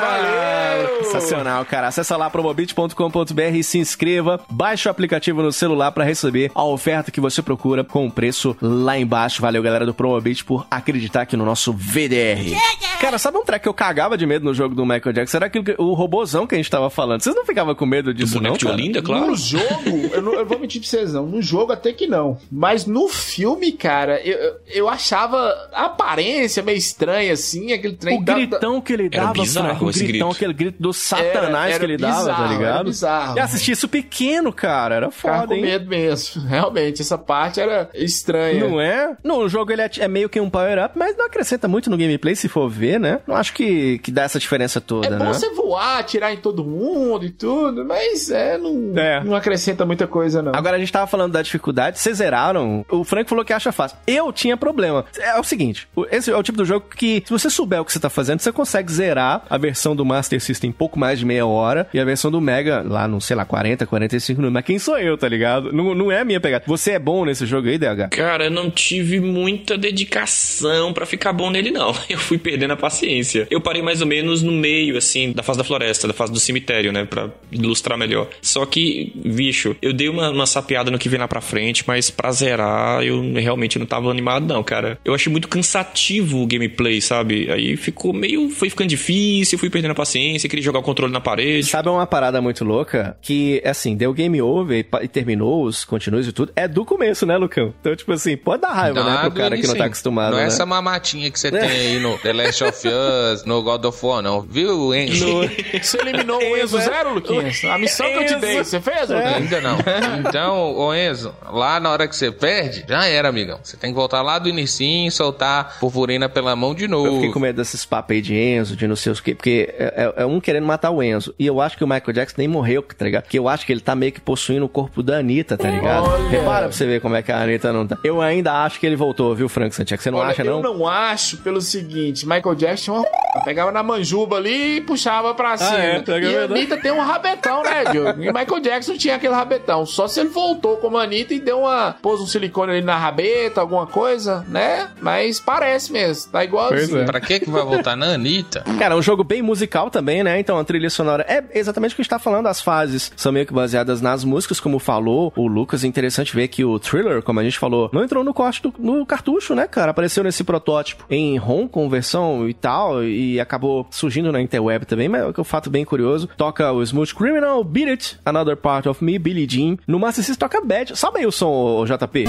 [0.00, 1.03] Valeu!
[1.20, 1.88] Sensacional, cara.
[1.88, 4.40] Acessa lá promobit.com.br e se inscreva.
[4.50, 8.56] Baixe o aplicativo no celular pra receber a oferta que você procura com o preço
[8.60, 9.40] lá embaixo.
[9.42, 12.54] Valeu, galera do Promobit, por acreditar aqui no nosso VDR.
[13.00, 15.36] Cara, sabe um track que eu cagava de medo no jogo do Michael Jackson?
[15.36, 17.20] Era aquilo que, o robozão que a gente tava falando.
[17.22, 18.54] Vocês não ficavam com medo disso, não?
[18.54, 18.74] de cara?
[18.74, 19.26] Olinda, claro.
[19.26, 21.26] No jogo, eu, não, eu vou mentir pra vocês não.
[21.26, 22.38] No jogo até que não.
[22.50, 25.36] Mas no filme, cara, eu, eu- achava
[25.72, 28.18] a aparência meio estranha, assim, aquele trem.
[28.20, 30.36] O da- gritão que ele Era dava, bizarro Frank, o esse gritão, grito.
[30.36, 32.74] aquele grito do satanás Era- que ele era dava, tá bizarro, ligado?
[32.74, 33.36] era bizarro.
[33.36, 35.62] E assistir isso pequeno, cara, era Ficava foda, com hein?
[35.62, 36.42] medo mesmo.
[36.48, 38.66] Realmente, essa parte era estranha.
[38.68, 39.16] Não é?
[39.22, 42.34] No jogo ele é, é meio que um power-up, mas não acrescenta muito no gameplay
[42.34, 43.20] se for ver, né?
[43.26, 45.32] Não acho que, que dá essa diferença toda, É bom né?
[45.32, 49.22] você voar, atirar em todo mundo e tudo, mas é, não, É.
[49.22, 50.52] não acrescenta muita coisa, não.
[50.54, 52.84] Agora a gente tava falando da dificuldade, vocês zeraram.
[52.90, 53.96] O Frank falou que acha fácil.
[54.06, 55.04] Eu tinha problema.
[55.18, 57.92] É o seguinte: esse é o tipo do jogo que, se você souber o que
[57.92, 61.26] você tá fazendo, você consegue zerar a versão do Master System em pouco mais de
[61.26, 64.54] meia hora e a versão do Mega lá no, sei lá, 40, 45 minutos.
[64.54, 65.72] Mas quem sou eu, tá ligado?
[65.72, 66.64] Não, não é a minha pegada.
[66.66, 68.08] Você é bom nesse jogo aí, DH?
[68.10, 71.94] Cara, eu não tive muita dedicação pra ficar bom nele, não.
[72.08, 73.46] Eu fui perdendo a paciência.
[73.50, 76.38] Eu parei mais ou menos no meio, assim, da fase da floresta, da fase do
[76.38, 77.04] cemitério, né?
[77.04, 78.28] Pra ilustrar melhor.
[78.40, 82.10] Só que, bicho, eu dei uma, uma sapeada no que vem lá pra frente, mas
[82.10, 84.98] pra zerar, eu realmente não tava animado, não, cara.
[85.04, 87.50] Eu achei muito cansativo o gameplay, sabe?
[87.50, 88.48] Aí ficou meio.
[88.50, 91.66] Foi ficando difícil, fui perdendo a paciência, queria jogar o controle na parede.
[91.68, 93.16] Sabe uma parada muito louca?
[93.20, 96.52] Que, assim, deu game over e, e terminou os continuos e tudo.
[96.56, 97.72] É do começo, né, Lucão?
[97.80, 100.42] Então, tipo assim, pode dar raiva, né, pro cara que não tá acostumado, Não é
[100.42, 100.46] né?
[100.48, 104.22] essa mamatinha que você tem aí no The Last of Us, no God of War,
[104.22, 104.40] não.
[104.42, 105.24] Viu, Enzo?
[105.82, 107.62] Você eliminou o Enzo Zero, Luquinhas?
[107.64, 109.34] A missão que eu te dei, você fez, É.
[109.36, 109.76] Ainda não.
[110.20, 113.58] Então, ô Enzo, lá na hora que você perde, já era, amigão.
[113.62, 117.06] Você tem que voltar lá do inicinho e soltar purpurina pela mão de novo.
[117.08, 119.74] Eu fiquei com medo desses papos aí de Enzo, de não sei o que, porque
[119.78, 121.34] é, é- é um querendo matar o Enzo.
[121.38, 123.22] E eu acho que o Michael Jackson nem morreu, tá ligado?
[123.24, 126.08] Porque eu acho que ele tá meio que possuindo o corpo da Anitta, tá ligado?
[126.08, 126.28] Olha.
[126.28, 127.98] Repara pra você ver como é que a Anitta não tá.
[128.04, 130.02] Eu ainda acho que ele voltou, viu, Frank Santiago?
[130.02, 130.74] Você não Olha, acha, eu não?
[130.74, 133.04] não acho pelo seguinte, Michael Jackson
[133.44, 135.76] pegava na manjuba ali e puxava pra cima.
[135.78, 136.00] é?
[136.00, 136.44] Tá e a?
[136.44, 138.14] Anitta tem um rabetão, né, Diogo?
[138.24, 139.84] E Michael Jackson tinha aquele rabetão.
[139.84, 141.96] Só se ele voltou como a Anitta e deu uma...
[142.00, 144.88] pôs um silicone ali na rabeta, alguma coisa, né?
[145.00, 146.88] Mas parece mesmo, tá igualzinho.
[146.88, 147.04] Pois é.
[147.04, 148.64] Pra que que vai voltar na Anitta?
[148.78, 150.38] Cara, é um jogo bem musical também, né?
[150.38, 152.46] Então a trilha sonora é exatamente o que a gente tá falando.
[152.46, 155.84] As fases são meio que baseadas nas músicas, como falou o Lucas.
[155.84, 158.74] É interessante ver que o Thriller, como a gente falou, não entrou no corte do,
[158.78, 159.90] no cartucho, né, cara?
[159.90, 165.22] Apareceu nesse protótipo em ROM, conversão e tal, e acabou surgindo na interweb também, mas
[165.22, 166.28] é um fato bem curioso.
[166.36, 169.76] Toca o Smooth Criminal, Beat It, Another Part of Me, Billie Jean.
[169.86, 170.96] No Master System toca Bad.
[170.96, 172.26] Sabe aí o som, ô, JP?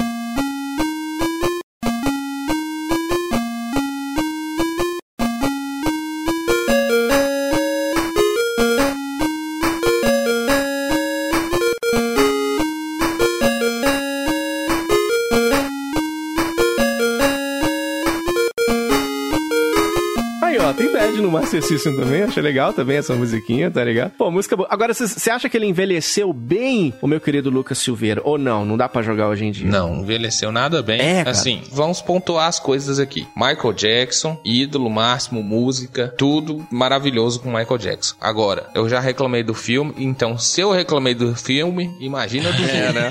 [21.62, 24.12] System também, achei legal também essa musiquinha, tá ligado?
[24.12, 24.68] Pô, música boa.
[24.70, 28.20] Agora, você acha que ele envelheceu bem, o meu querido Lucas Silveira?
[28.24, 28.64] Ou não?
[28.64, 29.68] Não dá pra jogar hoje em dia?
[29.68, 31.00] Não, envelheceu nada bem.
[31.00, 31.30] É, cara.
[31.30, 33.26] Assim, vamos pontuar as coisas aqui.
[33.36, 38.14] Michael Jackson, ídolo máximo, música, tudo maravilhoso com Michael Jackson.
[38.20, 42.86] Agora, eu já reclamei do filme, então se eu reclamei do filme, imagina do É,
[42.86, 42.98] jogo.
[42.98, 43.08] né?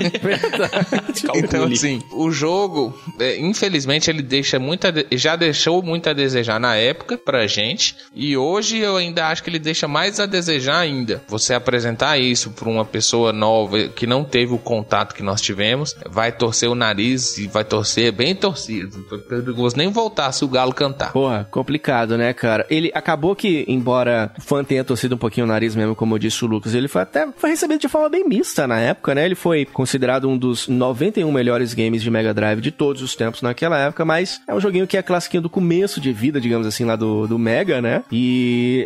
[1.36, 4.90] Então, assim, o jogo, é, infelizmente, ele deixa muita.
[4.92, 7.96] de- Já deixou muito a desejar na época pra gente.
[8.14, 11.22] E hoje eu ainda acho que ele deixa mais a desejar ainda.
[11.28, 15.96] Você apresentar isso pra uma pessoa nova que não teve o contato que nós tivemos,
[16.08, 18.98] vai torcer o nariz e vai torcer bem torcido.
[19.28, 21.12] Perigoso nem voltar se o galo cantar.
[21.12, 22.66] Porra, complicado, né, cara?
[22.68, 26.44] Ele acabou que, embora o fã tenha torcido um pouquinho o nariz mesmo, como disse
[26.44, 29.24] o Lucas, ele foi até foi recebido de forma bem mista na época, né?
[29.24, 33.42] Ele foi considerado um dos 91 melhores games de Mega Drive de todos os tempos
[33.42, 36.84] naquela época, mas é um joguinho que é classiquinho do começo de vida, digamos assim,
[36.84, 38.02] lá do, do Mega, né?
[38.10, 38.25] E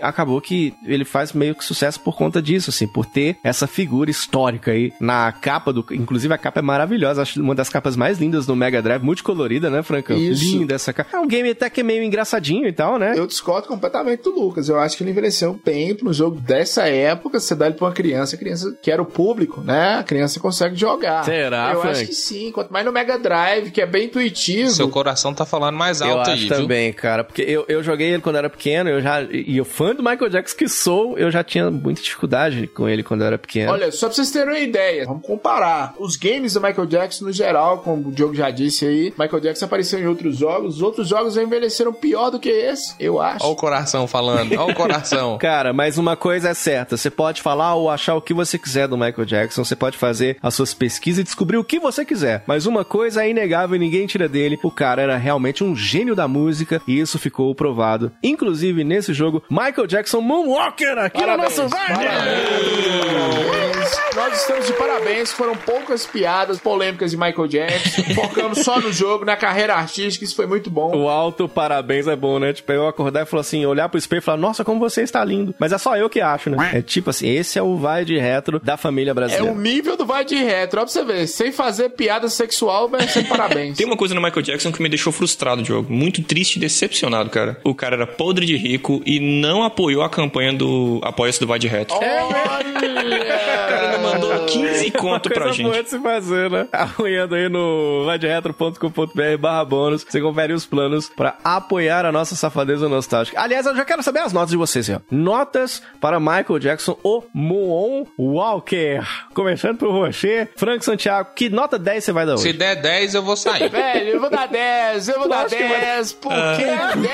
[0.03, 4.11] acabou que ele faz meio que sucesso por conta disso, assim, por ter essa figura
[4.11, 5.85] histórica aí na capa do.
[5.93, 9.71] Inclusive a capa é maravilhosa, acho uma das capas mais lindas do Mega Drive, multicolorida,
[9.71, 10.17] né, Francão?
[10.17, 10.45] Isso.
[10.59, 11.17] Linda essa capa.
[11.17, 13.15] É um game até que é meio engraçadinho e tal, né?
[13.17, 14.69] Eu discordo completamente do Lucas.
[14.69, 17.39] Eu acho que ele envelheceu bem para um jogo dessa época.
[17.41, 19.97] Você dá ele pra uma criança, a criança que era o público, né?
[19.99, 21.25] A criança consegue jogar.
[21.25, 21.97] Será, Eu Frank?
[21.99, 22.51] acho que sim.
[22.53, 24.71] Quanto mais no Mega Drive, que é bem intuitivo.
[24.71, 26.57] Seu coração tá falando mais Eu alto acho aí, viu?
[26.57, 29.95] também, cara, porque eu, eu joguei ele quando era pequeno, eu já e eu fã
[29.95, 33.39] do Michael Jackson que sou, eu já tinha muita dificuldade com ele quando eu era
[33.39, 33.73] pequeno.
[33.73, 35.95] Olha, só pra vocês terem uma ideia, vamos comparar.
[35.99, 39.65] Os games do Michael Jackson no geral, como o Diogo já disse aí, Michael Jackson
[39.65, 43.45] apareceu em outros jogos, os outros jogos envelheceram pior do que esse, eu acho.
[43.45, 45.39] Olha o coração falando, olha o coração.
[45.41, 48.89] Cara, mas uma coisa é certa, você pode falar ou achar o que você quiser
[48.89, 52.43] do Michael Jackson, você pode fazer as suas pesquisas e descobrir o que você quiser,
[52.47, 56.15] mas uma coisa é inegável e ninguém tira dele, o cara era realmente um gênio
[56.15, 58.13] da música e isso ficou provado.
[58.23, 59.20] Inclusive, nesse jogo,
[59.51, 61.95] Michael Jackson Moonwalker aqui Parabéns, no nosso Vai!
[61.95, 64.01] parabéns.
[64.15, 65.33] Nós estamos de parabéns.
[65.33, 68.03] Foram poucas piadas polêmicas de Michael Jackson.
[68.15, 70.25] Focamos só no jogo, na carreira artística.
[70.25, 70.95] Isso foi muito bom.
[70.95, 72.53] O alto parabéns é bom, né?
[72.53, 75.25] Tipo, eu acordar e falar assim, olhar pro espelho e falar, nossa, como você está
[75.25, 75.55] lindo.
[75.59, 76.71] Mas é só eu que acho, né?
[76.75, 79.53] É tipo assim, esse é o vai de retro da família É brasileira.
[79.53, 80.81] o nível do vai de retro.
[80.81, 81.27] Ó, pra você ver.
[81.27, 83.77] Sem fazer piada sexual, mas sem parabéns.
[83.79, 85.93] Tem uma coisa no Michael Jackson que me deixou frustrado, Diogo.
[85.93, 87.59] Muito triste e decepcionado, cara.
[87.65, 91.59] O cara era podre de rico e não apoiou a campanha do Apoia-se do Vai
[91.59, 91.95] de Reto.
[91.95, 92.61] Olha!
[92.71, 95.85] O cara mandou 15 conto Uma pra coisa boa gente.
[95.85, 96.67] de se fazer, né?
[96.73, 102.89] Apoiando aí no vaderetro.com.br barra bônus, você confere os planos pra apoiar a nossa safadeza
[102.89, 103.41] nostálgica.
[103.41, 105.01] Aliás, eu já quero saber as notas de vocês, ó.
[105.11, 109.01] Notas para Michael Jackson, o Moon Walker.
[109.35, 112.43] Começando por você, Frank Santiago, que nota 10 você vai dar hoje?
[112.45, 113.69] Se der 10, eu vou sair.
[113.69, 116.65] Velho, eu vou dar 10, eu vou dar acho que vai- 10, porque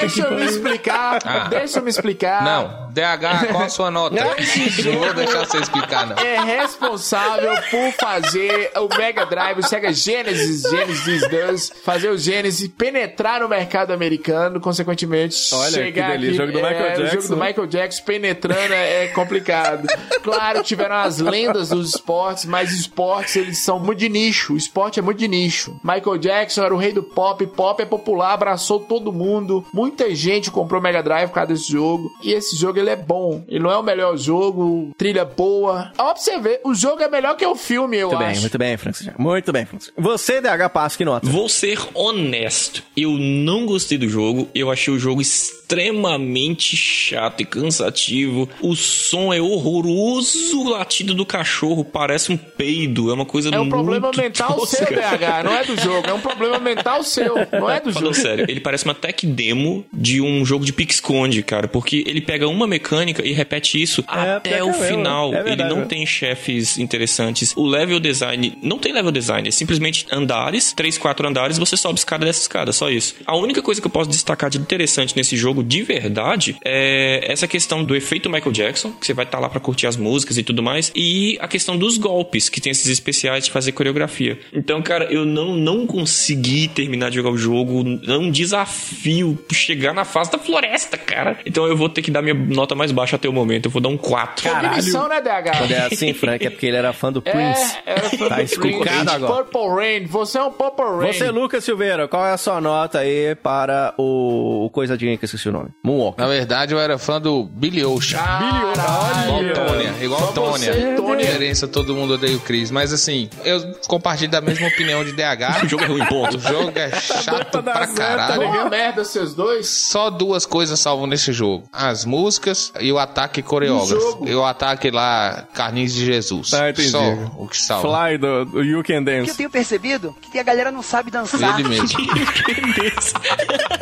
[0.01, 1.49] deixa eu me explicar, Ah.
[1.49, 2.43] deixa eu me explicar.
[2.43, 4.17] Não, DH, qual a sua nota?
[4.17, 6.17] Não vou deixar você explicar, não.
[6.17, 12.69] É responsável por fazer o Mega Drive, o Sega Genesis, Genesis 2, fazer o Genesis
[12.69, 16.97] penetrar no mercado americano, consequentemente Olha, chegar que delícia, aqui, jogo do Michael é, O
[16.97, 17.35] jogo Jackson.
[17.35, 19.87] do Michael Jackson penetrando é, é complicado.
[20.23, 24.55] Claro, tiveram as lendas dos esportes, mas esportes eles são muito de nicho.
[24.55, 25.79] O esporte é muito de nicho.
[25.83, 29.65] Michael Jackson era o rei do pop, pop é popular, abraçou todo mundo.
[29.73, 32.11] Muita gente comprou Mega Drive por causa desse jogo.
[32.23, 33.45] E esse jogo ele é bom.
[33.49, 35.93] Ele não é o melhor jogo, trilha boa.
[35.99, 38.33] Ó, pra você ver, o jogo é melhor que o filme, eu Muito acho.
[38.33, 39.23] bem, muito bem, Santiago.
[39.23, 39.93] Muito bem, Santiago.
[40.01, 41.27] Você, DH, passa que nota?
[41.29, 42.83] Vou ser honesto.
[42.97, 44.49] Eu não gostei do jogo.
[44.55, 45.21] Eu achei o jogo
[45.67, 48.49] extremamente chato e cansativo.
[48.61, 50.61] O som é horroroso.
[50.61, 53.11] O latido do cachorro parece um peido.
[53.11, 54.77] É uma coisa É um muito problema mental tosca.
[54.77, 56.09] seu, DH, não é do jogo.
[56.09, 58.15] É um problema mental seu, não é do Falando jogo.
[58.15, 61.67] sério, ele parece uma tech demo de um jogo de pique-esconde, cara.
[61.67, 65.35] Porque ele pega uma mecânica e repete isso até pior o é final.
[65.35, 65.87] é ele verdade, não né?
[65.87, 67.53] tem chefes interessantes.
[67.57, 71.99] O level design não tem level design, é simplesmente andares, três, quatro andares, você sobe
[71.99, 73.17] escada dessa escada, só isso.
[73.27, 77.47] A única coisa que eu posso destacar de interessante nesse jogo, de verdade, é essa
[77.47, 80.43] questão do efeito Michael Jackson, que você vai estar lá pra curtir as músicas e
[80.43, 84.39] tudo mais, e a questão dos golpes, que tem esses especiais de fazer coreografia.
[84.53, 89.95] Então, cara, eu não, não consegui terminar de jogar o jogo, é um desafio chegar
[89.95, 91.39] na fase da floresta, cara.
[91.45, 93.81] Então eu vou ter que dar minha nota mais baixa até o momento, eu vou
[93.81, 94.49] dar um 4.
[94.49, 95.59] Cognição, né, DH?
[95.59, 97.77] Quando é assim, Frank, é porque ele era fã do Prince.
[97.87, 99.45] É, era fã Tá do agora.
[99.45, 101.13] Purple Rain, você é um Purple Rain.
[101.13, 105.27] Você, Lucas Silveira, qual é a sua nota aí para o, o Coisadinha que eu
[105.27, 105.69] esqueci o nome?
[105.83, 106.25] Moonwalker.
[106.25, 108.19] Na verdade, eu era fã do Billy Ocean.
[108.19, 109.47] Caralho.
[109.51, 110.97] Igual Tônia, igual Só Tônia.
[110.97, 111.27] Tônia.
[111.27, 112.71] Diferença, todo mundo odeia o Chris.
[112.71, 115.63] Mas assim, eu compartilho da mesma opinião de DH.
[115.67, 116.37] O jogo é ruim, ponto.
[116.37, 118.43] O jogo é chato pra Tá caralho.
[118.43, 119.67] uma merda vocês dois.
[119.69, 124.25] Só duas coisas salvam nesse jogo: as músicas e o ataque coreógrafo.
[124.27, 126.53] E o ataque lá, Carlinhos de Jesus.
[126.55, 126.91] Ah, entendi.
[126.91, 127.01] Só
[127.37, 127.89] o que salva.
[127.89, 129.37] Fly do, do You Can O que eu Dance.
[129.37, 131.59] tenho percebido que a galera não sabe dançar.
[131.59, 131.89] Ele mesmo.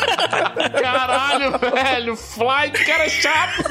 [0.81, 2.17] Caralho, velho.
[2.17, 3.63] Fly, que cara chato.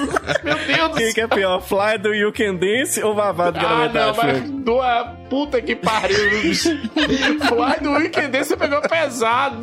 [0.44, 1.14] Meu Deus do céu.
[1.14, 4.50] que é pior, Fly do You Can Dance ou Vavá do Ah, não, mas Frank?
[4.50, 6.54] do a puta que pariu.
[6.56, 9.62] Fly do Weekend você pegou pesado.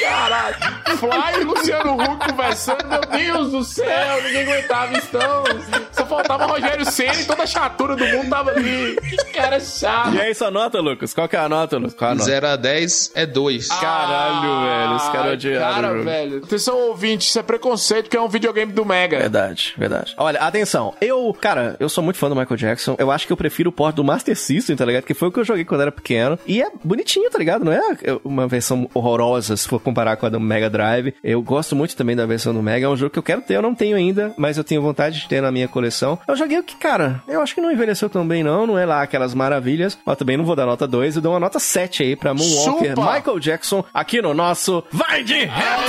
[0.00, 0.54] Caralho.
[0.98, 2.84] Fly e Luciano Huck conversando.
[2.88, 5.44] Meu Deus do céu, ninguém aguentava então.
[5.92, 8.96] Só faltava Rogério Senna e toda a chatura do mundo tava ali.
[8.96, 10.14] Que cara chato.
[10.14, 11.12] E aí, sua nota, Lucas?
[11.14, 11.94] Qual que é a nota, Lucas?
[11.94, 12.24] Qual a nota?
[12.26, 13.68] 0 a 10 é 2.
[13.68, 16.04] Caralho, velho, os caras odiaram Cara, o jogo.
[16.14, 16.44] Velho.
[16.44, 19.18] Atenção, ouvinte, isso é preconceito porque é um videogame do Mega.
[19.18, 20.14] Verdade, verdade.
[20.16, 20.94] Olha, atenção.
[21.00, 22.96] Eu, cara, eu sou muito fã do Michael Jackson.
[22.98, 25.04] Eu acho que eu prefiro o port do Master System, tá ligado?
[25.04, 26.38] Que foi o que eu joguei quando era pequeno.
[26.46, 27.64] E é bonitinho, tá ligado?
[27.64, 27.80] Não é
[28.24, 31.14] uma versão horrorosa se for comparar com a do Mega Drive.
[31.22, 32.86] Eu gosto muito também da versão do Mega.
[32.86, 35.20] É um jogo que eu quero ter, eu não tenho ainda, mas eu tenho vontade
[35.20, 36.18] de ter na minha coleção.
[36.26, 38.66] Eu joguei o que, cara, eu acho que não envelheceu tão bem, não.
[38.66, 39.98] Não é lá aquelas maravilhas.
[40.04, 41.16] Mas também não vou dar nota 2.
[41.16, 43.14] Eu dou uma nota 7 aí pra Moonwalker Chupa!
[43.14, 45.44] Michael Jackson aqui no nosso Vai de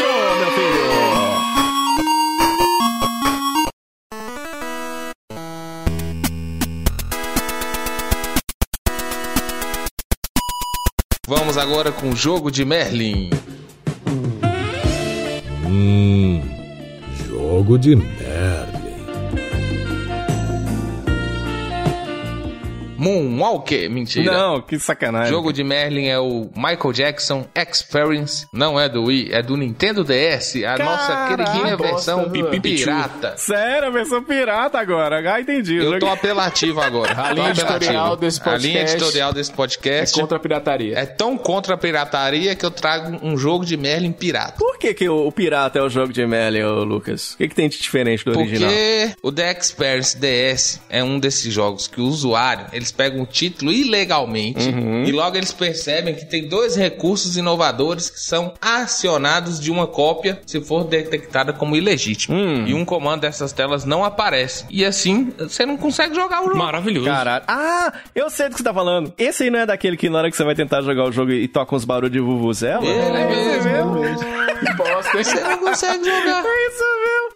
[0.05, 0.85] Retro, meu filho!
[11.27, 13.31] Vamos agora com o jogo de Merlin.
[15.65, 16.41] Hum,
[17.27, 18.54] jogo de Merlin.
[23.05, 23.89] Moonwalker.
[23.89, 24.31] Mentira.
[24.31, 25.31] Não, que sacanagem.
[25.31, 28.47] Jogo de Merlin é o Michael Jackson Experience.
[28.51, 30.55] Não é do Wii, é do Nintendo DS.
[30.63, 33.35] A nossa Caraca, queridinha bosta, versão pirata.
[33.37, 35.33] Sério, a versão pirata agora.
[35.33, 35.75] Ah, entendi.
[35.75, 37.15] Eu tô apelativo agora.
[37.15, 40.97] A linha editorial desse A linha podcast editorial desse É podcast contra a pirataria.
[40.97, 44.53] é tão contra a pirataria que eu trago um jogo de Merlin pirata.
[44.57, 47.33] Por que, que o, o pirata é o jogo de Merlin, ô, Lucas?
[47.33, 48.69] O que, que tem de diferente do original?
[48.69, 53.25] Porque o The Experience DS é um desses jogos que o usuário, eles pegam o
[53.25, 55.03] título ilegalmente Uhum.
[55.03, 60.39] e logo eles percebem que tem dois recursos inovadores que são acionados de uma cópia
[60.45, 62.35] se for detectada como ilegítima.
[62.35, 62.65] Hum.
[62.67, 64.65] E um comando dessas telas não aparece.
[64.69, 66.57] E assim, você não consegue jogar o jogo.
[66.57, 67.05] Maravilhoso.
[67.07, 67.43] Caralho.
[67.47, 69.13] Ah, eu sei do que você tá falando.
[69.17, 71.31] Esse aí não é daquele que na hora que você vai tentar jogar o jogo
[71.31, 72.83] e toca uns barulhos de vuvuzela?
[72.85, 73.95] Ele É esse mesmo.
[74.59, 75.23] Que bosta?
[75.23, 76.43] Você não consegue jogar.
[76.45, 76.94] É isso mesmo.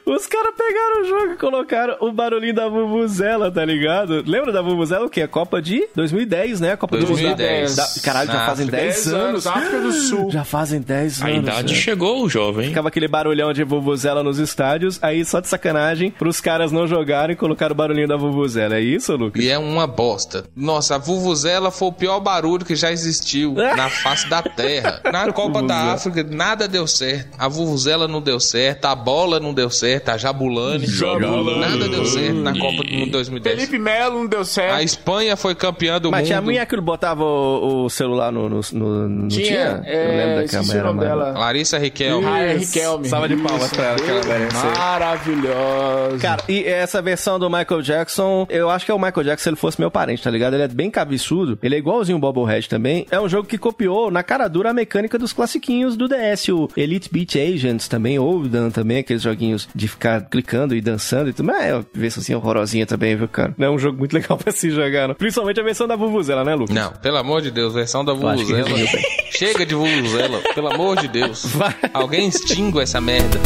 [0.09, 4.23] Os caras pegaram o jogo e colocaram o barulhinho da Vuvuzela, tá ligado?
[4.25, 5.05] Lembra da Vuvuzela?
[5.05, 5.21] O que?
[5.21, 6.71] A Copa de 2010, né?
[6.73, 7.71] A Copa 2010.
[7.71, 8.83] do Da- Caralho, já fazem África.
[8.83, 9.47] 10 10 anos.
[9.47, 10.31] África do Sul.
[10.31, 11.37] Já fazem 10 A anos.
[11.43, 11.79] idade né?
[11.79, 12.69] chegou, jovem.
[12.69, 17.35] Ficava aquele barulhão de Vuvuzela nos estádios, aí só de sacanagem, pros caras não jogarem,
[17.35, 18.75] colocaram o barulhinho da Vuvuzela.
[18.75, 19.43] É isso, Lucas?
[19.43, 20.45] E é uma bosta.
[20.55, 25.01] Nossa, a Vuvuzela foi o pior barulho que já existiu na face da Terra.
[25.11, 27.35] Na Copa da África, nada deu certo.
[27.37, 30.85] A Vuvuzela não deu certo, a bola não deu certo, a Jabulani.
[30.85, 31.59] Jabulani.
[31.59, 33.55] Nada deu certo na Copa de 2010.
[33.55, 34.75] Felipe Melo não deu certo.
[34.75, 36.27] A Espanha foi campeã do Mas mundo.
[36.27, 39.81] tinha a mulher que botava o, o celular no, no, no- não Tinha, tinha?
[39.85, 40.93] é, Eu lembro da esqueci câmera.
[40.93, 41.31] mas- dela.
[41.37, 42.25] Larissa Riquelme.
[42.27, 42.53] Ah, é.
[42.57, 43.07] Riquelme.
[43.07, 44.47] Salva de palmas pra ela, aquela velha.
[44.77, 46.17] Maravilhosa.
[46.21, 49.49] Cara, e essa versão do Michael Jackson, eu acho que é o Michael Jackson se
[49.49, 50.53] ele fosse meu parente, tá ligado?
[50.53, 53.05] Ele é bem cabeçudo, ele é igualzinho o Bobblehead também.
[53.09, 56.69] É um jogo que copiou na cara dura a mecânica dos classiquinhos do DS, o
[56.75, 61.33] Elite Beat Agents também, ou Dan também, aqueles joguinhos de ficar clicando e dançando e
[61.33, 61.45] tudo.
[61.45, 63.53] Mas é uma versão assim horrorosinha também, viu, cara?
[63.57, 65.15] Não é um jogo muito legal pra se jogar, não.
[65.15, 66.75] Principalmente a versão da Vuvuzela, né, Lucas?
[66.75, 68.69] Não, pelo amor de Deus, versão da Vuvuzela.
[69.31, 71.45] Chega de Vuvuzela, pelo amor de Deus.
[71.45, 71.75] Vai.
[71.93, 73.39] Alguém extingue essa merda.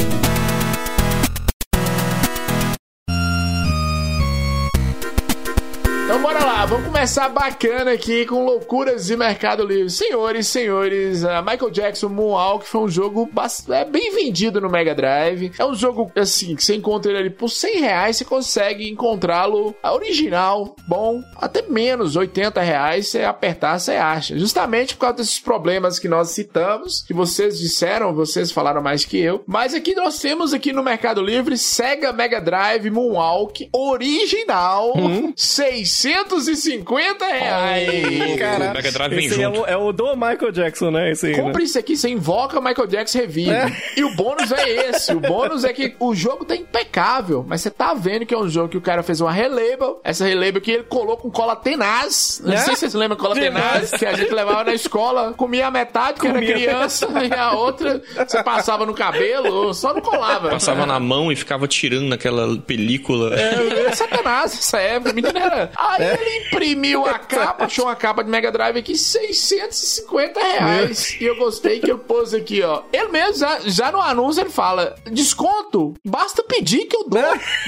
[7.03, 9.89] Começar bacana aqui com loucuras de Mercado Livre.
[9.89, 13.29] Senhores, senhores, a Michael Jackson Moonwalk foi um jogo
[13.67, 15.51] é, bem vendido no Mega Drive.
[15.59, 19.75] É um jogo, assim, que você encontra ele ali por 100 reais, você consegue encontrá-lo
[19.83, 24.39] original, bom, até menos, 80 reais, você apertar, você acha.
[24.39, 29.17] Justamente por causa desses problemas que nós citamos, que vocês disseram, vocês falaram mais que
[29.19, 29.43] eu.
[29.45, 34.93] Mas aqui nós temos aqui no Mercado Livre Sega Mega Drive Moonwalk original,
[35.35, 37.89] 650 reais.
[37.89, 39.61] O Mega Drive vem Esse aí é junto.
[39.61, 41.11] o, é o do Michael Jackson, né?
[41.11, 41.41] Esse aí, né?
[41.41, 43.51] Compre isso aqui, você invoca o Michael Jackson Revive.
[43.97, 45.13] E o bônus é esse.
[45.13, 48.49] O bônus é que o jogo tá impecável, mas você tá vendo que é um
[48.49, 49.99] jogo que o cara fez uma relabel.
[50.03, 52.41] Essa relabel que ele colou com cola tenaz.
[52.43, 52.57] Não É?
[52.57, 56.19] sei se vocês lembram cola tenaz, que a gente levava na escola, comia a metade,
[56.19, 56.53] que era Comia.
[56.53, 60.49] criança, e a outra você passava no cabelo, só não colava.
[60.49, 63.35] Passava na mão e ficava tirando naquela película.
[63.35, 65.11] É sacanagem essa época.
[65.11, 65.71] O menino era.
[65.77, 66.13] Aí É.
[66.19, 71.17] ele imprimiu a capa, achou uma capa de Mega Drive aqui, 650 reais.
[71.19, 72.83] E eu gostei que eu pôs aqui, ó.
[72.91, 77.21] Ele mesmo, já, já no anúncio, ele fala: desconto, basta pedir que eu dou.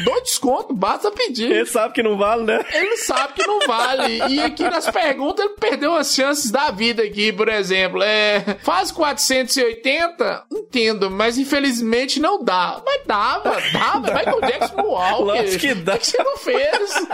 [0.03, 1.51] Dou desconto, basta pedir.
[1.51, 2.65] Ele sabe que não vale, né?
[2.73, 4.21] Ele sabe que não vale.
[4.29, 8.01] E aqui nas perguntas ele perdeu as chances da vida aqui, por exemplo.
[8.01, 10.45] É, faz 480?
[10.51, 12.81] Entendo, mas infelizmente não dá.
[12.85, 14.13] Mas dava, dava.
[14.13, 15.23] Michael Jackson no alto.
[15.23, 15.95] Lógico que dá.
[15.95, 17.07] O que você não fez?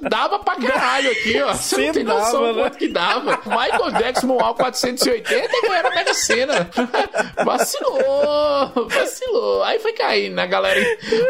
[0.02, 1.52] Dava pra caralho aqui, ó.
[1.54, 2.62] Você não tem noção dava, do né?
[2.62, 3.40] quanto que dava.
[3.46, 6.70] Michael Jackson Moal 480 não era Mega Sena.
[7.44, 9.62] Vacilou, vacilou.
[9.64, 10.42] Aí foi caindo, né?
[10.42, 10.80] A galera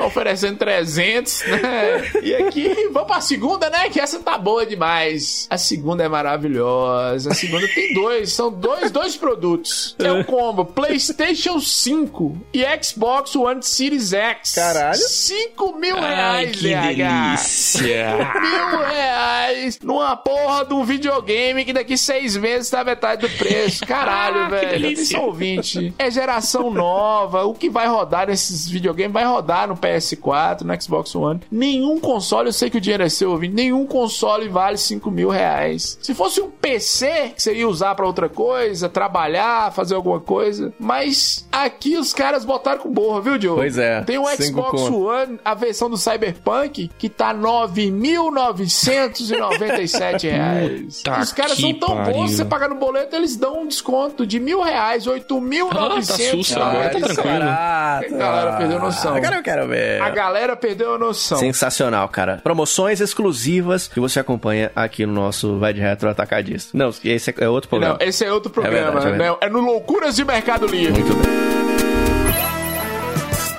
[0.04, 2.10] oferecendo 300, né?
[2.22, 3.88] E aqui, vamos pra segunda, né?
[3.88, 5.46] Que essa tá boa demais.
[5.50, 7.30] A segunda é maravilhosa.
[7.30, 9.94] A segunda tem dois, são dois, dois produtos.
[9.98, 14.54] É o combo PlayStation 5 e Xbox One Series X.
[14.54, 14.96] Caralho.
[14.96, 16.84] 5 mil Ai, reais, que DH.
[16.86, 18.16] delícia.
[18.40, 19.49] Mil reais
[19.82, 23.86] numa porra de um videogame que daqui seis meses tá metade do preço.
[23.86, 24.86] Caralho, Ah, que velho.
[24.92, 25.94] Atenção, ouvinte.
[25.98, 27.44] É geração nova.
[27.44, 31.40] O que vai rodar nesses videogames vai rodar no PS4, no Xbox One.
[31.50, 33.54] Nenhum console, eu sei que o dinheiro é seu, ouvinte.
[33.54, 35.98] Nenhum console vale 5 mil reais.
[36.00, 40.72] Se fosse um PC que você ia usar pra outra coisa, trabalhar, fazer alguma coisa.
[40.78, 43.56] Mas aqui os caras botaram com borra, viu, Joe?
[43.56, 45.06] Pois é, Tem o Xbox conto.
[45.06, 51.02] One, a versão do Cyberpunk, que tá 9.900 997 reais.
[51.22, 52.12] Os caras são tão pariu.
[52.12, 56.02] bons, você pagar no boleto, eles dão um desconto de mil reais, 8.900 Ah, tá
[56.02, 57.42] sussa, agora tá tranquilo.
[57.42, 59.14] A galera perdeu a noção.
[59.14, 60.02] Agora eu quero ver.
[60.02, 61.38] A galera perdeu a noção.
[61.38, 62.40] Sensacional, cara.
[62.42, 66.76] Promoções exclusivas que você acompanha aqui no nosso Vai de Retro Atacadista.
[66.76, 67.98] Não, esse é outro programa.
[68.00, 69.00] Não, esse é outro programa.
[69.00, 69.36] verdade, é né?
[69.40, 71.02] é no Loucuras de Mercado Livre.
[71.02, 71.30] Muito bem.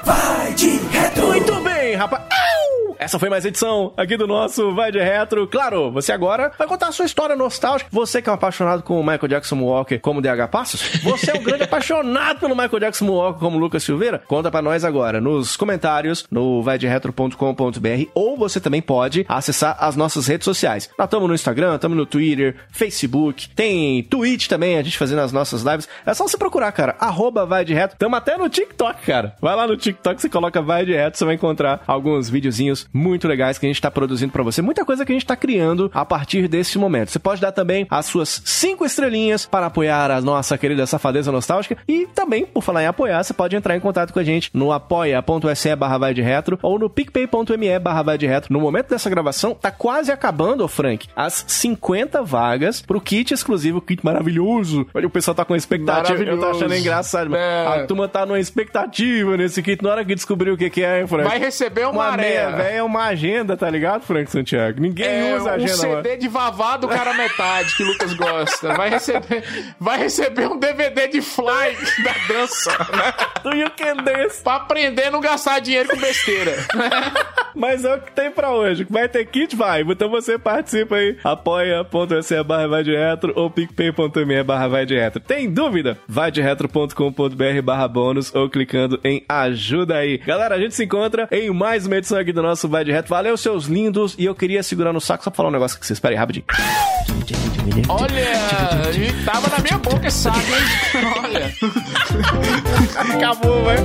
[0.03, 1.27] Vai de retro.
[1.27, 2.40] Muito bem, rapaz.
[3.01, 5.47] Essa foi mais edição aqui do nosso Vai de Retro.
[5.47, 7.89] Claro, você agora vai contar a sua história nostálgica.
[7.91, 10.83] Você que é um apaixonado com o Michael Jackson Walker como DH Passos.
[11.01, 14.21] Você é um grande apaixonado pelo Michael Jackson Walker como Lucas Silveira.
[14.27, 20.27] Conta pra nós agora nos comentários no vaideretro.com.br ou você também pode acessar as nossas
[20.27, 20.87] redes sociais.
[20.95, 25.31] Nós estamos no Instagram, estamos no Twitter, Facebook, tem Twitch também, a gente fazendo as
[25.31, 25.89] nossas lives.
[26.05, 27.95] É só você procurar, cara, arroba vai de reto.
[27.97, 29.35] Tamo até no TikTok, cara.
[29.41, 33.27] Vai lá no TikTok, você coloca vai de reto, você vai encontrar alguns videozinhos muito
[33.27, 34.61] legais que a gente tá produzindo pra você.
[34.61, 37.11] Muita coisa que a gente tá criando a partir desse momento.
[37.11, 41.77] Você pode dar também as suas cinco estrelinhas para apoiar a nossa querida safadeza nostálgica
[41.87, 44.71] e também, por falar em apoiar, você pode entrar em contato com a gente no
[44.71, 48.53] apoia.se barra vai de retro ou no picpay.me barra vai de retro.
[48.53, 54.03] No momento dessa gravação, tá quase acabando, Frank, as 50 vagas pro kit exclusivo, kit
[54.03, 54.87] maravilhoso.
[54.93, 57.35] Olha, o pessoal tá com expectativa, eu tô achando engraçado.
[57.35, 57.67] É.
[57.67, 59.83] A turma tá numa expectativa nesse kit.
[59.83, 61.27] Na hora que descobrir o que que é, hein, Frank?
[61.27, 62.80] Vai receber uma, uma meia areia.
[62.81, 64.81] É uma agenda, tá ligado, Frank Santiago?
[64.81, 65.73] Ninguém É usa um agenda.
[65.77, 66.17] CD mano.
[66.19, 68.73] de vavá do cara metade que o Lucas gosta.
[68.73, 69.43] Vai receber,
[69.79, 72.71] vai receber um DVD de Fly da dança.
[72.71, 73.13] Né?
[73.43, 74.41] Do You Can Dance.
[74.43, 76.53] Pra aprender a não gastar dinheiro com besteira.
[77.55, 78.85] Mas é o que tem pra hoje.
[78.89, 79.55] Vai ter kit?
[79.55, 79.81] Vai.
[79.81, 81.17] Então você participa aí.
[81.23, 85.19] apoia.se barra vai de retro ou picpay.me barra vai de retro.
[85.19, 85.97] Tem dúvida?
[86.07, 90.17] Vai de retro.com.br barra bônus ou clicando em ajuda aí.
[90.19, 93.09] Galera, a gente se encontra em mais uma edição aqui do nosso Vai de Retro.
[93.09, 94.15] Valeu, seus lindos.
[94.17, 95.97] E eu queria segurar no saco só pra falar um negócio com vocês.
[95.97, 96.45] Espera aí, rapidinho.
[97.89, 98.31] Olha,
[99.25, 101.03] tava na minha boca esse saco, hein?
[101.23, 101.53] Olha.
[103.15, 103.77] Acabou, vai.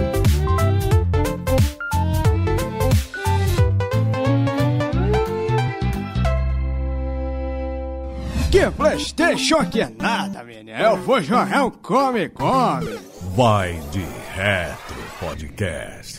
[8.50, 10.78] Que Playstation que é nada, menino.
[10.78, 12.98] Eu vou jogar um come, come.
[13.34, 16.18] Vai de Retro Podcast.